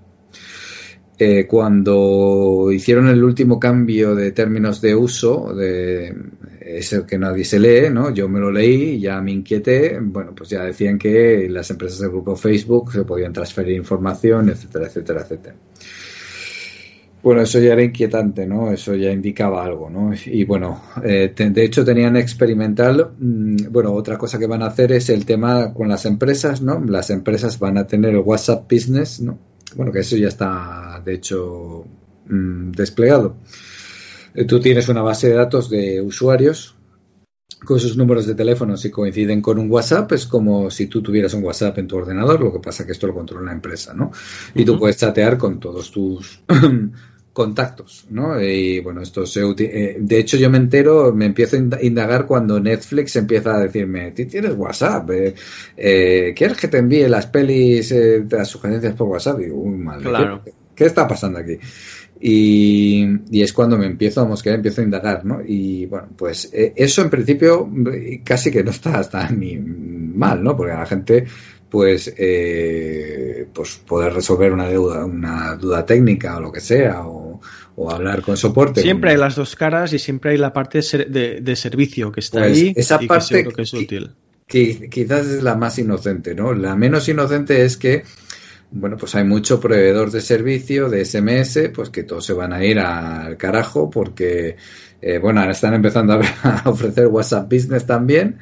Eh, 1.24 1.46
cuando 1.46 2.72
hicieron 2.72 3.06
el 3.06 3.22
último 3.22 3.60
cambio 3.60 4.16
de 4.16 4.32
términos 4.32 4.80
de 4.80 4.96
uso, 4.96 5.54
de 5.54 6.12
ese 6.60 7.06
que 7.06 7.16
nadie 7.16 7.44
se 7.44 7.60
lee, 7.60 7.90
¿no? 7.92 8.12
Yo 8.12 8.28
me 8.28 8.40
lo 8.40 8.50
leí, 8.50 8.98
ya 8.98 9.20
me 9.20 9.30
inquieté, 9.30 10.00
bueno, 10.02 10.32
pues 10.34 10.50
ya 10.50 10.64
decían 10.64 10.98
que 10.98 11.48
las 11.48 11.70
empresas 11.70 12.00
del 12.00 12.10
grupo 12.10 12.34
Facebook 12.34 12.90
se 12.90 13.04
podían 13.04 13.32
transferir 13.32 13.76
información, 13.76 14.48
etcétera, 14.48 14.86
etcétera, 14.86 15.20
etcétera. 15.20 15.54
Bueno, 17.22 17.42
eso 17.42 17.60
ya 17.60 17.74
era 17.74 17.84
inquietante, 17.84 18.44
¿no? 18.44 18.72
Eso 18.72 18.96
ya 18.96 19.12
indicaba 19.12 19.64
algo, 19.64 19.88
¿no? 19.88 20.10
Y 20.26 20.42
bueno, 20.42 20.82
eh, 21.04 21.32
de 21.36 21.64
hecho 21.64 21.84
tenían 21.84 22.16
experimental, 22.16 23.12
mmm, 23.16 23.70
bueno, 23.70 23.92
otra 23.92 24.18
cosa 24.18 24.40
que 24.40 24.48
van 24.48 24.64
a 24.64 24.66
hacer 24.66 24.90
es 24.90 25.08
el 25.08 25.24
tema 25.24 25.72
con 25.72 25.88
las 25.88 26.04
empresas, 26.04 26.62
¿no? 26.62 26.84
Las 26.84 27.10
empresas 27.10 27.60
van 27.60 27.78
a 27.78 27.86
tener 27.86 28.10
el 28.10 28.22
WhatsApp 28.24 28.68
Business, 28.68 29.20
¿no? 29.20 29.51
Bueno, 29.76 29.92
que 29.92 30.00
eso 30.00 30.16
ya 30.16 30.28
está, 30.28 31.00
de 31.04 31.14
hecho, 31.14 31.84
mmm, 32.26 32.72
desplegado. 32.72 33.36
Eh, 34.34 34.44
tú 34.44 34.60
tienes 34.60 34.88
una 34.88 35.02
base 35.02 35.28
de 35.28 35.34
datos 35.34 35.68
de 35.70 36.00
usuarios 36.00 36.76
con 37.64 37.78
sus 37.78 37.96
números 37.96 38.26
de 38.26 38.34
teléfono 38.34 38.76
si 38.76 38.90
coinciden 38.90 39.40
con 39.40 39.58
un 39.58 39.70
WhatsApp, 39.70 40.10
es 40.12 40.26
como 40.26 40.70
si 40.70 40.86
tú 40.86 41.00
tuvieras 41.02 41.34
un 41.34 41.44
WhatsApp 41.44 41.78
en 41.78 41.86
tu 41.86 41.96
ordenador, 41.96 42.40
lo 42.40 42.52
que 42.52 42.58
pasa 42.58 42.84
que 42.84 42.92
esto 42.92 43.06
lo 43.06 43.14
controla 43.14 43.42
una 43.42 43.52
empresa, 43.52 43.94
¿no? 43.94 44.10
Y 44.54 44.60
uh 44.60 44.62
-huh. 44.62 44.66
tú 44.66 44.78
puedes 44.78 44.96
chatear 44.96 45.38
con 45.38 45.60
todos 45.60 45.92
tus 45.92 46.42
contactos, 47.32 48.06
¿no? 48.10 48.40
Y 48.40 48.80
bueno, 48.80 49.00
esto 49.00 49.24
se 49.24 49.40
eh, 49.40 49.96
de 49.98 50.18
hecho 50.18 50.36
yo 50.36 50.50
me 50.50 50.58
entero, 50.58 51.14
me 51.14 51.26
empiezo 51.26 51.56
a 51.56 51.82
indagar 51.82 52.26
cuando 52.26 52.60
Netflix 52.60 53.16
empieza 53.16 53.54
a 53.54 53.60
decirme, 53.60 54.10
tienes 54.10 54.54
WhatsApp, 54.54 55.10
eh, 55.10 55.34
eh, 55.76 56.34
¿quieres 56.36 56.58
que 56.58 56.68
te 56.68 56.78
envíe 56.78 57.08
las 57.08 57.26
pelis, 57.26 57.90
eh, 57.92 58.24
las 58.28 58.48
sugerencias 58.48 58.94
por 58.94 59.08
WhatsApp? 59.08 59.40
Y 59.40 59.44
digo, 59.44 59.56
uy, 59.56 59.78
madre, 59.78 60.04
claro. 60.04 60.42
¿qué, 60.44 60.52
¿qué, 60.74 60.84
está 60.84 61.08
pasando 61.08 61.38
aquí? 61.38 61.58
Y, 62.20 63.04
y, 63.30 63.42
es 63.42 63.52
cuando 63.52 63.76
me 63.76 63.86
empiezo 63.86 64.20
a 64.20 64.26
mosquear, 64.26 64.56
empiezo 64.56 64.80
a 64.80 64.84
indagar, 64.84 65.24
¿no? 65.24 65.40
Y 65.44 65.86
bueno, 65.86 66.08
pues 66.16 66.50
eh, 66.52 66.72
eso 66.76 67.02
en 67.02 67.10
principio 67.10 67.68
casi 68.24 68.50
que 68.50 68.62
no 68.62 68.70
está, 68.70 69.00
está 69.00 69.28
ni 69.30 69.56
mal, 69.56 70.44
¿no? 70.44 70.56
Porque 70.56 70.72
a 70.72 70.78
la 70.80 70.86
gente 70.86 71.24
pues, 71.72 72.12
eh, 72.18 73.46
pues 73.50 73.80
poder 73.86 74.12
resolver 74.12 74.52
una 74.52 74.68
deuda, 74.68 75.06
una 75.06 75.56
duda 75.56 75.86
técnica 75.86 76.36
o 76.36 76.40
lo 76.42 76.52
que 76.52 76.60
sea, 76.60 77.06
o, 77.06 77.40
o 77.76 77.90
hablar 77.90 78.20
con 78.20 78.36
soporte. 78.36 78.82
Siempre 78.82 79.12
hay 79.12 79.16
las 79.16 79.36
dos 79.36 79.56
caras 79.56 79.90
y 79.94 79.98
siempre 79.98 80.32
hay 80.32 80.36
la 80.36 80.52
parte 80.52 80.80
de, 80.82 81.40
de 81.40 81.56
servicio 81.56 82.12
que 82.12 82.20
está 82.20 82.40
pues 82.40 82.52
ahí 82.52 82.74
esa 82.76 83.02
y 83.02 83.06
parte 83.06 83.44
que, 83.44 83.52
que 83.54 83.62
es 83.62 83.72
útil. 83.72 84.10
Que, 84.46 84.90
quizás 84.90 85.26
es 85.26 85.42
la 85.42 85.56
más 85.56 85.78
inocente, 85.78 86.34
¿no? 86.34 86.52
La 86.52 86.76
menos 86.76 87.08
inocente 87.08 87.64
es 87.64 87.78
que 87.78 88.02
bueno, 88.70 88.98
pues 88.98 89.14
hay 89.14 89.24
mucho 89.24 89.58
proveedor 89.58 90.10
de 90.10 90.20
servicio, 90.20 90.90
de 90.90 91.06
SMS, 91.06 91.70
pues 91.74 91.88
que 91.88 92.02
todos 92.02 92.26
se 92.26 92.34
van 92.34 92.52
a 92.52 92.62
ir 92.62 92.80
al 92.80 93.38
carajo 93.38 93.88
porque, 93.88 94.56
eh, 95.00 95.18
bueno, 95.18 95.40
ahora 95.40 95.52
están 95.52 95.72
empezando 95.72 96.20
a, 96.20 96.62
ofrecer 96.66 97.06
WhatsApp 97.06 97.50
Business 97.50 97.86
también, 97.86 98.40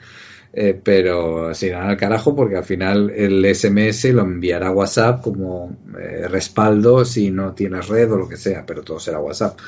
eh, 0.52 0.78
pero 0.82 1.54
se 1.54 1.68
irán 1.68 1.88
al 1.88 1.96
carajo 1.96 2.34
porque 2.34 2.56
al 2.56 2.64
final 2.64 3.10
el 3.10 3.44
SMS 3.54 4.12
lo 4.12 4.22
enviará 4.22 4.72
WhatsApp 4.72 5.22
como 5.22 5.76
eh, 5.98 6.26
respaldo 6.26 7.04
si 7.04 7.30
no 7.30 7.54
tienes 7.54 7.86
red 7.88 8.10
o 8.10 8.16
lo 8.16 8.28
que 8.28 8.36
sea, 8.36 8.66
pero 8.66 8.82
todo 8.82 8.98
será 8.98 9.20
WhatsApp. 9.20 9.58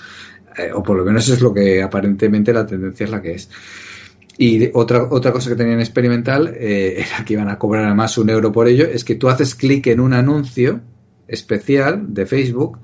Eh, 0.59 0.70
o 0.74 0.83
por 0.83 0.97
lo 0.97 1.05
menos 1.05 1.28
es 1.28 1.41
lo 1.41 1.55
que 1.55 1.83
aparentemente 1.83 2.53
la 2.53 2.66
tendencia 2.66 3.05
es 3.05 3.11
la 3.11 3.22
que 3.22 3.33
es. 3.33 3.49
Y 4.39 4.70
otra, 4.74 5.05
otra 5.11 5.30
cosa 5.30 5.51
que 5.51 5.57
tenían 5.57 5.80
experimental 5.80 6.49
era 6.59 7.24
que 7.24 7.35
iban 7.35 7.49
a 7.49 7.59
cobrar 7.59 7.85
además 7.85 8.18
un 8.18 8.30
euro 8.30 8.51
por 8.51 8.66
ello, 8.66 8.85
es 8.87 9.05
que 9.05 9.14
tú 9.14 9.28
haces 9.28 9.55
clic 9.55 9.87
en 9.87 10.01
un 10.01 10.12
anuncio 10.14 10.80
especial 11.28 12.12
de 12.12 12.26
Facebook 12.26 12.78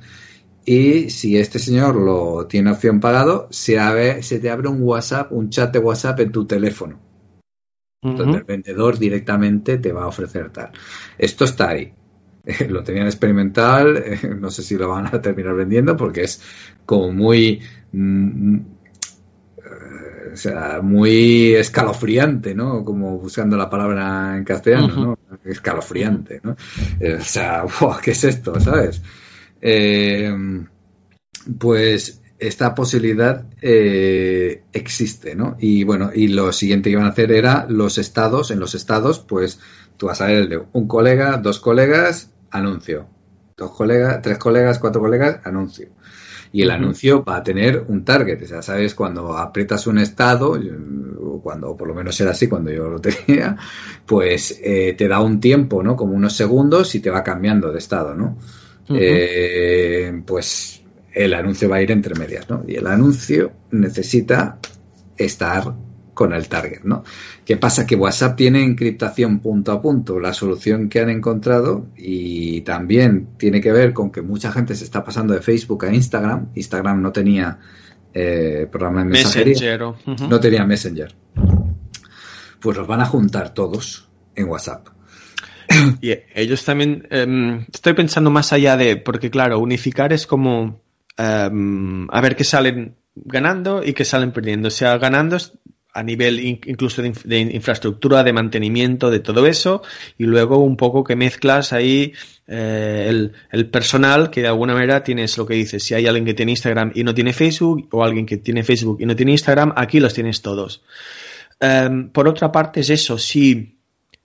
y 0.65 1.09
si 1.09 1.39
este 1.39 1.59
señor 1.59 1.97
lo 1.97 2.47
tiene 2.47 2.71
opción 2.71 3.01
pagado, 3.01 3.49
se, 3.51 3.79
abre, 3.79 4.23
se 4.23 4.39
te 4.39 4.51
abre 4.51 4.69
un 4.69 4.83
WhatsApp, 4.83 5.33
un 5.33 5.49
chat 5.49 5.73
de 5.73 5.79
WhatsApp 5.79 6.21
en 6.21 6.31
tu 6.31 6.47
teléfono. 6.47 7.08
Uh 8.01 8.11
-huh. 8.11 8.17
Donde 8.17 8.39
el 8.39 8.45
vendedor 8.45 8.99
directamente 8.99 9.79
te 9.79 9.93
va 9.93 10.05
a 10.05 10.09
ofrecer 10.09 10.51
tal. 10.51 10.71
Esto 11.19 11.45
está 11.45 11.71
ahí. 11.71 11.93
lo 12.69 12.83
tenían 12.83 13.07
experimental, 13.07 14.03
no 14.41 14.51
sé 14.51 14.63
si 14.63 14.77
lo 14.77 14.89
van 14.89 15.07
a 15.07 15.21
terminar 15.21 15.55
vendiendo 15.55 15.97
porque 15.97 16.23
es 16.23 16.43
como 16.87 17.13
muy 17.13 17.61
mm, 17.93 18.59
o 20.33 20.37
sea, 20.37 20.81
muy 20.83 21.55
escalofriante, 21.55 22.55
¿no? 22.55 22.85
Como 22.85 23.19
buscando 23.19 23.57
la 23.57 23.69
palabra 23.69 24.37
en 24.37 24.45
castellano, 24.45 24.87
uh 24.87 24.91
-huh. 24.91 25.19
¿no? 25.31 25.39
Escalofriante, 25.45 26.41
¿no? 26.43 26.57
Eh, 27.01 27.15
o 27.15 27.25
sea, 27.25 27.65
wow, 27.81 27.97
¿qué 28.03 28.13
es 28.13 28.25
esto, 28.25 28.59
sabes? 28.61 29.03
Eh, 29.61 30.33
pues 31.59 32.18
esta 32.39 32.75
posibilidad 32.75 33.45
eh, 33.61 34.63
existe, 34.73 35.35
¿no? 35.35 35.57
Y 35.59 35.85
bueno, 35.85 36.11
y 36.15 36.29
lo 36.29 36.53
siguiente 36.53 36.89
que 36.89 36.95
iban 36.95 37.07
a 37.07 37.11
hacer 37.11 37.33
era 37.33 37.67
los 37.69 37.99
estados, 37.99 38.51
en 38.51 38.61
los 38.61 38.75
estados, 38.75 39.19
pues 39.19 39.61
tú 39.97 40.07
vas 40.07 40.21
a 40.21 40.27
ver 40.27 40.37
el 40.37 40.49
de 40.49 40.63
un 40.73 40.87
colega, 40.87 41.37
dos 41.37 41.59
colegas, 41.61 42.31
anuncio. 42.51 43.07
Dos 43.57 43.73
colegas, 43.73 44.23
tres 44.23 44.39
colegas, 44.39 44.79
cuatro 44.79 45.01
colegas, 45.01 45.41
anuncio 45.45 45.89
y 46.53 46.63
el 46.63 46.69
uh 46.69 46.73
-huh. 46.73 46.75
anuncio 46.75 47.25
va 47.25 47.37
a 47.37 47.43
tener 47.43 47.85
un 47.89 48.05
target. 48.05 48.43
O 48.43 48.47
sea, 48.47 48.63
sabes, 48.63 48.95
cuando 48.95 49.37
aprietas 49.37 49.87
un 49.87 49.99
estado, 49.99 50.59
o 51.21 51.43
cuando, 51.43 51.71
o 51.71 51.77
por 51.77 51.89
lo 51.89 51.95
menos 51.95 52.21
era 52.21 52.31
así 52.31 52.47
cuando 52.47 52.71
yo 52.71 52.89
lo 52.89 53.01
tenía, 53.01 53.57
pues 54.07 54.59
eh, 54.63 54.95
te 54.97 55.09
da 55.09 55.21
un 55.21 55.41
tiempo, 55.41 55.83
¿no? 55.83 55.97
Como 55.97 56.15
unos 56.15 56.35
segundos 56.35 56.95
y 56.95 57.01
te 57.01 57.11
va 57.11 57.23
cambiando 57.23 57.73
de 57.73 57.79
estado, 57.79 58.15
¿no? 58.15 58.39
Uh 58.89 58.95
-huh. 58.95 58.99
eh, 59.01 60.23
pues 60.27 60.83
el 61.13 61.35
anuncio 61.35 61.69
va 61.69 61.77
a 61.77 61.83
ir 61.83 61.91
entre 61.91 62.15
medias, 62.15 62.49
¿no? 62.49 62.65
Y 62.67 62.77
el 62.77 62.87
anuncio 62.87 63.53
necesita 63.71 64.59
estar 65.17 65.75
con 66.15 66.33
el 66.33 66.49
target, 66.49 66.81
¿no? 66.83 67.05
¿Qué 67.45 67.57
pasa? 67.57 67.87
Que 67.87 67.95
WhatsApp 67.95 68.37
tiene 68.37 68.65
encriptación 68.65 69.39
punto 69.39 69.71
a 69.71 69.81
punto, 69.81 70.19
la 70.19 70.33
solución 70.33 70.89
que 70.89 71.01
han 71.01 71.11
encontrado 71.11 71.87
y 71.97 72.63
también 72.63 73.29
tiene 73.39 73.61
que 73.61 73.71
ver 73.71 73.93
con 73.93 74.11
que 74.11 74.21
mucha 74.21 74.51
gente 74.51 74.75
se 74.75 74.83
está 74.83 75.05
pasando 75.05 75.33
de 75.33 75.41
Facebook 75.41 75.85
a 75.85 75.95
Instagram. 75.95 76.49
Instagram 76.57 77.01
no 77.03 77.13
tenía 77.13 77.61
eh, 78.13 78.67
programa 78.69 79.05
de 79.05 79.11
mensajería, 79.11 79.79
no 79.79 80.41
tenía 80.41 80.65
Messenger. 80.65 81.15
Pues 82.59 82.77
los 82.77 82.87
van 82.89 83.01
a 83.01 83.07
juntar 83.07 83.55
todos 83.55 84.09
en 84.35 84.49
WhatsApp. 84.49 84.89
Y 86.01 86.15
ellos 86.35 86.65
también, 86.65 87.07
em, 87.11 87.65
estoy 87.73 87.93
pensando 87.93 88.31
más 88.31 88.53
allá 88.53 88.77
de, 88.77 88.97
porque 88.97 89.31
claro, 89.31 89.61
unificar 89.61 90.13
es 90.13 90.27
como 90.27 90.81
em, 91.19 92.09
a 92.11 92.21
ver 92.21 92.37
qué 92.37 92.45
salen 92.45 92.95
ganando 93.15 93.83
y 93.85 93.93
qué 93.93 94.05
salen 94.05 94.33
perdiendo. 94.33 94.69
O 94.69 94.71
sea, 94.71 94.97
ganando 94.99 95.37
a 95.93 96.03
nivel 96.03 96.41
incluso 96.41 97.03
de, 97.03 97.41
infraestructura, 97.41 98.23
de 98.23 98.33
mantenimiento, 98.33 99.11
de 99.11 99.21
todo 99.21 99.47
eso, 99.47 99.83
y 100.17 100.25
luego 100.25 100.59
un 100.59 100.77
poco 100.77 101.03
que 101.03 101.17
mezclas 101.17 101.73
ahí 101.73 102.13
eh, 102.47 103.07
el, 103.09 103.33
el, 103.51 103.69
personal 103.69 104.31
que 104.31 104.43
de 104.43 104.49
alguna 104.49 104.75
manera 104.75 105.03
tienes 105.03 105.37
lo 105.39 105.47
que 105.47 105.55
dices, 105.55 105.83
si 105.83 105.95
hay 105.95 106.07
alguien 106.07 106.25
que 106.25 106.35
tiene 106.35 106.53
Instagram 106.53 106.93
y 106.95 107.03
no 107.03 107.15
tiene 107.15 107.33
Facebook, 107.33 107.89
o 107.91 108.05
alguien 108.05 108.27
que 108.27 108.37
tiene 108.37 108.63
Facebook 108.63 108.99
y 109.01 109.07
no 109.07 109.17
tiene 109.17 109.33
Instagram, 109.33 109.73
aquí 109.77 109.99
los 109.99 110.15
tienes 110.15 110.41
todos. 110.41 110.83
Em, 111.59 112.11
por 112.11 112.29
otra 112.29 112.53
parte 112.53 112.81
es 112.81 112.91
eso, 112.91 113.19
si 113.19 113.79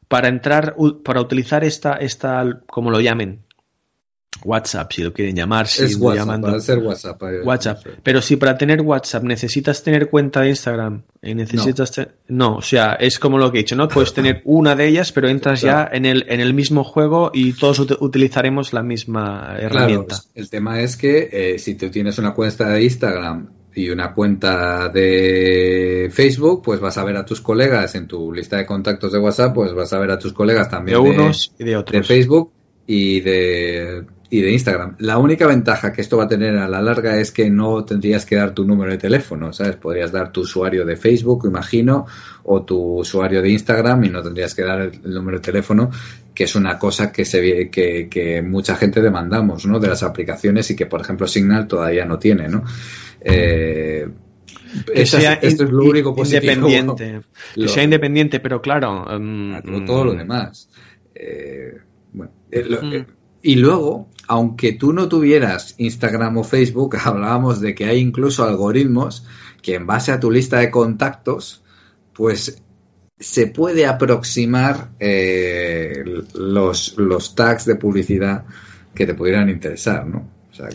para 0.08 0.28
entrar, 0.28 0.76
para 1.04 1.22
utilizar 1.22 1.64
esta, 1.64 1.94
esta, 1.94 2.60
como 2.68 2.92
lo 2.92 3.02
llamen, 3.02 3.40
WhatsApp, 4.44 4.92
si 4.92 5.04
lo 5.04 5.14
quieren 5.14 5.36
llamar, 5.36 5.68
si 5.68 5.84
es 5.84 5.96
WhatsApp, 5.98 6.42
para 6.42 6.58
hacer 6.58 6.80
WhatsApp. 6.80 7.22
WhatsApp. 7.44 7.86
Pero 8.04 8.22
si 8.22 8.36
para 8.36 8.58
tener 8.58 8.82
WhatsApp 8.82 9.24
necesitas 9.24 9.84
tener 9.84 10.10
cuenta 10.10 10.42
de 10.42 10.50
Instagram 10.50 11.04
y 11.22 11.36
necesitas 11.36 11.94
no. 12.28 12.58
o 12.58 12.62
sea, 12.62 12.94
es 12.94 13.20
como 13.20 13.38
lo 13.38 13.52
que 13.52 13.60
he 13.60 13.62
dicho, 13.62 13.76
¿no? 13.76 13.88
Puedes 13.88 14.14
tener 14.14 14.42
una 14.46 14.76
de 14.76 14.88
ellas, 14.88 15.12
pero 15.12 15.30
entras 15.30 15.62
ya 15.62 15.90
en 15.92 16.06
el, 16.06 16.26
en 16.28 16.40
el 16.40 16.54
mismo 16.54 16.84
juego 16.84 17.32
y 17.34 17.54
todos 17.54 17.80
utilizaremos 17.80 18.74
la 18.74 18.84
misma 18.84 19.56
herramienta. 19.60 20.16
Claro, 20.16 20.24
el 20.36 20.50
tema 20.50 20.82
es 20.82 20.98
que 20.98 21.30
eh, 21.32 21.60
si 21.60 21.76
tú 21.76 21.90
tienes 21.90 22.18
una 22.18 22.34
cuenta 22.34 22.70
de 22.70 22.84
Instagram 22.84 23.50
y 23.76 23.90
una 23.90 24.14
cuenta 24.14 24.90
de 24.90 26.10
Facebook, 26.12 26.62
pues 26.64 26.80
vas 26.80 26.98
a 26.98 27.04
ver 27.04 27.18
a 27.18 27.26
tus 27.26 27.42
colegas 27.42 27.96
en 27.96 28.08
tu 28.08 28.32
lista 28.32 28.58
de 28.58 28.66
contactos 28.66 29.12
de 29.12 29.20
WhatsApp, 29.20 29.54
pues 29.54 29.74
vas 29.74 29.92
a 29.94 30.00
ver 30.00 30.12
a 30.12 30.20
tus 30.20 30.34
colegas 30.34 30.70
también 30.70 31.02
de 31.02 31.10
unos 31.10 31.54
y 31.58 31.64
de 31.64 31.78
otros. 31.78 32.02
De 32.02 32.04
Facebook 32.04 32.52
y 32.86 33.22
de, 33.22 34.04
y 34.34 34.42
de 34.42 34.52
Instagram. 34.52 34.96
La 34.98 35.20
única 35.20 35.46
ventaja 35.46 35.94
que 35.94 36.02
esto 36.02 36.18
va 36.18 36.24
a 36.24 36.28
tener 36.28 36.58
a 36.58 36.68
la 36.68 36.82
larga 36.82 37.20
es 37.20 37.32
que 37.32 37.52
no 37.52 37.86
tendrías 37.86 38.26
que 38.26 38.36
dar 38.36 38.52
tu 38.52 38.66
número 38.66 38.90
de 38.90 38.98
teléfono, 38.98 39.54
¿sabes? 39.54 39.76
Podrías 39.76 40.12
dar 40.12 40.32
tu 40.32 40.42
usuario 40.42 40.88
de 40.88 40.96
Facebook, 40.96 41.46
imagino, 41.46 42.08
o 42.42 42.64
tu 42.64 42.98
usuario 42.98 43.44
de 43.44 43.52
Instagram 43.52 44.06
y 44.06 44.10
no 44.10 44.24
tendrías 44.24 44.56
que 44.56 44.64
dar 44.64 44.82
el, 44.82 45.14
número 45.14 45.38
de 45.38 45.44
teléfono, 45.44 45.92
que 46.34 46.46
es 46.46 46.56
una 46.56 46.80
cosa 46.80 47.12
que, 47.12 47.26
se, 47.26 47.70
que, 47.70 48.10
que 48.10 48.42
mucha 48.42 48.76
gente 48.76 49.04
demandamos, 49.04 49.68
¿no? 49.68 49.80
De 49.80 49.90
las 49.90 50.02
aplicaciones 50.02 50.68
y 50.72 50.76
que, 50.76 50.88
por 50.88 51.02
ejemplo, 51.02 51.28
Signal 51.28 51.68
todavía 51.68 52.06
no 52.06 52.18
tiene, 52.18 52.48
¿no? 52.48 52.64
Eh, 53.22 54.08
que 54.96 55.06
sea 55.06 55.34
esto 55.34 55.66
es 55.66 55.70
lo 55.70 55.84
único 55.84 56.16
Independiente. 56.18 57.22
que 57.54 57.68
sea 57.68 57.84
independiente, 57.84 58.40
pero 58.40 58.64
claro. 58.64 59.06
Um, 59.16 59.86
todo 59.86 60.06
lo 60.06 60.16
demás. 60.16 60.72
Eh, 61.14 61.78
eh, 62.50 63.06
y 63.46 63.56
luego, 63.58 64.08
aunque 64.34 64.74
tú 64.74 64.94
no 64.94 65.08
tuvieras 65.10 65.76
Instagram 65.78 66.38
o 66.38 66.44
Facebook, 66.44 66.98
hablábamos 67.04 67.62
de 67.62 67.76
que 67.76 67.86
hay 67.86 68.00
incluso 68.00 68.44
algoritmos 68.44 69.28
que 69.62 69.76
en 69.76 69.86
base 69.86 70.12
a 70.12 70.20
tu 70.20 70.32
lista 70.32 70.58
de 70.58 70.72
contactos, 70.72 71.64
pues 72.14 72.60
se 73.20 73.46
puede 73.48 73.86
aproximar 73.86 74.90
los, 76.34 76.98
los 76.98 77.36
tags 77.36 77.66
de 77.66 77.76
publicidad 77.76 78.46
que 78.96 79.06
te 79.06 79.14
pudieran 79.14 79.50
interesar, 79.50 80.08
¿no? 80.08 80.28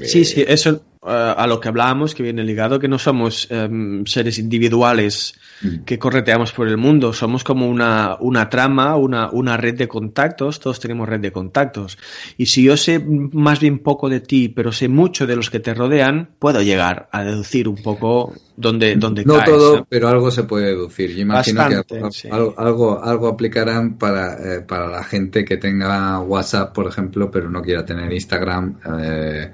Sí, 0.04 0.24
sí, 0.24 0.44
eso 0.46 0.70
eh, 0.70 0.80
a 1.08 1.46
lo 1.46 1.60
que 1.60 1.68
hablábamos, 1.68 2.14
que 2.14 2.22
viene 2.22 2.44
ligado, 2.44 2.78
que 2.78 2.88
no 2.88 2.98
somos 2.98 3.48
em, 3.50 4.04
seres 4.04 4.38
individuales 4.38 5.34
mm. 5.62 5.84
que 5.84 5.98
correteamos 5.98 6.52
por 6.52 6.68
el 6.68 6.76
mundo, 6.76 7.12
somos 7.12 7.44
como 7.44 7.68
una, 7.68 8.16
una 8.20 8.48
trama, 8.48 8.96
una, 8.96 9.30
una, 9.30 9.56
red 9.56 9.76
de 9.76 9.88
contactos, 9.88 10.60
todos 10.60 10.80
tenemos 10.80 11.08
red 11.08 11.20
de 11.20 11.32
contactos. 11.32 11.98
Y 12.36 12.46
si 12.46 12.62
yo 12.62 12.76
sé 12.76 12.98
más 12.98 13.60
bien 13.60 13.78
poco 13.78 14.08
de 14.08 14.20
ti, 14.20 14.48
pero 14.48 14.72
sé 14.72 14.88
mucho 14.88 15.26
de 15.26 15.36
los 15.36 15.50
que 15.50 15.60
te 15.60 15.74
rodean, 15.74 16.30
puedo 16.38 16.62
llegar 16.62 17.08
a 17.12 17.24
deducir 17.24 17.68
un 17.68 17.82
poco 17.82 18.34
dónde, 18.56 18.96
dónde 18.96 19.24
no 19.24 19.42
todo, 19.44 19.86
pero 19.88 20.08
algo 20.08 20.30
se 20.30 20.44
puede 20.44 20.66
deducir. 20.66 21.14
Yo 21.14 21.22
imagino 21.22 21.82
que 21.84 22.28
algo, 22.30 23.02
algo, 23.02 23.28
aplicarán 23.28 23.98
para, 23.98 24.56
eh, 24.56 24.60
para 24.60 24.88
la 24.88 25.04
gente 25.04 25.44
que 25.44 25.56
tenga 25.56 26.20
WhatsApp, 26.20 26.74
por 26.74 26.86
ejemplo, 26.86 27.30
pero 27.30 27.48
no 27.48 27.62
quiera 27.62 27.84
tener 27.84 28.12
Instagram. 28.12 28.78
Eh, 29.00 29.52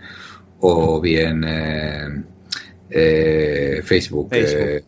o 0.60 1.00
bien 1.00 1.44
eh, 1.46 2.22
eh, 2.90 3.82
Facebook. 3.84 4.28
Eh, 4.32 4.82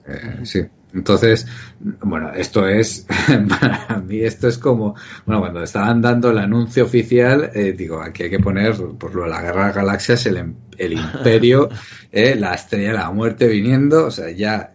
sí. 0.45 0.61
Entonces, 0.95 1.47
bueno, 1.79 2.33
esto 2.33 2.67
es, 2.67 3.07
para 3.49 3.99
mí 3.99 4.21
esto 4.21 4.49
es 4.49 4.57
como, 4.57 4.95
bueno, 5.27 5.41
cuando 5.41 5.63
estaban 5.63 6.01
dando 6.01 6.31
el 6.31 6.39
anuncio 6.39 6.85
oficial, 6.85 7.51
digo, 7.77 8.01
aquí 8.01 8.23
hay 8.23 8.31
que 8.31 8.39
poner, 8.39 8.75
por 8.99 9.15
lo 9.15 9.25
de 9.25 9.29
la 9.29 9.43
guerra 9.43 9.67
de 9.67 9.73
galaxias, 9.75 10.25
el, 10.25 10.55
el 10.79 10.93
imperio, 10.95 11.69
la 12.13 12.55
estrella 12.55 12.93
de 12.93 12.95
la 12.95 13.11
muerte 13.11 13.47
viniendo, 13.47 14.07
o 14.07 14.11
sea, 14.11 14.31
ya, 14.31 14.73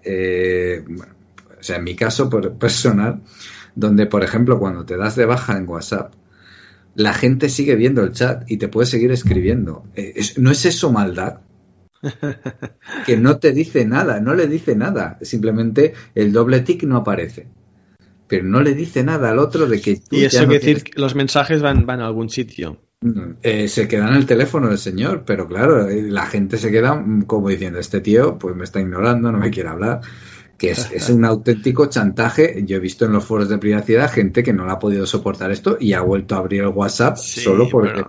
bueno, 0.86 1.14
o 1.60 1.64
sea, 1.64 1.78
en 1.78 1.84
mi 1.86 1.96
caso 1.96 2.30
personal, 2.30 3.22
donde, 3.74 4.06
por 4.06 4.24
ejemplo, 4.24 4.60
cuando 4.60 4.86
te 4.86 4.98
das 4.98 5.16
de 5.16 5.26
baja 5.26 5.58
en 5.58 5.68
WhatsApp, 5.68 6.14
la 6.96 7.14
gente 7.14 7.50
sigue 7.50 7.76
viendo 7.76 8.04
el 8.04 8.12
chat 8.12 8.50
y 8.50 8.58
te 8.58 8.68
puede 8.68 8.88
seguir 8.88 9.12
escribiendo. 9.12 9.84
Eh, 9.96 10.22
¿No 10.38 10.52
es 10.52 10.66
eso 10.66 10.92
maldad? 10.92 11.40
que 13.06 13.18
no 13.18 13.38
te 13.38 13.52
dice 13.52 13.86
nada, 13.86 14.20
no 14.20 14.34
le 14.34 14.48
dice 14.48 14.76
nada. 14.76 15.18
Simplemente 15.22 15.94
el 16.16 16.32
doble 16.32 16.62
tick 16.62 16.84
no 16.84 16.98
aparece. 16.98 17.48
Pero 18.28 18.44
no 18.46 18.62
le 18.62 18.74
dice 18.74 19.04
nada 19.04 19.32
al 19.32 19.40
otro 19.40 19.68
de 19.68 19.82
que 19.82 20.00
Y 20.10 20.24
eso 20.24 20.40
quiere 20.40 20.54
decir 20.54 20.84
que 20.84 21.00
los 21.00 21.16
mensajes 21.16 21.62
van, 21.62 21.86
van 21.86 22.02
a 22.02 22.08
algún 22.08 22.30
sitio. 22.30 22.82
Mm, 23.02 23.34
eh, 23.42 23.68
se 23.68 23.88
queda 23.88 24.08
en 24.08 24.16
el 24.16 24.26
teléfono 24.26 24.70
del 24.70 24.78
señor, 24.78 25.24
pero 25.26 25.48
claro, 25.48 25.90
eh, 25.90 26.04
la 26.04 26.26
gente 26.26 26.58
se 26.58 26.72
queda 26.72 26.94
mm, 26.96 27.24
como 27.24 27.50
diciendo, 27.50 27.80
este 27.80 28.00
tío 28.00 28.38
pues 28.38 28.56
me 28.56 28.64
está 28.64 28.80
ignorando, 28.80 29.32
no 29.32 29.40
me 29.40 29.50
quiere 29.50 29.70
hablar 29.70 30.02
que 30.62 30.70
es, 30.70 31.10
un 31.10 31.26
auténtico 31.26 31.88
chantaje. 31.88 32.62
Yo 32.68 32.78
he 32.78 32.80
visto 32.80 33.06
en 33.06 33.14
los 33.14 33.26
foros 33.26 33.50
de 33.50 33.58
privacidad 33.58 34.12
gente 34.12 34.44
que 34.44 34.54
no 34.54 34.64
la 34.64 34.74
ha 34.74 34.80
podido 34.80 35.08
soportar 35.08 35.50
esto 35.50 35.76
y 35.80 35.94
ha 35.94 36.02
vuelto 36.02 36.36
a 36.36 36.38
abrir 36.38 36.62
el 36.62 36.68
WhatsApp 36.68 37.18
solo 37.18 37.68
porque... 37.68 38.04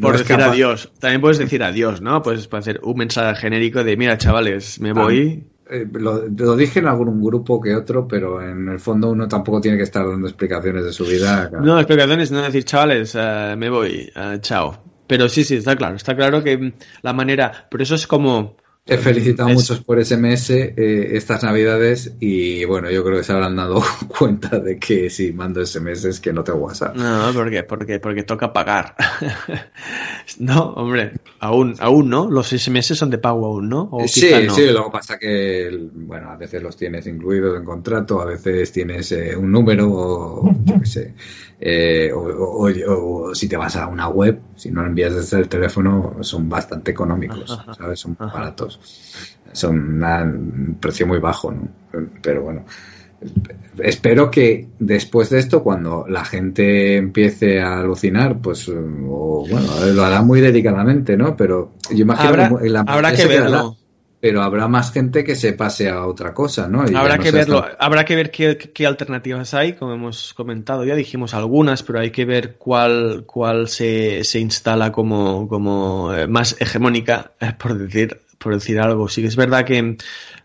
por 0.00 0.16
decir 0.16 0.40
adiós. 0.40 0.90
También 0.98 1.20
puedes 1.20 1.36
decir 1.36 1.62
adiós, 1.62 2.00
¿no? 2.00 2.22
Puedes 2.22 2.48
hacer 2.50 2.80
un 2.82 2.96
mensaje 2.96 3.38
genérico 3.38 3.84
de, 3.84 3.98
mira, 3.98 4.16
chavales, 4.16 4.80
me 4.80 4.94
voy. 4.94 5.44
Eh, 5.70 5.86
lo, 5.92 6.56
dije 6.56 6.78
en 6.78 6.86
algún 6.86 7.22
grupo 7.22 7.60
que 7.60 7.76
otro, 7.76 8.08
pero 8.08 8.40
en 8.40 8.70
el 8.70 8.80
fondo 8.80 9.10
uno 9.10 9.28
tampoco 9.28 9.60
tiene 9.60 9.76
que 9.76 9.82
estar 9.82 10.08
dando 10.08 10.26
explicaciones 10.28 10.86
de 10.86 10.92
su 10.94 11.04
vida. 11.04 11.50
No, 11.60 11.78
explicaciones, 11.78 12.32
no 12.32 12.40
decir, 12.40 12.64
chavales, 12.64 13.14
eh, 13.20 13.54
me 13.58 13.68
voy, 13.68 14.10
eh, 14.16 14.38
chao. 14.40 14.82
Pero 15.06 15.28
sí, 15.28 15.44
sí, 15.44 15.56
está 15.56 15.76
claro. 15.76 15.96
Está 15.96 16.16
claro 16.16 16.42
que 16.42 16.72
la 17.02 17.12
manera. 17.12 17.66
Pero 17.70 17.82
eso 17.82 17.96
es 17.96 18.06
como 18.06 18.56
He 18.88 18.96
felicitado 18.96 19.50
a 19.50 19.52
muchos 19.52 19.84
por 19.84 20.02
SMS 20.02 20.50
eh, 20.50 21.16
estas 21.16 21.42
navidades 21.42 22.14
y 22.20 22.64
bueno, 22.64 22.90
yo 22.90 23.04
creo 23.04 23.18
que 23.18 23.24
se 23.24 23.32
habrán 23.32 23.54
dado 23.54 23.82
cuenta 24.18 24.58
de 24.58 24.78
que 24.78 25.10
si 25.10 25.32
mando 25.32 25.64
SMS 25.64 26.06
es 26.06 26.20
que 26.20 26.32
no 26.32 26.42
te 26.42 26.52
WhatsApp. 26.52 26.96
No, 26.96 27.30
¿por 27.34 27.50
qué? 27.50 27.62
Porque, 27.64 28.00
porque 28.00 28.22
toca 28.22 28.52
pagar. 28.52 28.96
no, 30.38 30.72
hombre, 30.72 31.12
aún, 31.38 31.74
aún 31.80 32.08
no, 32.08 32.30
los 32.30 32.48
SMS 32.48 32.96
son 32.96 33.10
de 33.10 33.18
pago 33.18 33.46
aún, 33.46 33.68
¿no? 33.68 33.90
sí, 34.06 34.30
sí, 34.48 34.66
luego 34.70 34.90
pasa 34.90 35.18
que, 35.18 35.88
bueno, 35.92 36.30
a 36.30 36.36
veces 36.36 36.62
los 36.62 36.76
tienes 36.76 37.06
incluidos 37.06 37.58
en 37.58 37.64
contrato, 37.64 38.22
a 38.22 38.24
veces 38.24 38.72
tienes 38.72 39.12
eh, 39.12 39.36
un 39.36 39.52
número 39.52 39.88
o 39.90 40.50
yo 40.64 40.80
qué 40.80 40.86
sé. 40.86 41.14
Eh, 41.60 42.12
o, 42.14 43.34
si 43.34 43.48
te 43.48 43.56
vas 43.56 43.74
a 43.76 43.88
una 43.88 44.08
web, 44.08 44.40
si 44.54 44.70
no 44.70 44.84
envías 44.84 45.14
desde 45.14 45.38
el 45.38 45.48
teléfono, 45.48 46.16
son 46.20 46.48
bastante 46.48 46.92
económicos, 46.92 47.60
¿sabes? 47.76 47.98
Son 48.00 48.16
baratos. 48.18 48.80
Son 49.52 50.02
un 50.02 50.76
precio 50.80 51.06
muy 51.06 51.18
bajo, 51.18 51.50
¿no? 51.50 51.68
Pero 52.22 52.42
bueno, 52.42 52.64
espero 53.78 54.30
que 54.30 54.68
después 54.78 55.30
de 55.30 55.40
esto, 55.40 55.64
cuando 55.64 56.06
la 56.08 56.24
gente 56.24 56.96
empiece 56.96 57.60
a 57.60 57.80
alucinar, 57.80 58.38
pues, 58.38 58.68
o, 58.68 59.44
bueno, 59.48 59.66
lo 59.92 60.04
hará 60.04 60.22
muy 60.22 60.40
dedicadamente, 60.40 61.16
¿no? 61.16 61.36
Pero 61.36 61.72
yo 61.90 62.02
imagino 62.02 62.58
que 62.58 62.68
la 62.68 62.80
habrá 62.80 63.12
que 63.12 63.26
verlo 63.26 63.76
pero 64.20 64.42
habrá 64.42 64.66
más 64.66 64.92
gente 64.92 65.22
que 65.22 65.36
se 65.36 65.52
pase 65.52 65.88
a 65.88 66.04
otra 66.04 66.34
cosa, 66.34 66.68
¿no? 66.68 66.80
habrá 66.80 67.18
que 67.18 67.30
verlo, 67.30 67.64
habrá 67.78 68.04
que 68.04 68.16
ver 68.16 68.30
qué, 68.30 68.86
alternativas 68.86 69.54
hay, 69.54 69.74
como 69.74 69.94
hemos 69.94 70.34
comentado, 70.34 70.84
ya 70.84 70.96
dijimos 70.96 71.34
algunas, 71.34 71.82
pero 71.82 72.00
hay 72.00 72.10
que 72.10 72.24
ver 72.24 72.56
cuál, 72.56 73.24
cuál 73.26 73.68
se, 73.68 74.24
se 74.24 74.40
instala 74.40 74.90
como, 74.90 75.46
como 75.48 76.12
eh, 76.12 76.26
más 76.26 76.56
hegemónica, 76.58 77.32
eh, 77.40 77.52
por 77.56 77.78
decir, 77.78 78.20
por 78.38 78.54
decir 78.54 78.80
algo. 78.80 79.08
Sí 79.08 79.22
que 79.22 79.28
es 79.28 79.36
verdad 79.36 79.64
que 79.64 79.96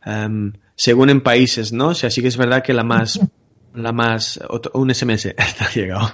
em, 0.05 0.53
según 0.75 1.09
en 1.09 1.21
países, 1.21 1.73
¿no? 1.73 1.89
O 1.89 1.95
sea, 1.95 2.11
sí 2.11 2.21
que 2.21 2.27
es 2.27 2.37
verdad 2.37 2.63
que 2.63 2.73
la 2.73 2.83
más 2.83 3.19
la 3.75 3.91
más, 3.91 4.39
un 4.73 4.93
SMS, 4.93 5.25
está 5.37 5.69
llegado. 5.73 6.11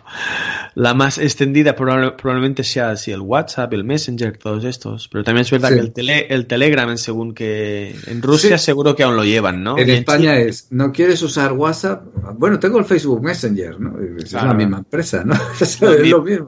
La 0.75 0.93
más 0.93 1.17
extendida 1.17 1.75
probablemente 1.75 2.63
sea 2.63 2.91
así 2.91 3.11
el 3.11 3.21
WhatsApp, 3.21 3.73
el 3.73 3.83
Messenger, 3.83 4.37
todos 4.37 4.63
estos. 4.63 5.07
Pero 5.09 5.23
también 5.23 5.41
es 5.41 5.51
verdad 5.51 5.69
que 5.69 5.79
el, 5.79 5.91
tele, 5.91 6.27
el 6.29 6.47
Telegram, 6.47 6.97
según 6.97 7.33
que 7.33 7.95
en 8.07 8.21
Rusia 8.21 8.57
seguro 8.57 8.95
que 8.95 9.03
aún 9.03 9.15
lo 9.15 9.23
llevan, 9.23 9.63
¿no? 9.63 9.77
En, 9.77 9.89
España 9.89 10.37
es, 10.37 10.67
¿no 10.69 10.91
quieres 10.91 11.21
usar 11.21 11.53
WhatsApp? 11.53 12.03
Bueno, 12.37 12.59
tengo 12.59 12.79
el 12.79 12.85
Facebook 12.85 13.21
Messenger, 13.21 13.79
¿no? 13.79 13.97
Es 14.17 14.33
la 14.33 14.53
misma 14.53 14.79
empresa, 14.79 15.23
¿no? 15.23 15.35
es 15.59 15.81
lo 15.81 16.21
mismo, 16.21 16.47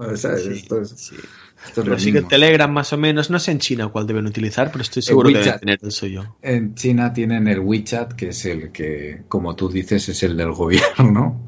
pero 1.76 1.98
sí 2.00 2.12
que 2.12 2.20
el 2.20 2.28
Telegram 2.28 2.72
más 2.72 2.92
o 2.94 2.98
menos, 2.98 3.30
no 3.30 3.40
sé 3.40 3.52
en 3.52 3.60
China 3.60 3.88
cuál 3.88 4.08
deben 4.08 4.26
utilizar, 4.26 4.72
pero 4.72 4.82
estoy 4.82 5.02
seguro 5.02 5.30
que 5.30 5.40
deben 5.40 5.60
tener 5.60 5.80
el 5.82 5.92
suyo. 5.92 6.36
En 6.42 6.76
China 6.76 7.14
tienen 7.14 7.48
el 7.48 7.60
WeChat, 7.60 8.14
que 8.14 8.30
es 8.30 8.46
el 8.46 8.72
que, 8.72 9.24
como 9.28 9.56
tú 9.56 9.70
dices, 9.70 10.10
es 10.10 10.24
el 10.24 10.38
del 10.38 10.52
gobierno. 10.52 11.46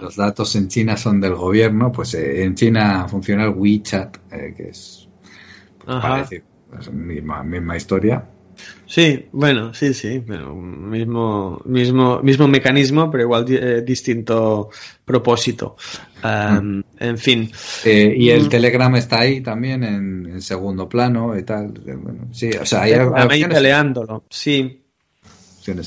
Los 0.00 0.16
datos 0.16 0.54
en 0.56 0.68
China 0.68 0.96
son 0.96 1.20
del 1.20 1.34
gobierno, 1.34 1.90
pues 1.90 2.14
eh, 2.14 2.44
en 2.44 2.54
China 2.54 3.08
funciona 3.08 3.44
el 3.44 3.50
WeChat, 3.50 4.16
eh, 4.32 4.54
que 4.56 4.68
es 4.68 5.08
pues, 5.84 6.30
es 6.80 6.92
misma, 6.92 7.42
misma 7.42 7.76
historia. 7.76 8.24
Sí, 8.86 9.26
bueno, 9.32 9.74
sí, 9.74 9.92
sí, 9.92 10.22
mismo, 10.26 11.60
mismo, 11.66 12.22
mismo 12.22 12.48
mecanismo, 12.48 13.10
pero 13.10 13.24
igual 13.24 13.44
eh, 13.48 13.82
distinto 13.82 14.70
propósito. 15.04 15.76
Mm. 16.22 16.80
En 16.98 17.18
fin. 17.18 17.50
Eh, 17.84 18.14
y 18.16 18.30
el 18.30 18.46
mm. 18.46 18.48
Telegram 18.48 18.96
está 18.96 19.20
ahí 19.20 19.40
también 19.42 19.84
en, 19.84 20.40
segundo 20.40 20.88
plano 20.88 21.36
y 21.38 21.42
tal. 21.42 21.74
sí, 22.32 22.50
o 22.50 22.64
sea, 22.64 22.82
hay, 22.82 22.92
hay 22.92 23.44
peleándolo, 23.44 24.24
sí. 24.30 24.82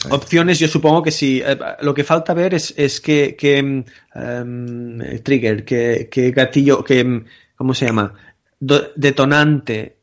Opciones, 0.09 0.59
yo 0.59 0.67
supongo 0.67 1.01
que 1.01 1.11
sí. 1.11 1.41
Eh, 1.43 1.57
lo 1.81 1.93
que 1.93 2.03
falta 2.03 2.33
ver 2.33 2.53
es, 2.53 2.73
es 2.77 3.01
que, 3.01 3.35
que 3.35 3.57
em, 3.57 5.23
trigger, 5.23 5.65
que, 5.65 6.07
que 6.11 6.31
gatillo, 6.31 6.83
que, 6.83 7.23
¿cómo 7.55 7.73
se 7.73 7.87
llama? 7.87 8.13
detonante 8.59 9.97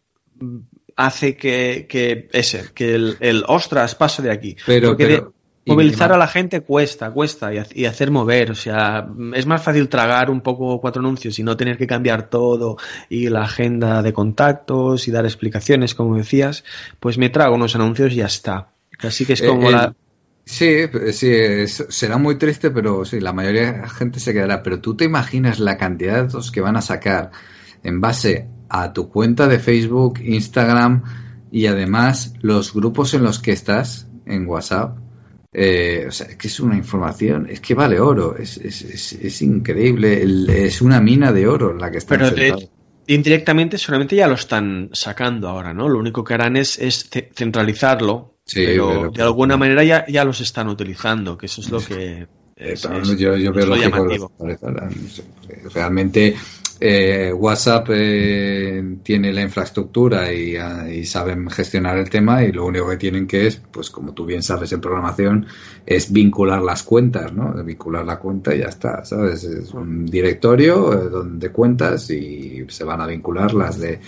hace 0.98 1.36
que, 1.36 1.86
que 1.88 2.28
ese, 2.32 2.64
que 2.74 2.96
el, 2.96 3.16
el, 3.20 3.44
ostras 3.46 3.94
pase 3.94 4.20
de 4.20 4.32
aquí. 4.32 4.56
Pero, 4.66 4.96
movilizar 5.64 6.12
a 6.12 6.18
la 6.18 6.26
gente 6.26 6.62
cuesta, 6.62 7.10
cuesta 7.12 7.50
y, 7.54 7.84
hacer 7.84 8.10
mover. 8.10 8.50
O 8.50 8.54
sea, 8.56 9.08
es 9.34 9.46
más 9.46 9.62
fácil 9.62 9.88
tragar 9.88 10.28
un 10.28 10.40
poco 10.40 10.80
cuatro 10.80 11.00
anuncios 11.00 11.38
y 11.38 11.44
no 11.44 11.56
tener 11.56 11.78
que 11.78 11.86
cambiar 11.86 12.28
todo 12.28 12.78
y 13.08 13.28
la 13.28 13.42
agenda 13.42 14.02
de 14.02 14.12
contactos 14.12 15.06
y 15.06 15.12
dar 15.12 15.24
explicaciones, 15.24 15.94
como 15.94 16.16
decías. 16.16 16.64
Pues 16.98 17.16
me 17.16 17.28
trago 17.28 17.54
unos 17.54 17.76
anuncios 17.76 18.12
y 18.12 18.16
ya 18.16 18.26
está. 18.26 18.70
Así 18.98 19.24
que 19.24 19.34
es 19.34 19.42
como 19.42 19.68
eh, 19.68 19.72
la. 19.72 19.94
Sí, 20.44 20.86
sí, 21.12 21.66
será 21.68 22.16
muy 22.16 22.38
triste, 22.38 22.70
pero 22.70 23.04
sí, 23.04 23.20
la 23.20 23.32
mayoría 23.32 23.72
de 23.72 23.78
la 23.82 23.88
gente 23.88 24.18
se 24.18 24.32
quedará. 24.32 24.64
Pero 24.64 24.80
tú 24.80 24.96
te 24.96 25.04
imaginas 25.04 25.60
la 25.60 25.76
cantidad 25.76 26.14
de 26.14 26.22
datos 26.22 26.50
que 26.50 26.60
van 26.60 26.76
a 26.76 26.80
sacar 26.80 27.30
en 27.82 28.00
base 28.00 28.48
a 28.68 28.92
tu 28.92 29.08
cuenta 29.08 29.48
de 29.48 29.58
Facebook, 29.58 30.20
Instagram 30.22 31.02
y 31.50 31.66
además 31.66 32.34
los 32.40 32.74
grupos 32.74 33.14
en 33.14 33.22
los 33.22 33.38
que 33.38 33.52
estás 33.52 34.06
en 34.26 34.46
WhatsApp. 34.46 34.98
Eh, 35.52 36.04
o 36.06 36.12
sea, 36.12 36.26
es 36.26 36.36
que 36.36 36.48
es 36.48 36.60
una 36.60 36.76
información, 36.76 37.46
es 37.48 37.60
que 37.60 37.74
vale 37.74 37.98
oro, 37.98 38.36
es, 38.36 38.58
es, 38.58 38.82
es, 38.82 39.42
increíble, 39.42 40.22
es 40.66 40.82
una 40.82 41.00
mina 41.00 41.32
de 41.32 41.48
oro 41.48 41.72
la 41.72 41.90
que 41.90 42.00
Pero 42.06 42.30
indirectamente 43.06 43.78
solamente 43.78 44.14
ya 44.14 44.28
lo 44.28 44.34
están 44.34 44.90
sacando 44.92 45.48
ahora, 45.48 45.72
¿no? 45.72 45.88
Lo 45.88 45.98
único 45.98 46.22
que 46.22 46.34
harán 46.34 46.56
es, 46.56 46.78
es 46.78 47.08
centralizarlo, 47.34 48.34
pero, 48.52 49.10
de 49.10 49.22
alguna 49.22 49.56
manera 49.56 49.82
ya, 49.82 50.04
ya 50.06 50.24
los 50.24 50.42
están 50.42 50.68
utilizando, 50.68 51.38
que 51.38 51.46
eso 51.46 51.62
es 51.62 51.70
lo 51.70 51.80
que... 51.80 52.26
yo, 53.16 53.36
yo 53.36 53.52
veo 53.52 53.66
lo 53.66 53.76
llamativo. 53.76 54.30
realmente 55.72 56.36
eh, 56.80 57.32
WhatsApp 57.32 57.88
eh, 57.90 58.98
tiene 59.02 59.32
la 59.32 59.42
infraestructura 59.42 60.26
ah, 60.26 60.88
y, 60.88 61.04
saben 61.04 61.50
gestionar 61.50 61.98
el 61.98 62.08
tema 62.08 62.44
y 62.44 62.52
lo 62.52 62.66
único 62.66 62.88
que 62.88 62.96
tienen 62.96 63.26
que 63.26 63.48
es, 63.48 63.56
pues 63.56 63.90
como 63.90 64.14
tú 64.14 64.24
bien 64.24 64.44
sabes 64.44 64.70
en 64.72 64.80
programación, 64.80 65.46
es 65.84 66.12
vincular 66.12 66.62
las 66.62 66.84
cuentas, 66.84 67.32
¿no? 67.32 67.52
Vincular 67.64 68.04
la 68.04 68.20
cuenta 68.20 68.54
y 68.54 68.60
ya 68.60 68.66
está, 68.66 69.04
¿sabes? 69.04 69.42
Es 69.42 69.74
un 69.74 70.06
directorio 70.06 70.92
eh, 70.92 71.08
donde 71.08 71.50
cuentas 71.50 72.10
y 72.10 72.64
se 72.68 72.84
van 72.84 73.00
a 73.00 73.06
vincular 73.06 73.54
las 73.54 73.80
de 73.80 74.00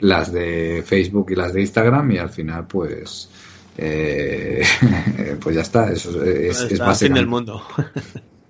las 0.00 0.32
de 0.32 0.82
Facebook 0.84 1.30
y 1.30 1.36
las 1.36 1.52
de 1.52 1.60
Instagram 1.60 2.10
y 2.10 2.18
al 2.18 2.30
final 2.30 2.66
pues 2.66 3.30
pues 3.76 5.54
ya 5.54 5.60
está, 5.60 5.92
eso 5.92 6.24
es, 6.24 6.62
es, 6.62 6.78
básicamente. 6.78 7.20
el 7.20 7.26
mundo. 7.26 7.62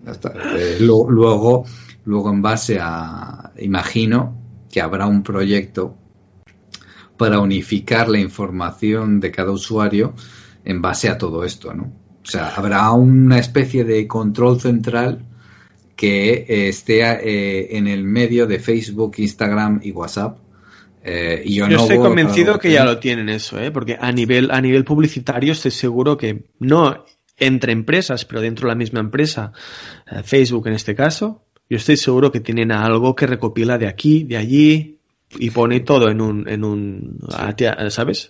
Ya 0.05 0.12
está. 0.12 0.33
luego 0.79 1.64
Luego, 2.07 2.30
en 2.30 2.40
base 2.40 2.78
a, 2.80 3.52
imagino 3.59 4.40
que 4.70 4.80
habrá 4.80 5.07
un 5.07 5.22
proyecto 5.22 5.96
para 7.16 7.40
unificar 7.40 8.09
la 8.09 8.20
información 8.20 9.18
de 9.18 9.32
cada 9.32 9.50
usuario 9.50 10.14
en 10.64 10.80
base 10.80 11.09
a 11.09 11.18
todo 11.18 11.44
esto, 11.44 11.74
¿no? 11.74 11.92
O 12.22 12.28
sea, 12.28 12.54
habrá 12.54 12.90
una 12.92 13.38
especie 13.38 13.84
de 13.84 14.07
control 14.07 14.61
central 14.61 15.24
que 15.96 16.44
eh, 16.48 16.68
esté 16.68 17.00
eh, 17.02 17.76
en 17.76 17.88
el 17.88 18.04
medio 18.04 18.46
de 18.46 18.61
Facebook, 18.61 19.14
Instagram 19.18 19.80
y 19.82 19.90
WhatsApp. 19.90 20.38
Eh, 21.02 21.42
yo, 21.46 21.68
no 21.68 21.76
estoy 21.76 21.98
convencido 21.98 22.59
que 22.59 22.70
ya 22.70 22.84
lo 22.84 22.98
tienen 23.00 23.28
eso, 23.28 23.61
¿eh? 23.61 23.72
porque 23.72 23.96
a 24.00 24.12
nivel, 24.12 24.50
a 24.52 24.61
nivel 24.61 24.84
publicitario 24.84 25.52
estoy 25.52 25.70
seguro 25.72 26.16
que 26.16 26.44
no 26.61 27.04
entre 27.36 27.72
empresas, 27.72 28.24
pero 28.24 28.40
dentro 28.40 28.66
de 28.66 28.74
la 28.74 28.78
misma 28.78 29.00
empresa, 29.00 29.52
Facebook 30.24 30.66
en 30.68 30.74
este 30.74 30.94
caso, 30.94 31.45
yo 31.68 31.76
estoy 31.76 31.96
seguro 31.96 32.30
que 32.30 32.40
tienen 32.40 32.72
algo 32.72 33.14
que 33.14 33.26
recopila 33.26 33.78
de 33.78 33.88
aquí, 33.88 34.24
de 34.24 34.36
allí 34.36 34.96
y 35.38 35.50
pone 35.50 35.80
todo 35.80 36.08
en 36.08 36.20
un, 36.20 36.48
en 36.48 36.64
un, 36.64 37.18
¿sabes? 37.88 38.28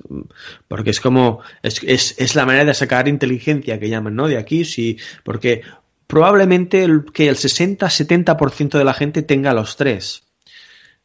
Porque 0.67 0.91
es 0.91 1.01
como, 1.01 1.41
es, 1.63 1.83
es, 1.83 2.15
es 2.19 2.35
la 2.35 2.47
manera 2.47 2.65
de 2.65 2.75
sacar 2.75 3.09
inteligencia 3.09 3.79
que 3.79 3.89
llaman, 3.89 4.15
¿no? 4.15 4.29
De 4.29 4.39
aquí, 4.39 4.65
sí, 4.65 4.99
porque 5.23 5.63
probablemente 6.07 6.85
el, 6.85 7.05
que 7.13 7.29
el 7.29 7.37
60-70% 7.37 8.79
de 8.79 8.85
la 8.85 8.95
gente 8.95 9.23
tenga 9.23 9.53
los 9.53 9.77
tres. 9.77 10.23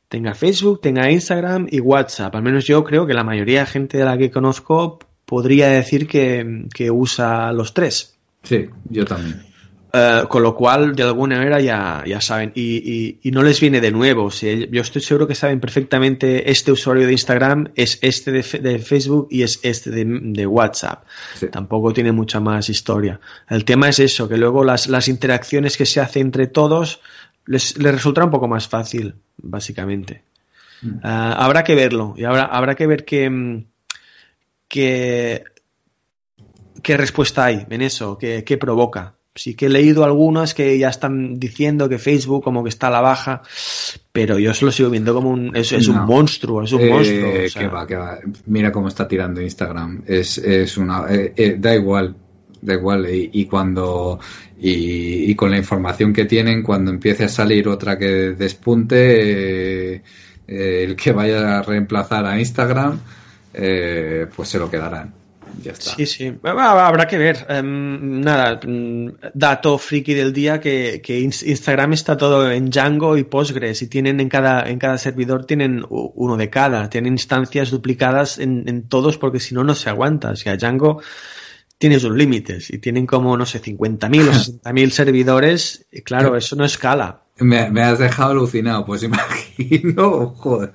Tenga 0.08 0.34
Facebook, 0.34 0.82
tenga 0.82 1.10
Instagram 1.10 1.68
y 1.70 1.80
WhatsApp. 1.80 2.36
Al 2.36 2.44
menos 2.44 2.66
yo 2.66 2.84
creo 2.84 3.06
que 3.06 3.14
la 3.14 3.24
mayoría 3.24 3.62
de 3.62 3.66
gente 3.66 3.98
de 3.98 4.06
la 4.06 4.18
que 4.18 4.30
conozco 4.32 5.00
podría 5.26 5.70
decir 5.70 6.08
que, 6.08 6.66
que 6.74 6.92
usa 6.92 7.54
los 7.54 7.74
tres. 7.74 8.18
Sí, 8.44 8.68
yo 8.90 9.06
también. 9.06 9.51
Eh, 9.94 10.24
con 10.30 10.42
lo 10.42 10.56
cual, 10.56 10.96
de 10.96 11.04
alguna 11.04 11.38
manera 11.38 11.60
ya, 11.60 12.04
ya 12.08 12.22
saben. 12.22 12.54
Y, 12.56 13.18
y, 13.22 13.32
no 13.32 13.44
les 13.44 13.60
viene 13.60 13.82
de 13.82 13.92
nuevo. 13.92 14.30
yo 14.30 14.82
estoy 14.82 15.02
seguro 15.02 15.28
que 15.28 15.36
saben 15.36 15.60
perfectamente 15.60 16.50
este 16.50 16.72
usuario 16.72 17.06
de 17.06 17.12
Instagram 17.12 17.72
es 17.76 18.00
este 18.02 18.32
de, 18.32 18.42
de 18.42 18.80
Facebook 18.80 19.28
y 19.30 19.44
es 19.44 19.60
este 19.64 19.90
de, 19.92 20.06
de 20.06 20.48
WhatsApp. 20.48 21.04
Tampoco 21.52 21.92
tiene 21.92 22.14
mucha 22.14 22.40
más 22.40 22.70
historia. 22.70 23.20
El 23.50 23.66
tema 23.66 23.90
es 23.90 24.00
eso, 24.00 24.30
que 24.30 24.38
luego 24.38 24.64
las, 24.64 24.88
las 24.88 25.10
interacciones 25.10 25.76
que 25.76 25.86
se 25.86 26.00
hacen 26.00 26.28
entre 26.28 26.48
todos 26.48 27.02
les, 27.46 27.78
les 27.78 27.94
resulta 27.94 28.24
un 28.24 28.32
poco 28.32 28.48
más 28.48 28.70
fácil, 28.70 29.16
básicamente. 29.38 30.24
Mm. 30.82 30.96
Eh, 30.96 31.00
habrá 31.04 31.66
que 31.66 31.76
verlo 31.76 32.14
y 32.16 32.24
habrá, 32.24 32.44
habrá 32.44 32.76
que 32.76 32.88
ver 32.88 33.04
qué, 33.04 33.66
qué 34.70 35.44
respuesta 36.86 37.44
hay 37.44 37.66
en 37.70 37.82
eso, 37.82 38.18
qué, 38.18 38.46
qué 38.46 38.58
provoca. 38.58 39.16
Sí 39.34 39.54
que 39.54 39.68
he 39.68 39.70
leído 39.70 40.04
algunas 40.04 40.54
que 40.54 40.78
ya 40.78 40.90
están 40.90 41.40
diciendo 41.40 41.88
que 41.88 42.00
Facebook 42.00 42.44
como 42.44 42.64
que 42.64 42.70
está 42.70 42.88
a 42.88 42.92
la 42.92 43.00
baja, 43.00 43.44
pero 44.12 44.38
yo 44.38 44.54
se 44.54 44.66
lo 44.66 44.74
sigo 44.74 44.90
viendo 44.90 45.14
como 45.14 45.30
un... 45.30 45.56
Es, 45.56 45.72
un 45.88 46.06
monstruo, 46.06 46.64
es 46.64 46.74
un 46.74 46.90
monstruo. 46.90 47.30
Eh, 47.30 47.50
que 47.54 47.68
va, 47.68 47.88
que 47.88 47.96
va. 47.96 48.20
Mira 48.48 48.74
cómo 48.74 48.90
está 48.90 49.08
tirando 49.08 49.42
Instagram. 49.42 50.04
Es, 50.06 50.38
es 50.38 50.78
una... 50.78 51.06
Eh, 51.10 51.32
eh, 51.38 51.56
da 51.58 51.74
igual, 51.74 52.14
da 52.62 52.74
igual. 52.74 53.08
Y, 53.10 53.46
cuando... 53.46 54.20
Y, 54.60 55.34
con 55.36 55.50
la 55.50 55.58
información 55.58 56.12
que 56.12 56.26
tienen, 56.26 56.62
cuando 56.62 56.92
empiece 56.92 57.24
a 57.24 57.30
salir 57.30 57.70
otra 57.70 57.98
que 57.98 58.34
despunte, 58.34 60.04
el 60.46 60.96
que 60.98 61.12
vaya 61.14 61.60
a 61.60 61.62
reemplazar 61.62 62.26
a 62.26 62.38
Instagram, 62.38 63.00
pues 63.54 64.50
se 64.50 64.60
lo 64.60 64.70
quedarán. 64.70 65.21
Sí, 65.80 66.06
sí. 66.06 66.34
Habrá 66.44 67.08
que 67.08 67.18
ver. 67.18 67.46
Em, 67.50 68.22
nada, 68.22 68.60
mm, 68.66 69.32
dato 69.34 69.78
friki 69.78 70.14
del 70.14 70.34
día 70.34 70.60
que, 70.60 71.02
Instagram 71.08 71.94
está 71.94 72.18
todo 72.18 72.52
en 72.52 72.70
Django 72.70 73.18
y 73.18 73.24
Postgres 73.24 73.82
y 73.82 73.88
tienen 73.88 74.20
en 74.20 74.30
cada, 74.30 74.70
en 74.70 74.80
cada 74.80 74.98
servidor 74.98 75.46
tienen 75.46 75.86
uno 75.90 76.38
de 76.38 76.50
cada. 76.50 76.90
Tienen 76.90 77.14
instancias 77.14 77.72
duplicadas 77.72 78.40
en, 78.40 78.88
todos 78.88 79.18
porque 79.18 79.40
si 79.40 79.54
no, 79.56 79.64
no 79.64 79.76
se 79.76 79.90
aguanta. 79.90 80.32
O 80.32 80.36
sea, 80.36 80.58
Django 80.58 81.02
tiene 81.82 82.00
sus 82.00 82.16
límites 82.16 82.70
y 82.70 82.78
tienen 82.78 83.08
como, 83.08 83.36
no 83.36 83.48
sé, 83.48 83.60
50.000 83.60 84.28
o 84.28 84.32
60.000 84.70 84.90
servidores 84.92 85.88
y 85.92 86.04
claro, 86.04 86.38
eso 86.38 86.56
no 86.56 86.64
escala. 86.64 87.24
Me, 87.40 87.82
has 87.82 87.98
dejado 87.98 88.32
alucinado, 88.32 88.86
pues 88.86 89.02
imagino, 89.04 90.28
joder, 90.38 90.74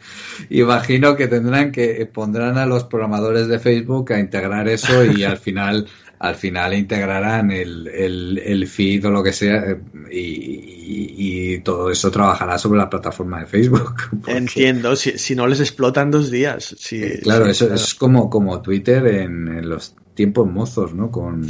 imagino 0.50 1.14
que 1.14 1.28
tendrán 1.28 1.70
que, 1.70 2.10
pondrán 2.12 2.58
a 2.58 2.66
los 2.66 2.82
programadores 2.82 3.46
de 3.46 3.60
Facebook 3.60 4.12
a 4.12 4.18
integrar 4.18 4.66
eso 4.66 5.04
y 5.04 5.22
al 5.22 5.36
final 5.36 5.86
al 6.18 6.34
final 6.34 6.74
integrarán 6.74 7.50
el, 7.50 7.88
el, 7.88 8.66
feed 8.66 9.06
o 9.06 9.10
lo 9.10 9.22
que 9.22 9.32
sea 9.32 9.64
eh, 9.68 9.78
y, 10.10 11.58
todo 11.60 11.90
eso 11.90 12.10
trabajará 12.10 12.58
sobre 12.58 12.78
la 12.78 12.88
plataforma 12.88 13.40
de 13.40 13.46
Facebook. 13.46 13.94
Entiendo, 14.26 14.94
si, 14.94 15.18
si, 15.18 15.34
no 15.34 15.46
les 15.46 15.60
explotan 15.60 16.10
dos 16.10 16.30
días. 16.30 16.76
Eh, 16.92 17.20
claro, 17.22 17.46
eso 17.46 17.72
es 17.72 17.94
como, 17.94 18.30
como 18.30 18.62
Twitter 18.62 19.06
en, 19.06 19.68
los 19.68 19.94
tiempos 20.14 20.46
mozos, 20.46 20.94
¿no? 20.94 21.10
Con, 21.10 21.46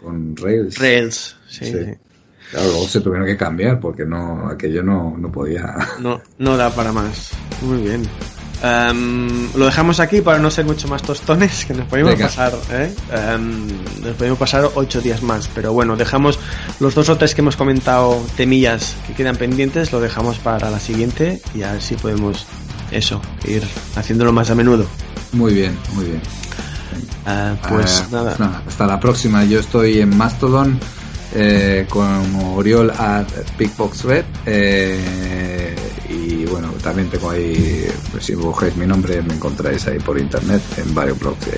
con 0.00 0.36
Rails. 0.36 0.78
Rails, 0.78 1.36
sí, 1.48 1.72
Claro, 2.50 2.68
luego 2.68 2.86
se 2.86 3.00
tuvieron 3.00 3.26
que 3.26 3.36
cambiar 3.36 3.80
porque 3.80 4.04
no 4.04 4.48
aquello 4.48 4.82
no, 4.82 5.16
no 5.16 5.32
podía. 5.32 5.74
No, 6.00 6.20
no 6.38 6.56
da 6.56 6.70
para 6.70 6.92
más. 6.92 7.32
Muy 7.62 7.82
bien. 7.82 8.02
Em, 8.62 9.52
lo 9.54 9.66
dejamos 9.66 10.00
aquí 10.00 10.20
para 10.22 10.38
no 10.38 10.50
ser 10.50 10.64
mucho 10.64 10.88
más 10.88 11.02
tostones, 11.02 11.64
que 11.66 11.74
nos 11.74 11.86
podemos 11.86 12.14
pasar, 12.14 12.54
¿eh? 12.70 12.94
Em, 13.12 13.66
nos 14.02 14.16
podemos 14.16 14.38
pasar 14.38 14.68
ocho 14.74 15.00
días 15.00 15.22
más, 15.22 15.48
pero 15.54 15.72
bueno, 15.72 15.96
dejamos 15.96 16.38
los 16.80 16.94
dos 16.94 17.08
o 17.08 17.16
tres 17.16 17.34
que 17.34 17.42
hemos 17.42 17.56
comentado, 17.56 18.24
temillas 18.36 18.96
que 19.06 19.12
quedan 19.12 19.36
pendientes, 19.36 19.92
lo 19.92 20.00
dejamos 20.00 20.38
para 20.38 20.70
la 20.70 20.80
siguiente 20.80 21.40
y 21.54 21.62
a 21.62 21.72
ver 21.72 21.82
si 21.82 21.96
podemos, 21.96 22.46
eso, 22.90 23.20
ir 23.46 23.62
haciéndolo 23.94 24.32
más 24.32 24.50
a 24.50 24.54
menudo. 24.54 24.86
Muy 25.32 25.52
bien, 25.52 25.76
muy 25.92 26.06
bien. 26.06 26.22
Eh, 27.26 27.56
pues 27.68 28.00
eh, 28.00 28.04
nada. 28.10 28.62
Hasta 28.66 28.86
la 28.86 28.98
próxima. 28.98 29.44
Yo 29.44 29.60
estoy 29.60 30.00
en 30.00 30.16
Mastodon 30.16 30.78
eh, 31.34 31.86
con 31.90 32.34
Oriol 32.54 32.90
at 32.90 33.26
Bigbox 33.58 34.04
Red. 34.04 34.24
Eh, 34.46 35.55
y 36.46 36.48
bueno, 36.48 36.68
también 36.82 37.08
tengo 37.10 37.30
ahí, 37.30 37.86
pues, 38.12 38.24
si 38.24 38.34
buscáis 38.34 38.76
mi 38.76 38.86
nombre, 38.86 39.20
me 39.22 39.34
encontráis 39.34 39.86
ahí 39.86 39.98
por 39.98 40.18
internet 40.18 40.62
en 40.76 40.94
varios 40.94 41.18
blogs 41.18 41.48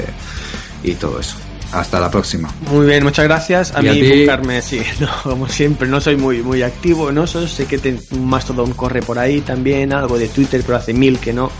y 0.82 0.95
todo 0.95 1.20
eso. 1.20 1.36
Hasta 1.72 2.01
la 2.01 2.11
próxima. 2.11 2.51
Muy 2.70 2.86
bien, 2.86 3.05
muchas 3.05 3.26
gracias. 3.26 3.74
A 3.74 3.82
mí 3.82 4.20
buscarme, 4.20 4.62
sí, 4.62 4.80
como 5.22 5.49
siempre, 5.49 5.86
no 5.86 6.01
soy 6.01 6.16
muy 6.16 6.43
muy 6.43 6.62
activo, 6.62 7.12
no 7.12 7.26
sé 7.26 7.66
que 7.66 7.99
un 8.12 8.26
Mastodon 8.26 8.72
corre 8.72 9.03
por 9.03 9.18
ahí 9.18 9.43
también, 9.43 9.93
algo 9.93 10.18
de 10.18 10.28
Twitter, 10.28 10.62
pero 10.64 10.78
hace 10.78 10.95
mil 10.95 11.18
que 11.18 11.34
no, 11.34 11.51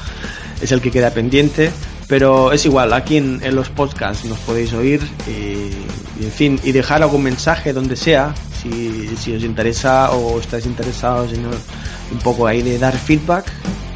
es 0.63 0.73
el 0.73 0.81
que 0.81 0.91
queda 0.91 1.11
pendiente. 1.11 1.71
Pero 2.09 2.53
es 2.53 2.65
igual, 2.65 2.95
aquí 2.95 3.19
en, 3.19 3.55
los 3.55 3.69
podcasts 3.69 4.25
nos 4.25 4.39
podéis 4.39 4.73
oír 4.73 5.01
y, 5.27 6.25
en 6.25 6.33
fin, 6.33 6.61
y 6.65 6.73
dejar 6.73 7.03
algún 7.03 7.23
mensaje 7.23 7.75
donde 7.75 7.97
sea, 7.97 8.35
si, 8.63 9.15
si 9.17 9.37
os 9.37 9.45
interesa 9.45 10.11
o 10.13 10.41
estáis 10.41 10.65
interesados 10.65 11.33
en 11.35 11.45
un 11.45 12.19
poco 12.25 12.47
ahí 12.47 12.63
de 12.63 12.79
dar 12.79 12.97
feedback, 12.97 13.45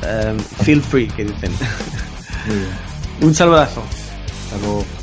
um, 0.03 0.39
feel 0.65 0.83
free, 0.83 1.09
que 1.09 1.25
dicen. 1.25 1.53
un 3.23 3.35
saludazo. 3.35 3.83
Hasta 4.45 4.59
luego. 4.59 5.02